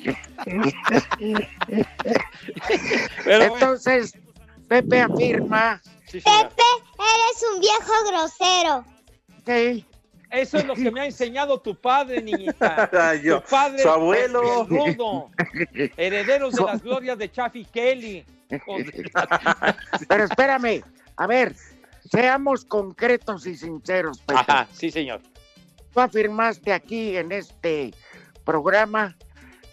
Entonces, 3.24 4.12
Pepe 4.66 5.00
afirma. 5.00 5.80
Pepe, 6.10 6.68
eres 6.98 7.44
un 7.54 7.60
viejo 7.60 7.92
grosero. 8.08 8.84
Sí. 9.46 9.86
Eso 10.30 10.58
es 10.58 10.64
lo 10.64 10.74
que 10.74 10.90
me 10.90 11.00
ha 11.00 11.06
enseñado 11.06 11.60
tu 11.60 11.74
padre, 11.74 12.22
niñita. 12.22 12.90
Yo, 13.24 13.40
tu 13.40 13.50
padre, 13.50 13.82
su 13.82 13.88
abuelo. 13.88 14.62
el 14.62 14.68
rudo, 14.68 15.30
herederos 15.96 16.54
de 16.54 16.64
las 16.64 16.82
glorias 16.82 17.18
de 17.18 17.30
Chaffy 17.30 17.64
Kelly. 17.64 18.24
Pero 20.08 20.24
espérame, 20.24 20.82
a 21.16 21.26
ver, 21.26 21.54
seamos 22.10 22.64
concretos 22.64 23.46
y 23.46 23.56
sinceros, 23.56 24.18
Pepe. 24.20 24.40
Ajá, 24.40 24.68
sí, 24.72 24.90
señor. 24.90 25.20
Tú 25.92 26.00
afirmaste 26.00 26.72
aquí 26.72 27.16
en 27.16 27.32
este 27.32 27.92
programa 28.44 29.16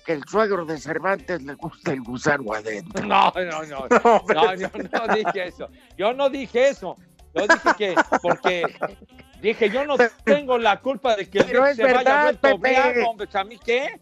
que 0.06 0.14
el 0.14 0.24
suegro 0.24 0.66
de 0.66 0.78
Cervantes 0.80 1.44
le 1.44 1.54
gusta 1.56 1.92
el 1.92 2.02
gusano 2.02 2.54
adentro. 2.54 3.06
No, 3.06 3.32
no, 3.36 3.64
no. 3.64 3.88
No, 3.90 4.56
yo 4.56 4.70
no 4.74 5.14
dije 5.14 5.48
eso. 5.48 5.70
Yo 5.98 6.14
no 6.14 6.30
dije 6.30 6.70
eso. 6.70 6.98
Yo 7.36 7.46
dije 7.46 7.70
que, 7.78 7.96
porque 8.22 8.64
dije, 9.42 9.70
yo 9.70 9.86
no 9.86 9.96
tengo 10.24 10.58
la 10.58 10.78
culpa 10.78 11.16
de 11.16 11.30
que 11.30 11.40
el 11.40 11.46
Pero 11.46 11.66
es 11.66 11.76
se 11.78 11.84
vaya 11.84 11.98
verdad, 11.98 12.24
vuelto 12.24 12.42
Pepe. 12.42 12.58
briago, 12.58 13.10
hombre. 13.10 13.28
¿A 13.34 13.44
mí 13.44 13.58
qué? 13.64 13.90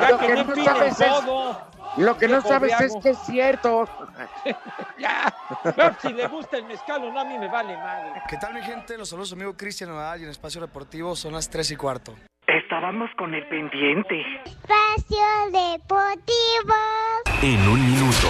Ya 0.00 0.10
Lo 0.10 0.18
que 0.18 0.26
que 0.26 0.34
no 0.34 0.64
sabes 0.64 1.00
es- 1.00 1.06
todo. 1.08 1.68
Lo 1.96 2.16
que 2.18 2.28
no 2.28 2.40
sabes 2.42 2.80
es 2.80 2.94
que 3.02 3.10
es 3.10 3.18
cierto. 3.26 3.88
Ya. 4.98 5.32
Pero 5.62 5.94
si 6.02 6.12
le 6.12 6.26
gusta 6.26 6.56
el 6.56 6.64
mezcal 6.64 7.04
o 7.04 7.12
no, 7.12 7.20
a 7.20 7.24
mí 7.24 7.38
me 7.38 7.48
vale 7.48 7.76
madre. 7.76 8.20
¿Qué 8.28 8.36
tal 8.36 8.52
mi 8.54 8.62
gente? 8.62 8.98
Los 8.98 9.08
saludos 9.10 9.32
amigo 9.32 9.56
Cristian 9.56 9.90
Nodal 9.90 10.20
y 10.20 10.24
en 10.24 10.30
Espacio 10.30 10.60
Deportivo 10.60 11.14
son 11.14 11.34
las 11.34 11.48
3 11.48 11.70
y 11.72 11.76
cuarto. 11.76 12.14
Estábamos 12.46 13.08
con 13.16 13.32
el 13.34 13.46
pendiente. 13.48 14.20
Espacio 14.44 15.26
Deportivo. 15.52 16.74
En 17.42 17.68
un 17.68 17.86
minuto. 17.86 18.28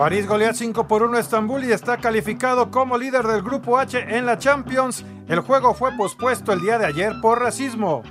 París 0.00 0.26
golea 0.26 0.54
5 0.54 0.88
por 0.88 1.02
1 1.02 1.18
a 1.18 1.20
Estambul 1.20 1.62
y 1.62 1.72
está 1.72 1.98
calificado 1.98 2.70
como 2.70 2.96
líder 2.96 3.26
del 3.26 3.42
grupo 3.42 3.76
H 3.76 3.98
en 3.98 4.24
la 4.24 4.38
Champions. 4.38 5.04
El 5.28 5.40
juego 5.40 5.74
fue 5.74 5.94
pospuesto 5.94 6.54
el 6.54 6.62
día 6.62 6.78
de 6.78 6.86
ayer 6.86 7.12
por 7.20 7.38
racismo. 7.38 8.02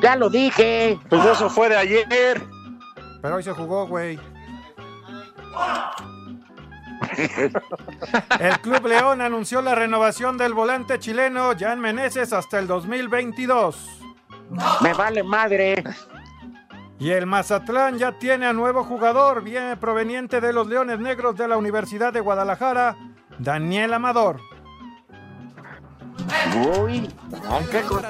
Ya 0.00 0.16
lo 0.16 0.30
dije. 0.30 0.98
Pues 1.10 1.22
eso 1.26 1.50
fue 1.50 1.68
de 1.68 1.76
ayer. 1.76 2.42
Pero 3.20 3.34
hoy 3.34 3.42
se 3.42 3.52
jugó, 3.52 3.86
güey. 3.86 4.18
El 8.40 8.58
Club 8.62 8.86
León 8.86 9.20
anunció 9.20 9.60
la 9.60 9.74
renovación 9.74 10.38
del 10.38 10.54
volante 10.54 10.98
chileno 10.98 11.50
Jan 11.58 11.78
Meneses 11.78 12.32
hasta 12.32 12.58
el 12.58 12.66
2022. 12.66 14.00
Me 14.80 14.94
vale 14.94 15.22
madre. 15.22 15.84
Y 17.00 17.10
el 17.10 17.26
Mazatlán 17.26 17.96
ya 17.98 18.18
tiene 18.18 18.46
a 18.46 18.52
nuevo 18.52 18.82
jugador, 18.82 19.42
viene 19.42 19.76
proveniente 19.76 20.40
de 20.40 20.52
los 20.52 20.66
Leones 20.66 20.98
Negros 20.98 21.36
de 21.36 21.46
la 21.46 21.56
Universidad 21.56 22.12
de 22.12 22.20
Guadalajara, 22.20 22.96
Daniel 23.38 23.94
Amador. 23.94 24.40
Uy, 26.82 27.08
qué 27.70 27.82
co- 27.82 28.02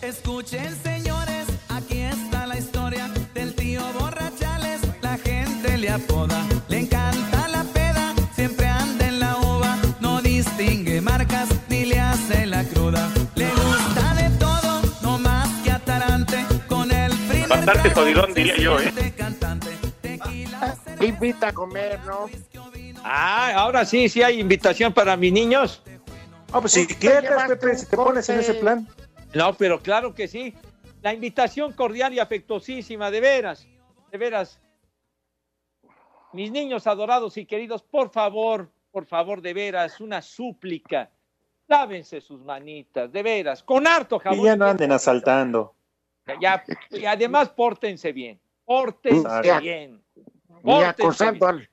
Escuchen 0.00 0.74
señores, 0.82 1.46
aquí 1.68 2.00
está 2.02 2.46
la 2.46 2.58
historia 2.58 3.08
del 3.34 3.54
tío 3.54 3.80
Borrachales. 3.98 4.80
La 5.00 5.16
gente 5.18 5.78
le 5.78 5.90
apoda, 5.90 6.38
Bastante 17.64 17.90
jodidón, 17.90 18.34
diría 18.34 18.56
yo, 18.56 18.80
¿eh? 18.80 18.92
cantante. 19.16 19.70
Invita 21.00 21.48
a 21.48 21.52
comer, 21.52 22.00
¿no? 22.04 22.26
Ah, 23.04 23.52
ahora 23.54 23.84
sí, 23.84 24.08
sí 24.08 24.20
hay 24.20 24.40
invitación 24.40 24.92
para 24.92 25.16
mis 25.16 25.32
niños. 25.32 25.80
Ah, 26.52 26.60
pues 26.60 26.72
si 26.72 26.86
quieres, 26.88 27.30
Pepe, 27.46 27.76
si 27.76 27.86
te 27.86 27.96
pones 27.96 28.28
en 28.28 28.40
ese 28.40 28.54
plan. 28.54 28.88
No, 29.34 29.54
pero 29.54 29.80
claro 29.80 30.12
que 30.12 30.26
sí. 30.26 30.54
La 31.02 31.14
invitación 31.14 31.72
cordial 31.72 32.12
y 32.12 32.18
afectuosísima, 32.18 33.12
de 33.12 33.20
veras, 33.20 33.66
de 34.10 34.18
veras. 34.18 34.60
Mis 36.32 36.50
niños 36.50 36.88
adorados 36.88 37.36
y 37.36 37.46
queridos, 37.46 37.82
por 37.82 38.10
favor, 38.10 38.72
por 38.90 39.06
favor, 39.06 39.40
de 39.40 39.54
veras, 39.54 40.00
una 40.00 40.20
súplica. 40.20 41.10
Lávense 41.68 42.20
sus 42.20 42.42
manitas, 42.42 43.12
de 43.12 43.22
veras, 43.22 43.62
con 43.62 43.86
harto 43.86 44.18
jabón. 44.18 44.40
Y 44.40 44.44
ya 44.44 44.56
no 44.56 44.66
anden 44.66 44.90
asaltando. 44.90 45.76
Ya, 46.40 46.64
y 46.90 47.04
además, 47.04 47.48
pórtense 47.50 48.12
bien. 48.12 48.40
Pórtense 48.64 49.28
Ya. 49.44 49.58
bien. 49.60 50.02
Ni 50.48 50.62
Pórtense 50.62 51.02
acosando, 51.02 51.46
bien. 51.46 51.60
al- 51.62 51.70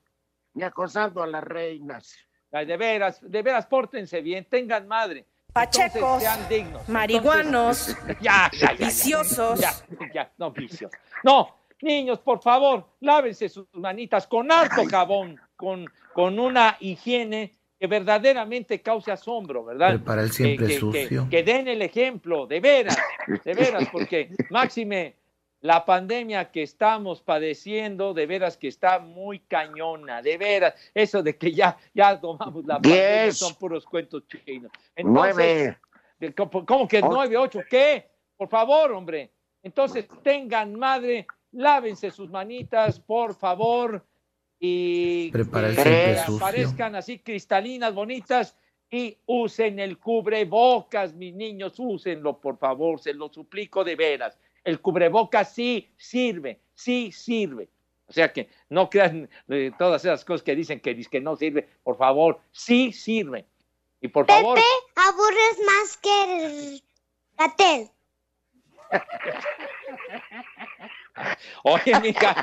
ni 0.56 0.64
acosando 0.64 1.24
a 1.24 1.28
las 1.28 1.44
reinas. 1.44 2.16
De 2.52 2.78
veras, 2.78 3.20
de 3.22 3.42
veras, 3.44 3.68
pórtense 3.68 4.22
bien, 4.22 4.46
tengan 4.46 4.88
madre. 4.88 5.26
Pachecos, 5.54 5.96
Entonces, 5.96 6.30
sean 6.30 6.50
dignos. 6.50 6.90
marihuanos, 6.90 7.90
Entonces, 7.90 8.18
ya, 8.22 8.50
ya, 8.54 8.60
ya, 8.60 8.74
ya, 8.78 8.86
viciosos. 8.86 9.60
Ya, 9.60 9.72
ya, 10.14 10.32
no 10.38 10.52
vicios. 10.52 10.92
No, 11.24 11.56
niños, 11.82 12.20
por 12.20 12.42
favor, 12.42 12.88
lávense 13.02 13.50
sus 13.50 13.68
manitas 13.74 14.26
con 14.28 14.52
harto 14.52 14.84
jabón, 14.90 15.40
con, 15.56 15.86
con 16.14 16.40
una 16.40 16.78
higiene 16.80 17.59
que 17.80 17.88
verdaderamente 17.88 18.82
cause 18.82 19.12
asombro, 19.12 19.64
¿verdad? 19.64 19.96
Prepara 19.96 20.24
el 20.24 20.32
siempre 20.32 20.68
que, 20.68 20.74
que- 20.74 20.80
sucio. 20.80 21.24
que- 21.30 21.38
que 21.38 21.44
den 21.44 21.68
el 21.68 21.82
ejemplo, 21.82 22.46
de 22.46 22.60
veras, 22.60 22.98
de 23.46 23.54
veras, 23.54 23.88
porque 23.92 24.30
Máxime, 24.50 25.16
la 25.62 25.86
pandemia 25.86 26.52
que 26.52 26.64
estamos 26.64 27.22
padeciendo, 27.22 28.14
de 28.14 28.26
veras 28.26 28.58
que 28.58 28.68
está 28.68 29.00
muy 29.00 29.40
cañona, 29.40 30.22
de 30.22 30.38
veras, 30.38 30.74
eso 30.94 31.22
de 31.24 31.38
que 31.38 31.52
ya, 31.54 31.78
ya 31.94 32.20
tomamos 32.20 32.66
la 32.66 32.76
pandemia 32.76 33.24
Diez. 33.24 33.38
son 33.38 33.56
puros 33.56 33.86
cuentos 33.86 34.24
chinos. 34.28 34.72
Nueve. 34.98 35.78
de- 36.20 36.34
¿Cómo 36.34 36.66
cómo 36.66 36.88
que 36.88 36.98
Ocho. 36.98 37.10
nueve, 37.12 37.38
ocho? 37.38 37.62
¿Qué? 37.70 38.10
Por 38.36 38.50
favor, 38.50 38.92
hombre. 38.92 39.32
Entonces, 39.64 40.06
tengan 40.24 40.76
madre, 40.76 41.26
lávense 41.52 42.12
sus 42.12 42.30
manitas, 42.30 43.00
por 43.00 43.36
favor, 43.36 44.06
y 44.60 45.32
Prepara 45.32 45.74
que 45.74 46.18
aparezcan 46.20 46.96
así 46.96 47.20
cristalinas, 47.20 47.94
bonitas, 47.94 48.56
y 48.92 49.18
usen 49.26 49.80
el 49.80 49.98
cubrebocas, 49.98 51.14
mis 51.14 51.34
niños, 51.34 51.76
úsenlo, 51.78 52.40
por 52.40 52.58
favor, 52.58 53.00
se 53.00 53.14
lo 53.14 53.30
suplico 53.30 53.84
de 53.84 53.96
veras. 53.96 54.38
El 54.64 54.82
cubrebocas 54.82 55.54
sí 55.54 55.88
sirve, 55.96 56.60
sí 56.74 57.12
sirve. 57.12 57.70
O 58.08 58.12
sea 58.12 58.34
que 58.34 58.50
no 58.70 58.90
crean 58.90 59.30
eh, 59.50 59.72
todas 59.78 60.04
esas 60.04 60.26
cosas 60.26 60.42
que 60.42 60.56
dicen 60.56 60.80
que, 60.80 61.00
que 61.00 61.22
no 61.22 61.36
sirve, 61.36 61.70
por 61.84 61.96
favor, 61.98 62.40
sí 62.52 62.92
sirve. 62.92 63.46
Y 64.02 64.08
por 64.08 64.26
favor, 64.26 64.56
Pepe, 64.56 64.68
aburres 64.96 65.60
más 65.66 65.98
que 65.98 66.46
el 66.46 66.84
Gatel. 67.38 67.92
Oye, 71.64 72.00
mija, 72.02 72.36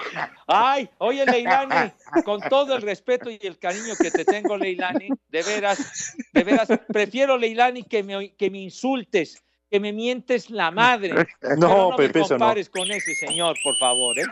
ay, 0.46 0.88
oye, 0.98 1.24
Leilani, 1.26 1.92
con 2.24 2.40
todo 2.48 2.76
el 2.76 2.82
respeto 2.82 3.30
y 3.30 3.38
el 3.42 3.58
cariño 3.58 3.94
que 4.00 4.10
te 4.10 4.24
tengo, 4.24 4.56
Leilani, 4.56 5.10
de 5.28 5.42
veras, 5.42 6.14
de 6.32 6.44
veras, 6.44 6.68
prefiero, 6.88 7.36
Leilani, 7.36 7.82
que 7.82 8.02
me, 8.02 8.34
que 8.34 8.50
me 8.50 8.58
insultes, 8.58 9.42
que 9.70 9.80
me 9.80 9.92
mientes 9.92 10.50
la 10.50 10.70
madre. 10.70 11.14
No, 11.14 11.26
Pero 11.42 11.68
no 11.90 11.96
Pepe, 11.96 12.20
me 12.20 12.20
no. 12.20 12.28
compares 12.28 12.68
con 12.70 12.90
ese 12.90 13.14
señor, 13.14 13.56
por 13.62 13.76
favor, 13.76 14.18
¿eh? 14.18 14.24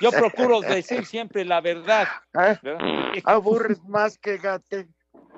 Yo 0.00 0.10
procuro 0.12 0.60
decir 0.60 1.04
siempre 1.04 1.44
la 1.44 1.60
verdad. 1.60 2.08
¿verdad? 2.32 2.78
Aburres 3.24 3.82
más 3.84 4.16
que 4.18 4.38
gate. 4.38 4.86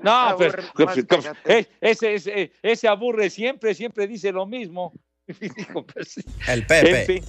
No, 0.03 0.35
pero, 0.37 0.53
Aburre 0.53 0.63
más 0.85 0.95
que 0.97 1.05
pues, 1.05 1.25
Gatell. 1.25 1.55
eh, 1.57 1.69
ese, 1.81 2.15
ese, 2.15 2.53
ese 2.63 2.89
aburre 2.89 3.31
siempre, 3.31 3.75
siempre 3.75 4.07
dice 4.07 4.33
lo 4.33 4.45
mismo. 4.45 4.93
Pues, 5.27 6.17
El 6.49 6.67
Pepe. 6.67 7.01
en 7.01 7.07
fin. 7.07 7.25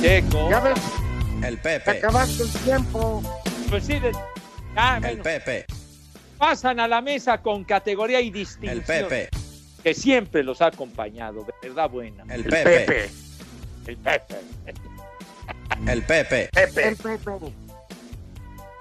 Checo. 0.00 0.50
Ya 0.50 0.60
ves, 0.60 0.78
El 1.44 1.58
Pepe. 1.58 1.90
acabaste 1.90 2.42
el 2.44 2.52
tiempo. 2.64 3.22
Pues 3.68 3.84
sí, 3.84 3.98
de- 3.98 4.12
ah, 4.76 5.00
El 5.04 5.18
Pepe. 5.18 5.66
pasan 6.38 6.80
a 6.80 6.88
la 6.88 7.00
mesa 7.02 7.42
con 7.42 7.64
categoría 7.64 8.20
y 8.20 8.30
distinción. 8.30 8.78
El 8.78 8.82
Pepe. 8.82 9.28
Que 9.82 9.94
siempre 9.94 10.42
los 10.42 10.60
ha 10.62 10.66
acompañado, 10.68 11.46
verdad 11.62 11.88
buena. 11.90 12.24
El 12.32 12.44
Pepe. 12.44 13.10
El 13.86 13.96
Pepe. 13.96 14.36
El 15.86 16.02
Pepe. 16.02 16.50
El 16.56 16.72
Pepe. 16.72 17.14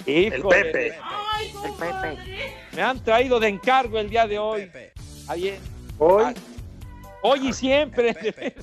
Híjole, 0.05 0.63
Pepe. 0.63 0.87
El 0.87 1.73
Pepe. 1.73 2.17
Me 2.73 2.81
han 2.81 3.03
traído 3.03 3.39
de 3.39 3.49
encargo 3.49 3.99
el 3.99 4.09
día 4.09 4.25
de 4.25 4.39
hoy. 4.39 4.61
Pepe. 4.67 4.93
Ayer. 5.27 5.59
Hoy. 5.99 6.23
Ah, 6.25 6.33
Hoy 7.21 7.49
y 7.49 7.53
siempre. 7.53 8.15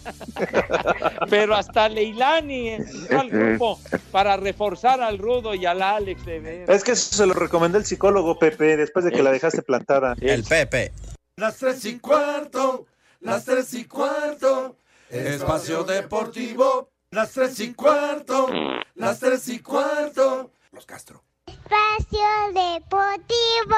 Pero 1.30 1.54
hasta 1.54 1.88
Leilani 1.88 2.70
entró 2.70 3.20
al 3.20 3.30
grupo 3.30 3.80
para 4.10 4.36
reforzar 4.36 5.02
al 5.02 5.18
Rudo 5.18 5.54
y 5.54 5.66
al 5.66 5.82
Alex 5.82 6.24
de. 6.24 6.64
Es 6.68 6.84
que 6.84 6.92
eso 6.92 7.14
se 7.14 7.26
lo 7.26 7.34
recomendó 7.34 7.78
el 7.78 7.84
psicólogo 7.84 8.38
Pepe 8.38 8.76
después 8.76 9.04
de 9.04 9.12
que 9.12 9.22
la 9.22 9.32
dejaste 9.32 9.62
plantada. 9.62 10.14
El 10.20 10.44
Pepe. 10.44 10.92
Las 11.36 11.56
tres 11.56 11.84
y 11.84 11.98
cuarto, 11.98 12.86
las 13.20 13.44
tres 13.44 13.74
y 13.74 13.86
cuarto, 13.86 14.76
espacio 15.10 15.82
deportivo, 15.82 16.90
las 17.10 17.32
tres 17.32 17.58
y 17.60 17.74
cuarto, 17.74 18.48
las 18.94 19.18
tres 19.18 19.48
y 19.48 19.58
cuarto. 19.58 20.52
Los 20.72 20.86
Castro. 20.86 21.22
Espacio 21.46 22.26
Deportivo. 22.52 23.76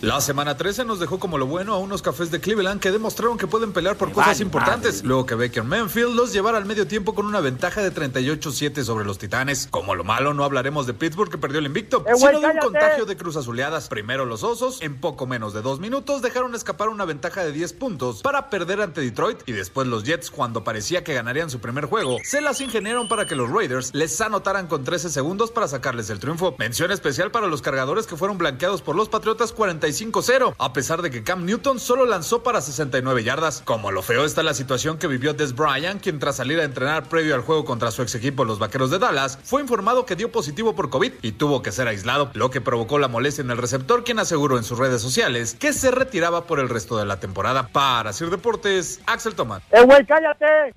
La 0.00 0.20
semana 0.20 0.56
13 0.56 0.84
nos 0.84 1.00
dejó 1.00 1.18
como 1.18 1.38
lo 1.38 1.46
bueno 1.46 1.74
a 1.74 1.78
unos 1.78 2.02
cafés 2.02 2.30
de 2.30 2.40
Cleveland 2.40 2.80
que 2.80 2.92
demostraron 2.92 3.36
que 3.36 3.48
pueden 3.48 3.72
pelear 3.72 3.96
por 3.96 4.12
cosas 4.12 4.28
vale, 4.38 4.42
importantes. 4.44 5.02
Luego 5.02 5.26
que 5.26 5.34
Baker 5.34 5.64
Manfield 5.64 6.14
los 6.14 6.32
llevara 6.32 6.56
al 6.56 6.66
medio 6.66 6.86
tiempo 6.86 7.16
con 7.16 7.26
una 7.26 7.40
ventaja 7.40 7.82
de 7.82 7.92
38-7 7.92 8.84
sobre 8.84 9.04
los 9.04 9.18
Titanes. 9.18 9.66
Como 9.68 9.96
lo 9.96 10.04
malo, 10.04 10.34
no 10.34 10.44
hablaremos 10.44 10.86
de 10.86 10.94
Pittsburgh 10.94 11.28
que 11.28 11.36
perdió 11.38 11.58
el 11.58 11.66
invicto, 11.66 12.04
Eh, 12.06 12.12
sino 12.16 12.30
de 12.30 12.36
un 12.36 12.42
cállate. 12.42 12.60
contagio 12.66 13.06
de 13.06 13.16
cruz 13.16 13.34
azuleadas. 13.36 13.88
Primero 13.88 14.24
los 14.24 14.44
Osos, 14.44 14.80
en 14.82 15.00
poco 15.00 15.26
menos 15.26 15.52
de 15.52 15.62
dos 15.62 15.80
minutos, 15.80 16.22
dejaron 16.22 16.54
escapar 16.54 16.90
una 16.90 17.04
ventaja 17.04 17.42
de 17.44 17.50
10 17.50 17.72
puntos 17.72 18.22
para 18.22 18.50
perder 18.50 18.80
ante 18.80 19.00
Detroit 19.00 19.40
y 19.46 19.52
después 19.52 19.88
los 19.88 20.04
Jets, 20.04 20.30
cuando 20.30 20.62
parecía 20.62 21.02
que 21.02 21.14
ganarían 21.14 21.50
su 21.50 21.58
primer 21.58 21.86
juego, 21.86 22.18
se 22.22 22.40
las 22.40 22.60
ingeniaron 22.60 23.08
para 23.08 23.26
que 23.26 23.34
los 23.34 23.50
Raiders 23.50 23.92
les 23.94 24.20
anotaran 24.20 24.68
con 24.68 24.84
13 24.84 25.10
segundos 25.10 25.50
para 25.50 25.66
sacarles 25.66 26.08
el 26.10 26.20
triunfo. 26.20 26.54
Mención 26.56 26.92
especial 26.92 27.32
para 27.32 27.48
los 27.48 27.62
cargadores 27.62 28.06
que 28.06 28.16
fueron 28.16 28.38
blanqueados 28.38 28.80
por 28.80 28.94
los 28.94 29.08
Patriotas 29.08 29.50
45-0, 29.88 30.54
a 30.58 30.72
pesar 30.72 31.02
de 31.02 31.10
que 31.10 31.22
Cam 31.22 31.44
Newton 31.44 31.80
solo 31.80 32.04
lanzó 32.04 32.42
para 32.42 32.60
69 32.60 33.24
yardas. 33.24 33.62
Como 33.64 33.90
lo 33.90 34.02
feo 34.02 34.24
está 34.24 34.42
la 34.42 34.54
situación 34.54 34.98
que 34.98 35.06
vivió 35.06 35.34
Des 35.34 35.54
Bryant, 35.54 36.02
quien 36.02 36.18
tras 36.18 36.36
salir 36.36 36.60
a 36.60 36.64
entrenar 36.64 37.08
previo 37.08 37.34
al 37.34 37.42
juego 37.42 37.64
contra 37.64 37.90
su 37.90 38.02
ex 38.02 38.14
equipo 38.14 38.44
los 38.44 38.58
Vaqueros 38.58 38.90
de 38.90 38.98
Dallas, 38.98 39.38
fue 39.42 39.62
informado 39.62 40.04
que 40.06 40.16
dio 40.16 40.30
positivo 40.30 40.74
por 40.74 40.90
COVID 40.90 41.12
y 41.22 41.32
tuvo 41.32 41.62
que 41.62 41.72
ser 41.72 41.88
aislado, 41.88 42.30
lo 42.34 42.50
que 42.50 42.60
provocó 42.60 42.98
la 42.98 43.08
molestia 43.08 43.42
en 43.42 43.50
el 43.50 43.58
receptor, 43.58 44.04
quien 44.04 44.18
aseguró 44.18 44.58
en 44.58 44.64
sus 44.64 44.78
redes 44.78 45.00
sociales 45.00 45.56
que 45.58 45.72
se 45.72 45.90
retiraba 45.90 46.44
por 46.44 46.60
el 46.60 46.68
resto 46.68 46.98
de 46.98 47.06
la 47.06 47.20
temporada. 47.20 47.68
Para 47.68 48.12
Sir 48.12 48.30
Deportes, 48.30 49.00
Axel 49.06 49.34
Toman. 49.34 49.62
¡Eh, 49.70 49.82
güey, 49.82 50.04
cállate! 50.04 50.74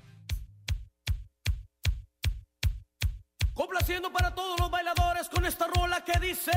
Complaciendo 3.54 4.10
para 4.10 4.34
todos 4.34 4.58
los 4.58 4.70
bailadores 4.70 5.28
con 5.28 5.44
esta 5.44 5.66
rola 5.68 6.02
que 6.04 6.18
dice. 6.18 6.52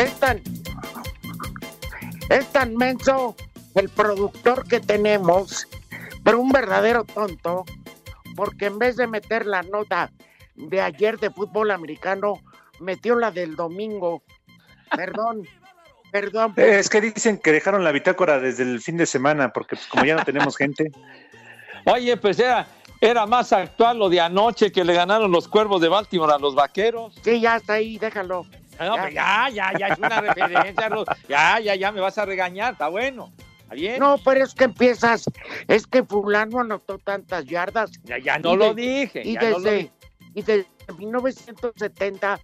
Es 0.00 0.14
tan, 0.18 0.40
es 2.30 2.46
tan 2.52 2.74
menso 2.74 3.36
el 3.74 3.90
productor 3.90 4.66
que 4.66 4.80
tenemos, 4.80 5.68
pero 6.24 6.40
un 6.40 6.50
verdadero 6.50 7.04
tonto, 7.04 7.66
porque 8.34 8.64
en 8.66 8.78
vez 8.78 8.96
de 8.96 9.06
meter 9.06 9.44
la 9.44 9.62
nota 9.62 10.10
de 10.54 10.80
ayer 10.80 11.18
de 11.18 11.28
fútbol 11.28 11.70
americano, 11.70 12.40
metió 12.78 13.14
la 13.14 13.30
del 13.30 13.56
domingo. 13.56 14.22
Perdón, 14.96 15.46
perdón. 16.12 16.54
Eh, 16.56 16.78
Es 16.78 16.88
que 16.88 17.02
dicen 17.02 17.36
que 17.36 17.52
dejaron 17.52 17.84
la 17.84 17.92
bitácora 17.92 18.40
desde 18.40 18.62
el 18.62 18.80
fin 18.80 18.96
de 18.96 19.04
semana, 19.04 19.52
porque 19.52 19.76
pues, 19.76 19.86
como 19.86 20.06
ya 20.06 20.16
no 20.16 20.24
tenemos 20.24 20.56
gente. 20.56 20.90
Oye, 21.84 22.16
pues 22.16 22.38
era, 22.38 22.66
era 23.02 23.26
más 23.26 23.52
actual 23.52 23.98
lo 23.98 24.08
de 24.08 24.22
anoche 24.22 24.72
que 24.72 24.82
le 24.82 24.94
ganaron 24.94 25.30
los 25.30 25.46
cuervos 25.46 25.82
de 25.82 25.88
Baltimore 25.90 26.32
a 26.32 26.38
los 26.38 26.54
vaqueros. 26.54 27.14
Sí, 27.22 27.38
ya 27.38 27.56
está 27.56 27.74
ahí, 27.74 27.98
déjalo. 27.98 28.46
Ya, 28.80 29.48
ya, 29.52 29.72
ya, 29.78 29.86
es 29.88 29.98
una 29.98 30.20
referencia. 30.22 30.88
Ru- 30.88 31.16
Ya, 31.28 31.60
ya, 31.60 31.74
ya, 31.74 31.92
me 31.92 32.00
vas 32.00 32.16
a 32.18 32.24
regañar, 32.24 32.72
está 32.72 32.88
bueno. 32.88 33.32
¿Está 33.60 33.74
bien? 33.74 33.98
No, 34.00 34.16
pero 34.24 34.42
es 34.44 34.54
que 34.54 34.64
empiezas, 34.64 35.24
es 35.68 35.86
que 35.86 36.02
fulano 36.02 36.60
anotó 36.60 36.98
tantas 36.98 37.44
yardas. 37.44 37.90
Ya, 38.04 38.18
ya 38.18 38.38
no 38.38 38.54
Y 38.54 38.56
lo 38.56 38.74
de- 38.74 38.82
dije. 38.82 39.22
Y 39.24 39.34
ya 39.34 39.42
no 39.42 39.50
lo 39.50 39.60
desde, 39.60 39.76
dije. 39.76 39.92
y 40.34 40.42
desde 40.42 40.66
1970 40.98 42.40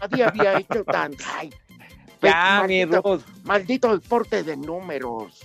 nadie 0.00 0.24
había 0.24 0.58
hecho 0.58 0.84
tanto. 0.84 1.24
Ay, 1.36 1.50
Ya, 2.20 2.64
mi 2.66 2.84
maldito, 2.84 3.02
Ruth. 3.16 3.22
maldito 3.44 3.96
deporte 3.98 4.42
de 4.42 4.56
números. 4.56 5.40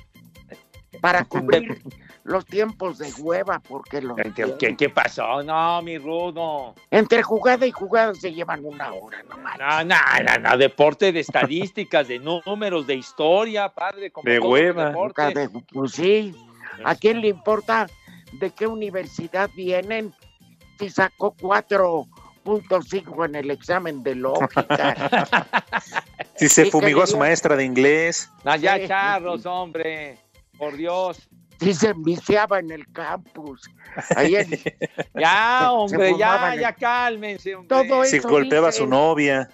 Para 1.02 1.24
cubrir 1.26 1.82
los 2.28 2.46
tiempos 2.46 2.98
de 2.98 3.10
hueva, 3.20 3.60
porque 3.60 4.02
los 4.02 4.18
¿Qué, 4.36 4.56
qué, 4.60 4.76
qué 4.76 4.90
pasó? 4.90 5.42
No, 5.44 5.82
mi 5.82 5.98
Rudo. 5.98 6.76
entre 6.92 7.24
jugada 7.24 7.66
y 7.66 7.72
jugada 7.72 8.14
se 8.14 8.34
llevan 8.34 8.66
una 8.66 8.92
hora 8.94 9.24
nomás. 9.24 9.58
No, 9.58 9.84
no, 9.86 9.96
no, 10.26 10.50
no, 10.50 10.58
deporte 10.58 11.12
de 11.14 11.22
estadísticas, 11.22 12.08
de 12.10 12.20
números, 12.20 12.86
de 12.86 12.96
historia, 12.96 13.70
padre. 13.70 14.12
Como 14.12 14.30
De 14.30 14.40
hueva. 14.40 14.90
deportes. 14.90 15.34
De- 15.34 15.50
Pues 15.74 15.94
sí, 15.94 16.36
¿a 16.84 16.96
quién 16.96 17.22
le 17.22 17.30
importa 17.30 17.88
de 18.34 18.52
qué 18.52 18.68
universidad 18.68 19.50
vienen 19.56 20.14
si 20.78 20.90
sacó 20.90 21.34
4.5 21.34 23.26
en 23.26 23.36
el 23.36 23.52
examen 23.52 24.04
de 24.04 24.16
lógica? 24.16 24.96
Si 26.36 26.50
se 26.50 26.66
fumigó 26.70 27.02
a 27.02 27.08
su 27.08 27.18
maestra 27.18 27.56
de 27.56 27.64
inglés. 27.66 28.30
No, 28.44 28.56
ya, 28.58 28.78
Sí. 28.78 28.88
charros, 28.88 29.46
hombre. 29.48 30.20
Por 30.56 30.76
Dios. 30.78 31.28
Si 31.60 31.74
se 31.74 31.90
enviciaba 31.90 32.60
en 32.60 32.72
el 32.72 32.92
campus. 32.92 33.70
Ahí 34.16 34.36
en- 34.36 34.50
Ya, 35.16 35.60
Se- 35.62 35.66
hombre, 35.68 36.12
se 36.14 36.18
ya, 36.20 36.56
ya 36.56 36.70
en- 36.70 36.76
cálmense, 36.76 37.56
hombre. 37.56 37.68
Todo 37.88 38.04
Si 38.06 38.18
eso 38.18 38.30
golpeaba 38.30 38.70
a 38.70 38.72
su 38.72 38.86
novia. 38.88 39.50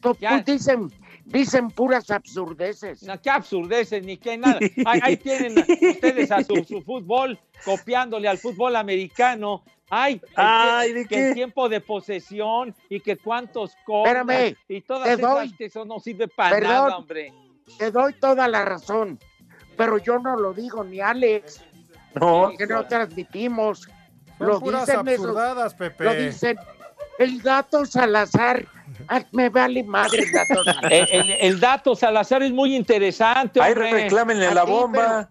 pues 0.00 0.18
dicen, 0.44 0.90
dicen 1.24 1.68
puras 1.70 2.10
absurdeces. 2.10 3.02
No, 3.02 3.20
qué 3.20 3.30
absurdeces, 3.30 4.04
ni 4.04 4.16
qué 4.18 4.36
nada. 4.36 4.58
Ahí, 4.84 5.00
ahí 5.02 5.16
tienen 5.16 5.58
ustedes 5.58 6.30
a 6.30 6.42
su, 6.44 6.62
su 6.64 6.82
fútbol 6.82 7.38
copiándole 7.64 8.28
al 8.28 8.38
fútbol 8.38 8.76
americano. 8.76 9.62
Ay, 9.90 10.20
Ay, 10.34 10.90
tie- 10.90 10.94
¿de 10.94 11.02
que 11.02 11.08
qué? 11.08 11.28
el 11.28 11.34
tiempo 11.34 11.68
de 11.68 11.80
posesión 11.80 12.74
y 12.88 13.00
que 13.00 13.16
cuántos 13.16 13.72
Espérame, 13.76 14.56
y 14.68 14.80
todas 14.80 15.04
te 15.08 15.14
esas 15.14 15.34
doy. 15.34 15.54
eso 15.58 15.84
no 15.84 16.00
sirve 16.00 16.26
para 16.28 16.56
Perdón. 16.56 16.70
nada, 16.72 16.96
hombre. 16.98 17.32
Te 17.78 17.90
doy 17.90 18.12
toda 18.14 18.48
la 18.48 18.64
razón, 18.64 19.18
pero 19.76 19.98
yo 19.98 20.18
no 20.18 20.36
lo 20.36 20.52
digo 20.52 20.82
ni 20.84 21.00
Alex, 21.00 21.62
No, 22.14 22.52
que 22.56 22.66
no 22.66 22.86
transmitimos. 22.86 23.88
Son 24.38 24.46
Lo 24.46 24.60
puras 24.60 24.86
dicen 24.86 25.06
esos- 25.08 25.26
absurdadas, 25.26 25.74
Pepe. 25.74 26.04
Lo 26.04 26.14
dicen 26.14 26.58
el 27.18 27.40
gato 27.42 27.84
Salazar. 27.86 28.66
Ay, 29.08 29.26
me 29.32 29.48
vale 29.48 29.82
madre 29.84 30.22
el 30.22 30.30
gato 30.32 30.64
Salazar. 30.64 30.92
El, 30.92 31.08
el- 31.10 31.30
el 31.30 31.60
dato 31.60 31.94
Salazar 31.94 32.42
es 32.42 32.52
muy 32.52 32.74
interesante, 32.74 33.60
ahí 33.60 33.74
reclámenle 33.74 34.52
la 34.54 34.64
bomba. 34.64 35.30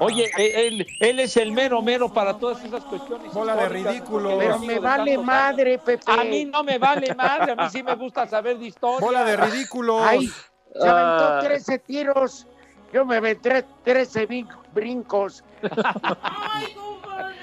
Oye, 0.00 0.28
él, 0.36 0.84
él 0.98 1.20
es 1.20 1.36
el 1.36 1.52
mero 1.52 1.80
mero 1.80 2.12
para 2.12 2.36
todas 2.36 2.64
esas 2.64 2.82
cuestiones. 2.84 3.32
Bola 3.32 3.54
de 3.54 3.68
le 3.68 4.02
Pero 4.36 4.58
me 4.58 4.80
vale 4.80 5.16
madre, 5.16 5.78
Pepe. 5.78 6.02
A 6.10 6.24
mí 6.24 6.44
no 6.44 6.64
me 6.64 6.76
vale 6.78 7.14
madre, 7.14 7.52
a 7.52 7.54
mí 7.54 7.70
sí 7.70 7.84
me 7.84 7.94
gusta 7.94 8.26
saber 8.26 8.58
de 8.58 8.66
historia. 8.66 8.98
Bola 9.06 9.22
de 9.22 9.36
ridículos. 9.36 10.02
Ay, 10.04 10.26
se 10.26 10.88
aventó 10.88 11.24
Ah. 11.24 11.40
13 11.40 11.78
tiros. 11.78 12.48
Yo 12.96 13.04
me 13.04 13.16
aventé 13.16 13.62
13 13.84 14.26
brin- 14.26 14.48
brincos. 14.72 15.44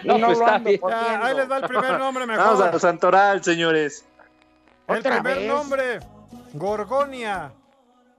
No, 0.03 0.17
no 0.17 0.25
pues 0.25 0.39
lo 0.39 0.45
está 0.45 0.55
ando. 0.55 0.71
Ya, 0.89 1.25
ahí 1.25 1.35
les 1.35 1.51
va 1.51 1.57
el 1.57 1.67
primer 1.67 1.99
nombre 1.99 2.25
Vamos 2.25 2.53
mejor. 2.57 2.73
al 2.73 2.79
Santoral, 2.79 3.43
señores. 3.43 4.03
El 4.87 4.97
¿Otra 4.97 5.21
primer 5.21 5.37
vez? 5.37 5.47
nombre. 5.47 5.99
Gorgonia. 6.53 7.51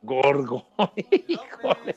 Gorgo. 0.03 0.65
Híjole. 0.95 1.97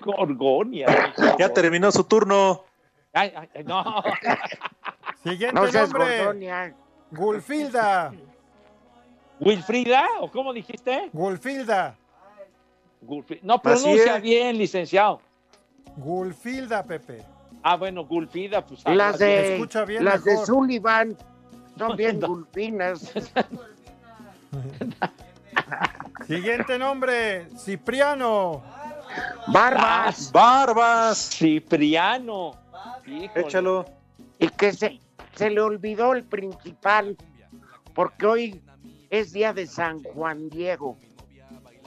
Gorgonia. 0.00 1.12
Ya 1.38 1.52
terminó 1.52 1.92
su 1.92 2.04
turno. 2.04 2.64
Ay, 3.12 3.34
ay, 3.36 3.64
no. 3.64 4.02
Siguiente 5.24 5.54
No 5.60 5.66
seas 5.66 5.90
nombre. 5.92 6.18
gordonia. 6.24 6.74
Gulfilda. 7.10 8.12
¿Wilfrida? 9.40 10.06
¿O 10.20 10.30
cómo 10.30 10.54
dijiste? 10.54 11.10
Gulfilda. 11.12 11.96
No 13.42 13.60
pronuncia 13.60 14.18
bien, 14.18 14.58
licenciado. 14.58 15.20
Gulfilda, 15.96 16.84
Pepe. 16.84 17.24
Ah, 17.62 17.76
bueno, 17.76 18.04
Gulfida, 18.04 18.64
pues. 18.64 18.82
Las 18.86 19.18
de, 19.18 19.54
escucha 19.54 19.84
bien 19.84 20.04
las 20.04 20.24
de. 20.24 20.36
Sullivan 20.44 21.16
son 21.76 21.96
bien 21.96 22.20
gulpinas. 22.20 23.12
Siguiente 26.26 26.78
nombre. 26.78 27.48
Cipriano. 27.56 28.62
Barbas. 29.48 30.30
Barbas. 30.32 31.30
Cipriano. 31.30 32.52
Híjole. 33.06 33.30
Échalo. 33.34 33.86
Y 34.38 34.48
que 34.48 34.72
se, 34.72 35.00
se 35.34 35.50
le 35.50 35.60
olvidó 35.60 36.12
el 36.12 36.24
principal, 36.24 37.16
porque 37.94 38.26
hoy 38.26 38.62
es 39.10 39.32
día 39.32 39.52
de 39.52 39.66
San 39.66 40.02
Juan 40.02 40.48
Diego. 40.48 40.96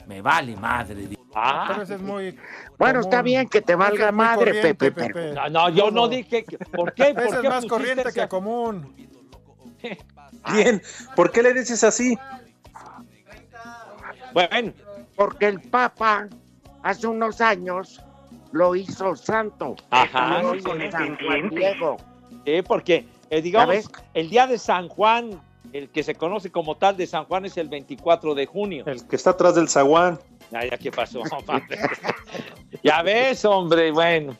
Me 0.06 0.20
vale 0.22 0.56
madre. 0.56 1.08
Ah. 1.34 1.66
Pero 1.68 1.82
ese 1.82 1.94
es 1.94 2.00
muy. 2.02 2.38
Bueno, 2.78 3.00
está 3.00 3.22
bien 3.22 3.48
que 3.48 3.62
te 3.62 3.74
valga 3.74 4.08
es 4.08 4.12
madre, 4.14 4.44
corriente, 4.52 4.74
Pepe, 4.74 5.10
pero- 5.12 5.34
No, 5.34 5.48
no, 5.48 5.68
yo 5.70 5.90
no 5.90 6.08
dije. 6.08 6.44
que- 6.44 6.58
¿Por 6.58 6.92
qué? 6.92 7.04
¿Por 7.14 7.22
Ese 7.24 7.34
es 7.36 7.40
qué 7.40 7.48
más 7.48 7.66
corriente 7.66 8.08
ese- 8.08 8.20
que 8.20 8.28
común. 8.28 8.94
Bien, 10.52 10.82
¿por 11.16 11.30
qué 11.32 11.42
le 11.42 11.54
dices 11.54 11.82
así? 11.84 12.18
Bueno, 14.32 14.72
Porque 15.14 15.46
el 15.46 15.60
Papa 15.60 16.28
hace 16.82 17.06
unos 17.06 17.40
años 17.40 18.00
lo 18.50 18.74
hizo 18.74 19.14
santo. 19.14 19.76
Ajá. 19.90 20.42
Lo 20.42 20.54
hizo 20.54 20.70
Con 20.70 20.80
el 20.80 20.90
San 20.90 21.16
Juan. 21.18 21.48
Diego. 21.50 21.96
Sí, 22.44 22.62
porque, 22.62 23.06
eh, 23.30 23.42
digamos, 23.42 23.90
el 24.14 24.30
día 24.30 24.46
de 24.46 24.58
San 24.58 24.88
Juan, 24.88 25.40
el 25.72 25.88
que 25.90 26.02
se 26.02 26.14
conoce 26.14 26.50
como 26.50 26.76
tal 26.76 26.96
de 26.96 27.06
San 27.06 27.24
Juan 27.24 27.44
es 27.46 27.56
el 27.56 27.68
24 27.68 28.34
de 28.34 28.46
junio. 28.46 28.84
El 28.86 29.06
que 29.06 29.16
está 29.16 29.30
atrás 29.30 29.54
del 29.54 29.68
zaguán. 29.68 30.18
Ya, 30.50 30.64
ya, 30.66 30.76
¿qué 30.78 30.90
pasó? 30.92 31.22
ya 32.82 33.02
ves, 33.02 33.44
hombre, 33.44 33.90
bueno. 33.90 34.36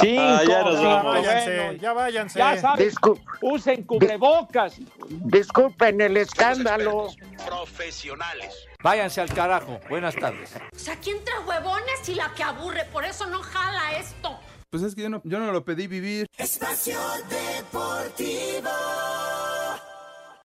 Cinco, 0.00 0.20
Ah, 0.22 0.42
ya 0.46 0.62
nos 0.64 0.82
vamos. 0.82 1.14
Váyanse, 1.14 1.56
bueno. 1.56 1.72
ya 1.80 1.92
váyanse. 1.92 2.38
Ya 2.38 2.54
Discul- 2.76 3.20
usen 3.40 3.82
cubrebocas. 3.84 4.76
disculpen 5.08 6.00
el 6.02 6.16
escándalo. 6.18 7.08
Profesionales. 7.46 8.54
Váyanse 8.82 9.20
al 9.22 9.32
carajo. 9.32 9.80
Buenas 9.88 10.14
tardes. 10.14 10.54
O 10.74 10.78
sea, 10.78 10.94
aquí 10.94 11.10
entre 11.10 11.34
huevones 11.40 12.06
y 12.08 12.14
la 12.14 12.32
que 12.34 12.42
aburre, 12.42 12.84
por 12.92 13.04
eso 13.04 13.26
no 13.26 13.40
jala 13.42 13.96
esto. 13.98 14.38
Pues 14.70 14.82
es 14.82 14.94
que 14.94 15.02
yo 15.02 15.08
no, 15.08 15.22
yo 15.24 15.38
no 15.38 15.50
lo 15.52 15.64
pedí 15.64 15.86
vivir. 15.86 16.26
Espacio 16.36 16.98
Deportivo. 17.30 18.68